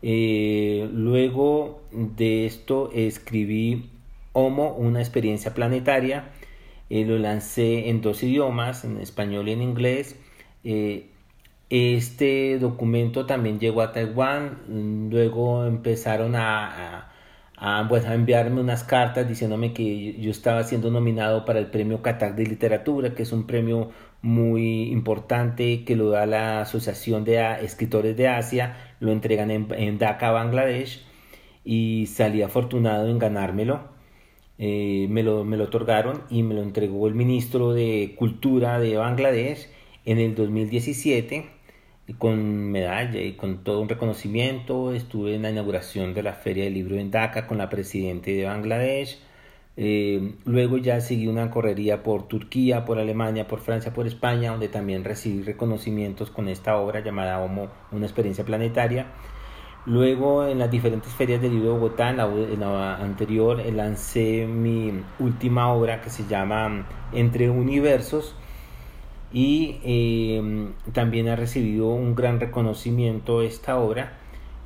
Eh, 0.03 0.89
luego 0.93 1.83
de 1.91 2.47
esto 2.47 2.93
escribí 2.95 3.91
Homo, 4.33 4.75
una 4.75 5.01
experiencia 5.01 5.55
planetaria. 5.55 6.31
Eh, 6.91 7.05
lo 7.05 7.19
lancé 7.19 7.89
en 7.89 8.01
dos 8.01 8.23
idiomas, 8.23 8.85
en 8.85 8.99
español 8.99 9.49
y 9.49 9.53
en 9.53 9.63
inglés. 9.63 10.17
Eh, 10.65 11.11
este 11.71 12.59
documento 12.59 13.27
también 13.27 13.59
llegó 13.61 13.83
a 13.83 13.93
Taiwán. 13.93 15.11
Luego 15.11 15.67
empezaron 15.67 16.35
a, 16.35 17.11
a, 17.57 17.87
pues, 17.89 18.07
a, 18.07 18.15
enviarme 18.15 18.61
unas 18.61 18.85
cartas 18.85 19.29
diciéndome 19.29 19.73
que 19.75 20.19
yo 20.21 20.31
estaba 20.31 20.63
siendo 20.65 20.91
nominado 20.91 21.45
para 21.45 21.59
el 21.59 21.67
premio 21.67 22.03
Qatar 22.03 22.35
de 22.37 22.47
Literatura, 22.47 23.15
que 23.15 23.23
es 23.25 23.33
un 23.33 23.47
premio 23.47 23.91
muy 24.23 24.91
importante 24.91 25.85
que 25.85 25.95
lo 25.97 26.11
da 26.11 26.27
la 26.27 26.63
Asociación 26.63 27.25
de 27.25 27.39
Escritores 27.63 28.17
de 28.17 28.29
Asia. 28.29 28.77
Lo 29.01 29.13
entregan 29.13 29.51
en, 29.51 29.69
en 29.75 29.99
Dhaka, 29.99 30.31
Bangladesh. 30.31 31.05
Y 31.65 32.07
salí 32.07 32.43
afortunado 32.43 33.09
en 33.09 33.19
ganármelo. 33.19 33.98
Eh, 34.59 35.07
me, 35.09 35.23
lo, 35.23 35.45
me 35.45 35.57
lo 35.57 35.65
otorgaron 35.65 36.23
y 36.31 36.43
me 36.43 36.55
lo 36.55 36.63
entregó 36.63 37.07
el 37.07 37.15
ministro 37.15 37.73
de 37.73 38.15
Cultura 38.19 38.81
de 38.81 38.97
Bangladesh 38.97 39.69
en 40.05 40.19
el 40.19 40.35
2017 40.35 41.59
con 42.17 42.71
medalla 42.71 43.21
y 43.21 43.35
con 43.35 43.65
todo 43.65 43.81
un 43.81 43.89
reconocimiento. 43.89 44.93
Estuve 44.95 45.35
en 45.35 45.43
la 45.43 45.51
inauguración 45.51 46.15
de 46.15 46.23
la 46.23 46.33
Feria 46.33 46.65
del 46.65 46.75
Libro 46.75 46.97
en 46.97 47.11
Dhaka 47.11 47.47
con 47.47 47.59
la 47.59 47.69
presidenta 47.69 48.31
de 48.31 48.45
Bangladesh. 48.45 49.19
Eh, 49.77 50.35
luego 50.45 50.79
ya 50.79 51.01
seguí 51.01 51.29
una 51.29 51.51
correría 51.51 52.03
por 52.03 52.27
Turquía, 52.27 52.85
por 52.85 52.99
Alemania, 52.99 53.47
por 53.47 53.61
Francia, 53.61 53.93
por 53.93 54.07
España, 54.07 54.51
donde 54.51 54.69
también 54.69 55.05
recibí 55.05 55.43
reconocimientos 55.43 56.31
con 56.31 56.49
esta 56.49 56.77
obra 56.79 57.01
llamada 57.01 57.41
Homo, 57.41 57.69
una 57.93 58.07
experiencia 58.07 58.45
planetaria. 58.45 59.07
Luego 59.89 60.47
en 60.47 60.59
las 60.59 60.71
diferentes 60.71 61.11
ferias 61.15 61.41
del 61.41 61.53
libro 61.53 61.73
de 61.73 61.75
Bogotá, 61.79 62.11
en 62.11 62.19
la, 62.19 62.97
anterior, 62.97 63.65
lancé 63.73 64.47
mi 64.47 64.93
última 65.19 65.73
obra 65.73 66.03
que 66.03 66.11
se 66.11 66.27
llama 66.27 66.87
Entre 67.11 67.49
Universos 67.49 68.35
y 69.33 69.81
em, 69.83 70.73
también 70.93 71.29
ha 71.29 71.37
recibido 71.37 71.89
un 71.89 72.15
gran 72.15 72.39
reconocimiento 72.39 73.41
esta 73.41 73.79
obra. 73.79 74.13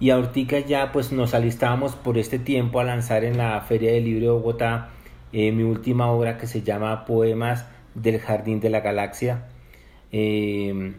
Y 0.01 0.11
ahorita 0.11 0.59
ya 0.59 0.91
pues 0.91 1.13
nos 1.13 1.35
alistábamos 1.35 1.95
por 1.95 2.19
este 2.19 2.41
tiempo 2.41 2.81
a 2.81 2.85
lanzar 2.85 3.23
en 3.23 3.39
la 3.39 3.61
Feria 3.61 3.93
del 3.93 4.05
Libro 4.07 4.27
de 4.27 4.33
Bogotá 4.33 4.89
eh, 5.33 5.53
mi 5.53 5.63
última 5.63 6.11
obra 6.11 6.37
que 6.37 6.49
se 6.49 6.63
llama 6.63 7.05
Poemas 7.05 7.65
del 7.95 8.19
Jardín 8.19 8.59
de 8.59 8.71
la 8.71 8.81
Galaxia. 8.81 9.45
Em, 10.11 10.95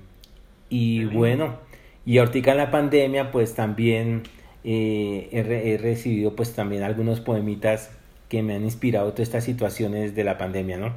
y 0.70 1.04
bueno, 1.04 1.58
y 2.06 2.18
ahorita 2.18 2.52
en 2.52 2.58
la 2.58 2.72
pandemia, 2.72 3.32
pues 3.32 3.56
también 3.56 4.24
eh, 4.64 5.30
he, 5.32 5.78
recibido 5.78 6.36
pues 6.36 6.54
también 6.54 6.84
algunos 6.84 7.22
poemitas 7.22 7.92
que 8.30 8.44
me 8.44 8.56
han 8.56 8.64
inspirado 8.64 9.12
todas 9.12 9.28
estas 9.28 9.44
situaciones 9.46 10.16
de 10.16 10.24
la 10.24 10.38
pandemia, 10.38 10.78
¿no? 10.78 10.94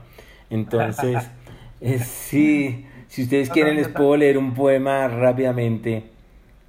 Entonces, 0.51 1.29
eh, 1.81 1.99
sí, 1.99 2.87
si 3.09 3.23
ustedes 3.23 3.51
quieren 3.51 3.77
les 3.77 3.89
puedo 3.89 4.17
leer 4.17 4.39
un 4.39 4.55
poema 4.55 5.07
rápidamente. 5.07 6.05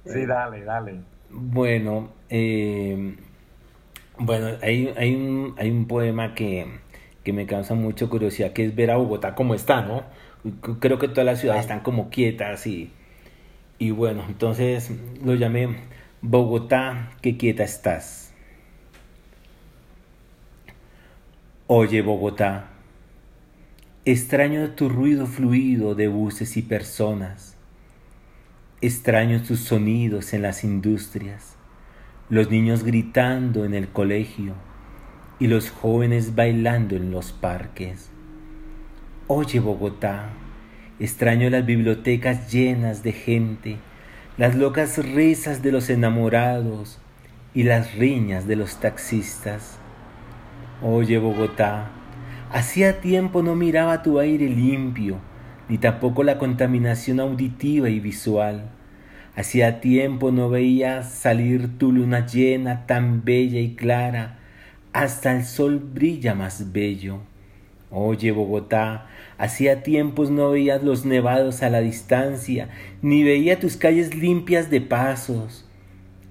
Sí, 0.04 0.24
dale, 0.24 0.64
dale. 0.64 0.94
Bueno, 1.30 2.10
eh, 2.30 3.16
bueno, 4.18 4.56
hay, 4.62 4.92
hay, 4.96 5.14
un, 5.14 5.54
hay 5.58 5.70
un 5.70 5.86
poema 5.86 6.34
que, 6.34 6.66
que 7.24 7.32
me 7.32 7.46
causa 7.46 7.74
mucha 7.74 8.06
curiosidad, 8.06 8.52
que 8.52 8.64
es 8.64 8.74
ver 8.74 8.92
a 8.92 8.96
Bogotá 8.96 9.34
como 9.34 9.54
está, 9.54 9.82
¿no? 9.82 10.04
Creo 10.78 10.98
que 10.98 11.08
todas 11.08 11.26
las 11.26 11.40
ciudades 11.40 11.62
están 11.62 11.80
como 11.80 12.08
quietas 12.08 12.66
y, 12.66 12.92
y 13.78 13.90
bueno, 13.92 14.24
entonces 14.28 14.90
lo 15.24 15.34
llamé 15.34 15.76
Bogotá, 16.20 17.10
qué 17.22 17.36
quieta 17.36 17.62
estás. 17.62 18.32
Oye 21.68 22.02
Bogotá, 22.02 22.70
extraño 24.04 24.70
tu 24.70 24.88
ruido 24.88 25.26
fluido 25.26 25.94
de 25.94 26.08
buses 26.08 26.56
y 26.56 26.62
personas. 26.62 27.56
Extraño 28.80 29.42
tus 29.42 29.60
sonidos 29.60 30.32
en 30.32 30.42
las 30.42 30.64
industrias, 30.64 31.56
los 32.30 32.50
niños 32.50 32.84
gritando 32.84 33.64
en 33.64 33.74
el 33.74 33.88
colegio 33.88 34.54
y 35.38 35.46
los 35.46 35.70
jóvenes 35.70 36.34
bailando 36.34 36.96
en 36.96 37.10
los 37.10 37.32
parques. 37.32 38.10
Oye 39.26 39.60
Bogotá, 39.60 40.30
extraño 41.00 41.48
las 41.50 41.64
bibliotecas 41.64 42.50
llenas 42.52 43.02
de 43.02 43.12
gente, 43.12 43.76
las 44.36 44.56
locas 44.56 44.98
risas 44.98 45.62
de 45.62 45.72
los 45.72 45.90
enamorados 45.90 46.98
y 47.54 47.62
las 47.62 47.94
riñas 47.94 48.46
de 48.46 48.56
los 48.56 48.80
taxistas. 48.80 49.78
Oye 50.82 51.18
Bogotá, 51.18 51.90
hacía 52.50 53.00
tiempo 53.00 53.42
no 53.42 53.54
miraba 53.54 54.02
tu 54.02 54.18
aire 54.18 54.48
limpio, 54.48 55.18
ni 55.68 55.78
tampoco 55.78 56.22
la 56.22 56.38
contaminación 56.38 57.20
auditiva 57.20 57.88
y 57.90 58.00
visual. 58.00 58.70
Hacía 59.36 59.80
tiempo 59.80 60.32
no 60.32 60.48
veía 60.50 61.04
salir 61.04 61.78
tu 61.78 61.92
luna 61.92 62.26
llena 62.26 62.86
tan 62.86 63.24
bella 63.24 63.60
y 63.60 63.74
clara, 63.76 64.38
hasta 64.92 65.36
el 65.36 65.44
sol 65.44 65.78
brilla 65.78 66.34
más 66.34 66.72
bello. 66.72 67.20
Oye, 67.90 68.32
Bogotá, 68.32 69.06
hacía 69.38 69.82
tiempos 69.82 70.30
no 70.30 70.50
veías 70.50 70.82
los 70.82 71.06
nevados 71.06 71.62
a 71.62 71.70
la 71.70 71.80
distancia, 71.80 72.68
ni 73.00 73.22
veía 73.22 73.58
tus 73.58 73.76
calles 73.76 74.14
limpias 74.14 74.70
de 74.70 74.82
pasos. 74.82 75.66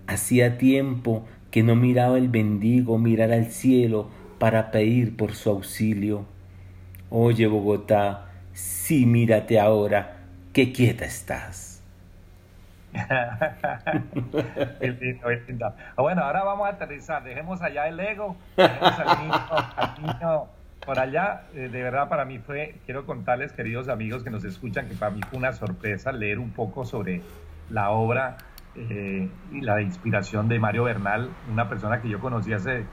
Hacía 0.05 0.58
tiempo 0.58 1.26
que 1.49 1.64
no 1.64 1.76
miraba 1.76 2.18
el 2.18 2.30
bendigo 2.30 2.99
mirar 2.99 3.32
al 3.32 3.47
cielo 3.47 4.10
para 4.38 4.70
pedir 4.70 5.18
por 5.18 5.34
su 5.34 5.49
auxilio. 5.49 6.26
Oye, 7.10 7.47
Bogotá, 7.47 8.30
sí 8.53 9.05
mírate 9.05 9.60
ahora, 9.60 10.18
qué 10.53 10.72
quieta 10.72 11.05
estás. 11.05 11.82
Bueno, 15.97 16.24
ahora 16.24 16.43
vamos 16.43 16.68
a 16.68 16.72
aterrizar. 16.72 17.24
Dejemos 17.24 17.62
allá 17.62 17.88
el 17.88 17.99
ego, 17.99 18.36
dejemos 18.55 18.99
por 20.88 20.99
allá, 20.99 21.43
eh, 21.53 21.67
de 21.67 21.83
verdad 21.83 22.07
para 22.07 22.23
mí 22.23 22.39
fue, 22.39 22.79
quiero 22.85 23.05
contarles, 23.05 23.51
queridos 23.51 23.89
amigos 23.89 24.23
que 24.23 24.29
nos 24.29 24.45
escuchan, 24.45 24.88
que 24.88 24.95
para 24.95 25.11
mí 25.11 25.19
fue 25.29 25.38
una 25.38 25.51
sorpresa 25.51 26.13
leer 26.13 26.39
un 26.39 26.51
poco 26.51 26.85
sobre 26.85 27.21
la 27.69 27.91
obra 27.91 28.38
eh, 28.73 29.29
y 29.51 29.59
la 29.59 29.81
inspiración 29.81 30.47
de 30.47 30.59
Mario 30.59 30.85
Bernal, 30.85 31.29
una 31.51 31.67
persona 31.67 32.01
que 32.01 32.07
yo 32.07 32.21
conocí 32.21 32.53
hace, 32.53 32.85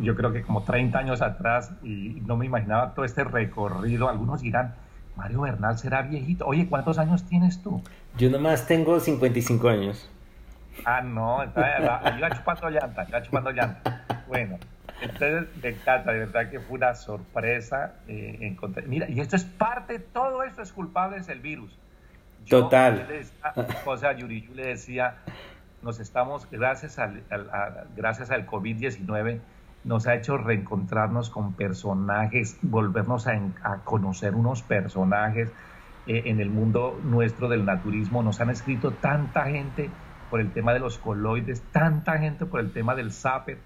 yo 0.00 0.16
creo 0.16 0.32
que 0.32 0.42
como 0.42 0.64
30 0.64 0.98
años 0.98 1.22
atrás 1.22 1.70
y 1.84 2.20
no 2.26 2.36
me 2.36 2.46
imaginaba 2.46 2.94
todo 2.94 3.04
este 3.04 3.22
recorrido. 3.22 4.08
Algunos 4.08 4.42
dirán, 4.42 4.74
Mario 5.14 5.42
Bernal 5.42 5.78
será 5.78 6.02
viejito. 6.02 6.46
Oye, 6.46 6.66
¿cuántos 6.68 6.98
años 6.98 7.24
tienes 7.28 7.62
tú? 7.62 7.80
Yo 8.18 8.28
nomás 8.28 8.66
tengo 8.66 8.98
55 8.98 9.68
años. 9.68 10.10
Ah, 10.84 11.00
no, 11.00 11.44
está, 11.44 12.10
iba 12.18 12.30
chupando 12.30 12.70
llanta, 12.70 13.06
iba 13.08 13.22
chupando 13.22 13.52
llanta. 13.52 14.04
Bueno, 14.26 14.58
entonces, 15.00 15.46
me 15.62 15.68
encanta, 15.70 16.12
de 16.12 16.20
verdad 16.20 16.50
que 16.50 16.60
fue 16.60 16.78
una 16.78 16.94
sorpresa 16.94 17.94
eh, 18.08 18.38
encontrar. 18.40 18.86
Mira, 18.86 19.08
y 19.08 19.20
esto 19.20 19.36
es 19.36 19.44
parte, 19.44 19.98
todo 19.98 20.42
esto 20.42 20.62
es 20.62 20.72
culpable, 20.72 21.18
es 21.18 21.28
el 21.28 21.40
virus. 21.40 21.78
Total. 22.48 23.06
o 23.84 23.96
sea, 23.96 24.12
Yuri, 24.12 24.42
yo 24.42 24.54
le 24.54 24.68
decía, 24.68 25.16
nos 25.82 26.00
estamos, 26.00 26.48
gracias 26.50 26.98
al, 26.98 27.22
gracias 27.96 28.30
al 28.30 28.46
COVID-19, 28.46 29.40
nos 29.84 30.06
ha 30.06 30.14
hecho 30.14 30.36
reencontrarnos 30.36 31.30
con 31.30 31.54
personajes, 31.54 32.58
volvernos 32.62 33.26
a, 33.26 33.80
conocer 33.84 34.34
unos 34.34 34.62
personajes 34.62 35.50
eh, 36.06 36.22
en 36.26 36.40
el 36.40 36.50
mundo 36.50 36.98
nuestro 37.02 37.48
del 37.48 37.64
naturismo. 37.64 38.22
Nos 38.22 38.40
han 38.40 38.50
escrito 38.50 38.92
tanta 38.92 39.44
gente 39.44 39.90
por 40.30 40.40
el 40.40 40.52
tema 40.52 40.72
de 40.72 40.80
los 40.80 40.98
coloides, 40.98 41.62
tanta 41.72 42.18
gente 42.18 42.46
por 42.46 42.60
el 42.60 42.72
tema 42.72 42.94
del 42.94 43.12
zapper 43.12 43.58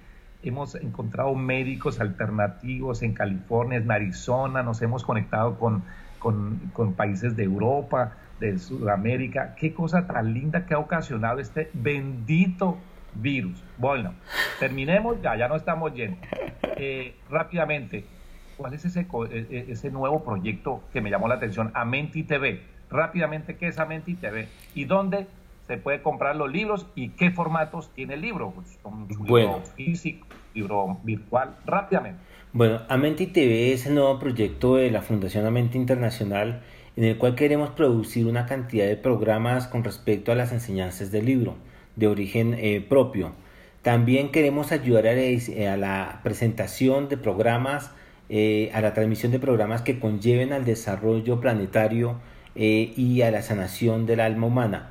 hemos 0.43 0.75
encontrado 0.75 1.35
médicos 1.35 2.01
alternativos 2.01 3.03
en 3.03 3.15
California, 3.15 3.79
en 3.79 3.91
Arizona, 3.91 4.63
nos 4.63 4.81
hemos 4.83 5.05
conectado 5.05 5.59
con, 5.59 5.83
con, 6.19 6.95
países 6.95 7.37
de 7.37 7.45
Europa, 7.45 8.17
de 8.39 8.59
Sudamérica. 8.59 9.55
Qué 9.57 9.75
cosa 9.75 10.07
tan 10.07 10.33
linda 10.33 10.67
que 10.67 10.75
ha 10.75 10.79
ocasionado 10.79 11.41
este 11.41 11.71
bendito 11.73 12.79
virus. 13.15 13.63
Bueno, 13.77 14.15
terminemos 14.59 15.21
ya, 15.23 15.37
ya 15.37 15.49
no 15.49 15.57
estamos 15.57 15.95
yendo. 15.95 16.17
Eh, 16.77 17.15
rápidamente, 17.29 18.05
¿cuál 18.57 18.75
es 18.75 18.85
ese, 18.85 19.01
e, 19.01 19.47
e, 19.51 19.73
ese 19.73 19.91
nuevo 19.91 20.25
proyecto 20.25 20.83
que 20.93 21.01
me 21.01 21.11
llamó 21.11 21.29
la 21.29 21.35
atención? 21.35 21.71
Amenti 21.75 22.23
TV. 22.23 22.63
Rápidamente, 22.91 23.57
¿qué 23.57 23.69
es 23.69 23.79
Amenti 23.79 24.15
TV? 24.15 24.49
¿Y 24.75 24.85
dónde 24.85 25.27
se 25.71 25.77
puede 25.77 26.03
comprar 26.03 26.35
los 26.35 26.51
libros 26.51 26.89
y 26.97 27.11
qué 27.11 27.31
formatos 27.31 27.91
tiene 27.95 28.15
el 28.15 28.23
libro. 28.23 28.53
Pues, 28.53 28.77
bueno. 29.19 29.63
físico, 29.77 30.27
libro 30.53 30.99
virtual, 31.05 31.57
rápidamente. 31.65 32.19
Bueno, 32.53 32.81
Amenti 32.89 33.29
TV 33.29 33.73
es 33.73 33.87
el 33.87 33.95
nuevo 33.95 34.19
proyecto 34.19 34.75
de 34.75 34.91
la 34.91 35.01
Fundación 35.01 35.47
Amenti 35.47 35.79
Internacional 35.79 36.63
en 36.97 37.05
el 37.05 37.19
cual 37.19 37.37
queremos 37.37 37.71
producir 37.71 38.27
una 38.27 38.47
cantidad 38.47 38.85
de 38.85 38.97
programas 38.97 39.69
con 39.69 39.85
respecto 39.85 40.33
a 40.33 40.35
las 40.35 40.51
enseñanzas 40.51 41.13
del 41.13 41.27
libro 41.27 41.55
de 41.95 42.09
origen 42.09 42.57
eh, 42.59 42.85
propio. 42.87 43.31
También 43.83 44.33
queremos 44.33 44.73
ayudar 44.73 45.07
a, 45.07 45.77
la 45.77 46.19
presentación 46.25 47.09
de 47.09 47.17
programas, 47.17 47.93
eh, 48.29 48.73
a 48.75 48.81
la 48.81 48.93
transmisión 48.93 49.31
de 49.31 49.39
programas 49.39 49.83
que 49.83 50.01
conlleven 50.01 50.53
al 50.53 50.65
desarrollo 50.65 51.41
planetario 51.41 52.17
eh, 52.57 52.93
y 52.97 53.23
a 53.23 53.31
la 53.31 53.43
sanación 53.43 54.07
del 54.07 54.19
alma 54.19 54.49
humana. 54.49 54.91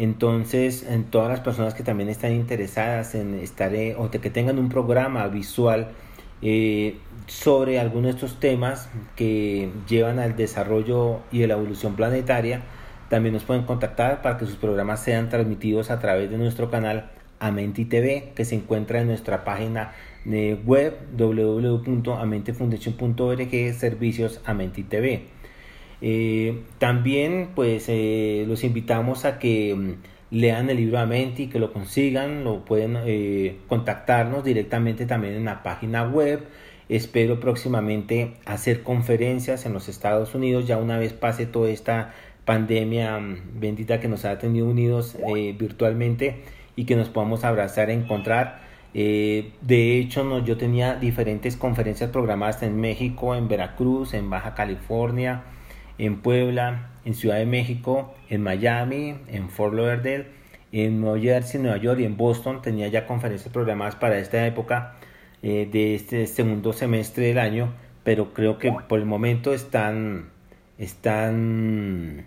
Entonces, 0.00 0.86
en 0.88 1.04
todas 1.04 1.28
las 1.28 1.40
personas 1.40 1.74
que 1.74 1.82
también 1.82 2.08
están 2.08 2.32
interesadas 2.32 3.14
en 3.14 3.34
estar 3.34 3.74
eh, 3.74 3.96
o 3.98 4.10
que 4.10 4.30
tengan 4.30 4.58
un 4.58 4.70
programa 4.70 5.28
visual 5.28 5.88
eh, 6.40 6.96
sobre 7.26 7.78
algunos 7.78 8.04
de 8.04 8.10
estos 8.12 8.40
temas 8.40 8.88
que 9.14 9.70
llevan 9.86 10.18
al 10.18 10.36
desarrollo 10.36 11.18
y 11.30 11.42
a 11.42 11.48
la 11.48 11.52
evolución 11.52 11.96
planetaria, 11.96 12.62
también 13.10 13.34
nos 13.34 13.44
pueden 13.44 13.64
contactar 13.64 14.22
para 14.22 14.38
que 14.38 14.46
sus 14.46 14.56
programas 14.56 15.02
sean 15.02 15.28
transmitidos 15.28 15.90
a 15.90 15.98
través 15.98 16.30
de 16.30 16.38
nuestro 16.38 16.70
canal 16.70 17.10
Amenti 17.38 17.84
TV, 17.84 18.32
que 18.34 18.46
se 18.46 18.54
encuentra 18.54 19.02
en 19.02 19.08
nuestra 19.08 19.44
página 19.44 19.92
de 20.24 20.54
web 20.64 20.96
www.amentefoundation.org, 21.14 23.74
servicios 23.74 24.40
Amenti 24.46 24.82
TV. 24.82 25.39
Eh, 26.02 26.62
también 26.78 27.50
pues 27.54 27.86
eh, 27.88 28.44
los 28.48 28.64
invitamos 28.64 29.24
a 29.24 29.38
que 29.38 29.74
mm, 29.74 30.34
lean 30.34 30.70
el 30.70 30.78
libro 30.78 30.98
a 30.98 31.06
Menti, 31.06 31.48
que 31.48 31.58
lo 31.58 31.72
consigan, 31.72 32.44
lo 32.44 32.64
pueden 32.64 32.96
eh, 33.04 33.56
contactarnos 33.68 34.44
directamente 34.44 35.06
también 35.06 35.34
en 35.34 35.44
la 35.44 35.62
página 35.62 36.04
web. 36.04 36.44
Espero 36.88 37.38
próximamente 37.38 38.34
hacer 38.46 38.82
conferencias 38.82 39.66
en 39.66 39.72
los 39.72 39.88
Estados 39.88 40.34
Unidos, 40.34 40.66
ya 40.66 40.76
una 40.76 40.98
vez 40.98 41.12
pase 41.12 41.46
toda 41.46 41.70
esta 41.70 42.14
pandemia 42.44 43.18
mm, 43.18 43.60
bendita 43.60 44.00
que 44.00 44.08
nos 44.08 44.24
ha 44.24 44.38
tenido 44.38 44.66
unidos 44.66 45.16
virtualmente 45.58 46.42
y 46.76 46.84
que 46.84 46.96
nos 46.96 47.08
podamos 47.10 47.44
abrazar, 47.44 47.90
encontrar. 47.90 48.60
de 48.92 49.98
hecho, 49.98 50.24
no, 50.24 50.44
yo 50.44 50.56
tenía 50.56 50.94
diferentes 50.96 51.56
conferencias 51.56 52.10
programadas 52.10 52.62
en 52.62 52.80
México, 52.80 53.34
en 53.36 53.48
Veracruz, 53.48 54.14
en 54.14 54.30
Baja 54.30 54.54
California, 54.54 55.42
en 56.00 56.22
Puebla, 56.22 56.88
en 57.04 57.14
Ciudad 57.14 57.36
de 57.36 57.46
México, 57.46 58.14
en 58.30 58.42
Miami, 58.42 59.18
en 59.28 59.50
Fort 59.50 59.74
Lauderdale, 59.74 60.28
en 60.72 61.00
Nueva 61.00 61.18
Jersey, 61.18 61.60
Nueva 61.60 61.76
York 61.76 62.00
y 62.00 62.04
en 62.04 62.16
Boston. 62.16 62.62
Tenía 62.62 62.88
ya 62.88 63.06
conferencias 63.06 63.52
programadas 63.52 63.96
para 63.96 64.16
esta 64.18 64.46
época 64.46 64.94
eh, 65.42 65.68
de 65.70 65.94
este 65.94 66.26
segundo 66.26 66.72
semestre 66.72 67.26
del 67.26 67.38
año, 67.38 67.74
pero 68.02 68.32
creo 68.32 68.56
que 68.56 68.72
por 68.72 68.98
el 68.98 69.04
momento 69.04 69.52
están, 69.52 70.30
están, 70.78 72.24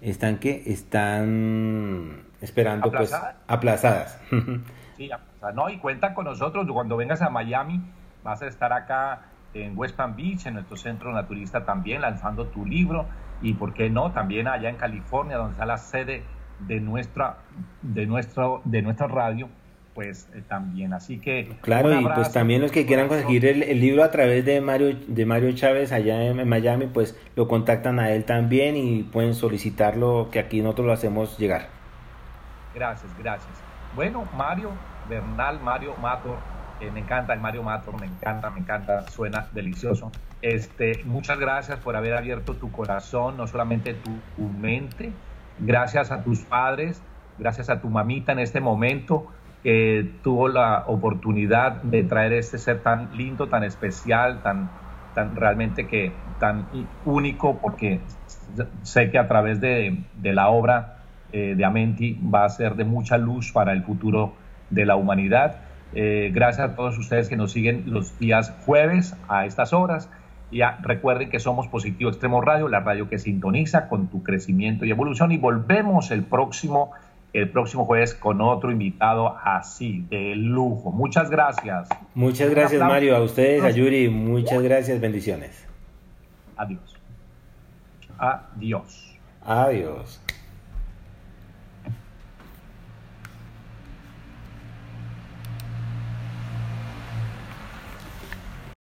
están 0.00 0.38
que 0.38 0.62
están 0.66 2.22
esperando 2.40 2.90
pues 2.90 3.12
aplazadas. 3.46 4.18
sí, 4.96 5.10
no 5.54 5.68
y 5.68 5.76
cuentan 5.76 6.14
con 6.14 6.24
nosotros 6.24 6.66
cuando 6.72 6.96
vengas 6.96 7.20
a 7.20 7.28
Miami 7.28 7.82
vas 8.24 8.40
a 8.40 8.46
estar 8.46 8.72
acá 8.72 9.26
en 9.54 9.76
West 9.76 9.96
Palm 9.96 10.16
Beach, 10.16 10.46
en 10.46 10.54
nuestro 10.54 10.76
centro 10.76 11.12
naturista 11.12 11.64
también, 11.64 12.02
lanzando 12.02 12.46
tu 12.46 12.64
libro 12.64 13.06
y, 13.40 13.54
¿por 13.54 13.74
qué 13.74 13.90
no?, 13.90 14.12
también 14.12 14.48
allá 14.48 14.68
en 14.68 14.76
California, 14.76 15.36
donde 15.36 15.52
está 15.52 15.66
la 15.66 15.78
sede 15.78 16.22
de 16.60 16.80
nuestra, 16.80 17.38
de 17.82 18.06
nuestro, 18.06 18.62
de 18.64 18.82
nuestra 18.82 19.06
radio, 19.06 19.48
pues 19.94 20.28
eh, 20.34 20.42
también. 20.46 20.92
Así 20.92 21.18
que... 21.18 21.56
Claro, 21.60 21.92
y 21.98 22.04
pues 22.04 22.32
también 22.32 22.62
los 22.62 22.72
que 22.72 22.86
quieran 22.86 23.08
conseguir 23.08 23.46
el, 23.46 23.80
libro 23.80 24.04
a 24.04 24.10
través 24.10 24.44
de 24.44 24.60
Mario, 24.60 24.96
de 25.06 25.26
Mario 25.26 25.52
Chávez 25.52 25.92
allá 25.92 26.22
en, 26.22 26.48
Miami, 26.48 26.86
pues 26.86 27.18
lo 27.36 27.48
contactan 27.48 27.98
a 27.98 28.10
él 28.10 28.24
también 28.24 28.76
y 28.76 29.02
pueden 29.02 29.34
solicitarlo, 29.34 30.28
que 30.30 30.38
aquí 30.38 30.60
nosotros 30.62 30.86
lo 30.86 30.92
hacemos 30.92 31.38
llegar. 31.38 31.68
Gracias, 32.74 33.10
gracias. 33.18 33.50
Bueno, 33.96 34.28
Mario 34.36 34.70
Bernal, 35.08 35.60
Mario 35.60 35.94
Mato, 36.00 36.36
me 36.80 37.00
encanta 37.00 37.32
el 37.32 37.40
Mario 37.40 37.62
Mator, 37.62 37.98
me 38.00 38.06
encanta, 38.06 38.50
me 38.50 38.60
encanta, 38.60 39.02
suena 39.08 39.48
delicioso. 39.52 40.12
Este, 40.40 41.02
muchas 41.04 41.38
gracias 41.38 41.78
por 41.80 41.96
haber 41.96 42.14
abierto 42.14 42.54
tu 42.54 42.70
corazón, 42.70 43.36
no 43.36 43.46
solamente 43.46 43.94
tu, 43.94 44.10
mente, 44.44 45.12
gracias 45.58 46.10
a 46.12 46.22
tus 46.22 46.40
padres, 46.40 47.02
gracias 47.38 47.70
a 47.70 47.80
tu 47.80 47.88
mamita 47.88 48.32
en 48.32 48.38
este 48.38 48.60
momento 48.60 49.26
que 49.62 50.20
tuvo 50.22 50.48
la 50.48 50.84
oportunidad 50.86 51.82
de 51.82 52.04
traer 52.04 52.32
este 52.32 52.58
ser 52.58 52.82
tan 52.82 53.16
lindo, 53.16 53.48
tan 53.48 53.64
especial, 53.64 54.42
tan, 54.42 54.70
tan 55.14 55.34
realmente 55.34 55.88
que 55.88 56.12
tan 56.38 56.68
único 57.04 57.58
porque 57.58 58.00
sé 58.82 59.10
que 59.10 59.18
a 59.18 59.26
través 59.26 59.60
de, 59.60 60.04
de 60.14 60.32
la 60.32 60.48
obra 60.48 60.98
eh, 61.32 61.54
de 61.56 61.64
Amenti 61.64 62.18
va 62.32 62.44
a 62.44 62.48
ser 62.48 62.74
de 62.74 62.84
mucha 62.84 63.18
luz 63.18 63.52
para 63.52 63.72
el 63.72 63.82
futuro 63.82 64.32
de 64.70 64.86
la 64.86 64.96
humanidad. 64.96 65.67
Eh, 65.94 66.30
gracias 66.32 66.70
a 66.70 66.76
todos 66.76 66.98
ustedes 66.98 67.28
que 67.28 67.36
nos 67.36 67.52
siguen 67.52 67.84
los 67.86 68.18
días 68.18 68.54
jueves 68.64 69.16
a 69.28 69.46
estas 69.46 69.72
horas. 69.72 70.08
Y 70.50 70.60
recuerden 70.80 71.28
que 71.28 71.40
somos 71.40 71.68
Positivo 71.68 72.10
Extremo 72.10 72.40
Radio, 72.40 72.68
la 72.68 72.80
radio 72.80 73.08
que 73.08 73.18
sintoniza 73.18 73.88
con 73.88 74.08
tu 74.08 74.22
crecimiento 74.22 74.84
y 74.84 74.90
evolución. 74.90 75.30
Y 75.32 75.36
volvemos 75.36 76.10
el 76.10 76.24
próximo, 76.24 76.92
el 77.34 77.50
próximo 77.50 77.84
jueves 77.84 78.14
con 78.14 78.40
otro 78.40 78.70
invitado 78.70 79.36
así, 79.44 80.06
de 80.08 80.34
lujo. 80.36 80.90
Muchas 80.90 81.30
gracias. 81.30 81.88
Muchas 82.14 82.48
gracias, 82.50 82.80
Mario. 82.80 83.16
A 83.16 83.22
ustedes, 83.22 83.62
a 83.62 83.70
Yuri, 83.70 84.08
muchas 84.08 84.62
gracias. 84.62 85.00
Bendiciones. 85.00 85.66
Adiós. 86.56 86.96
Adiós. 88.18 89.18
Adiós. 89.44 90.20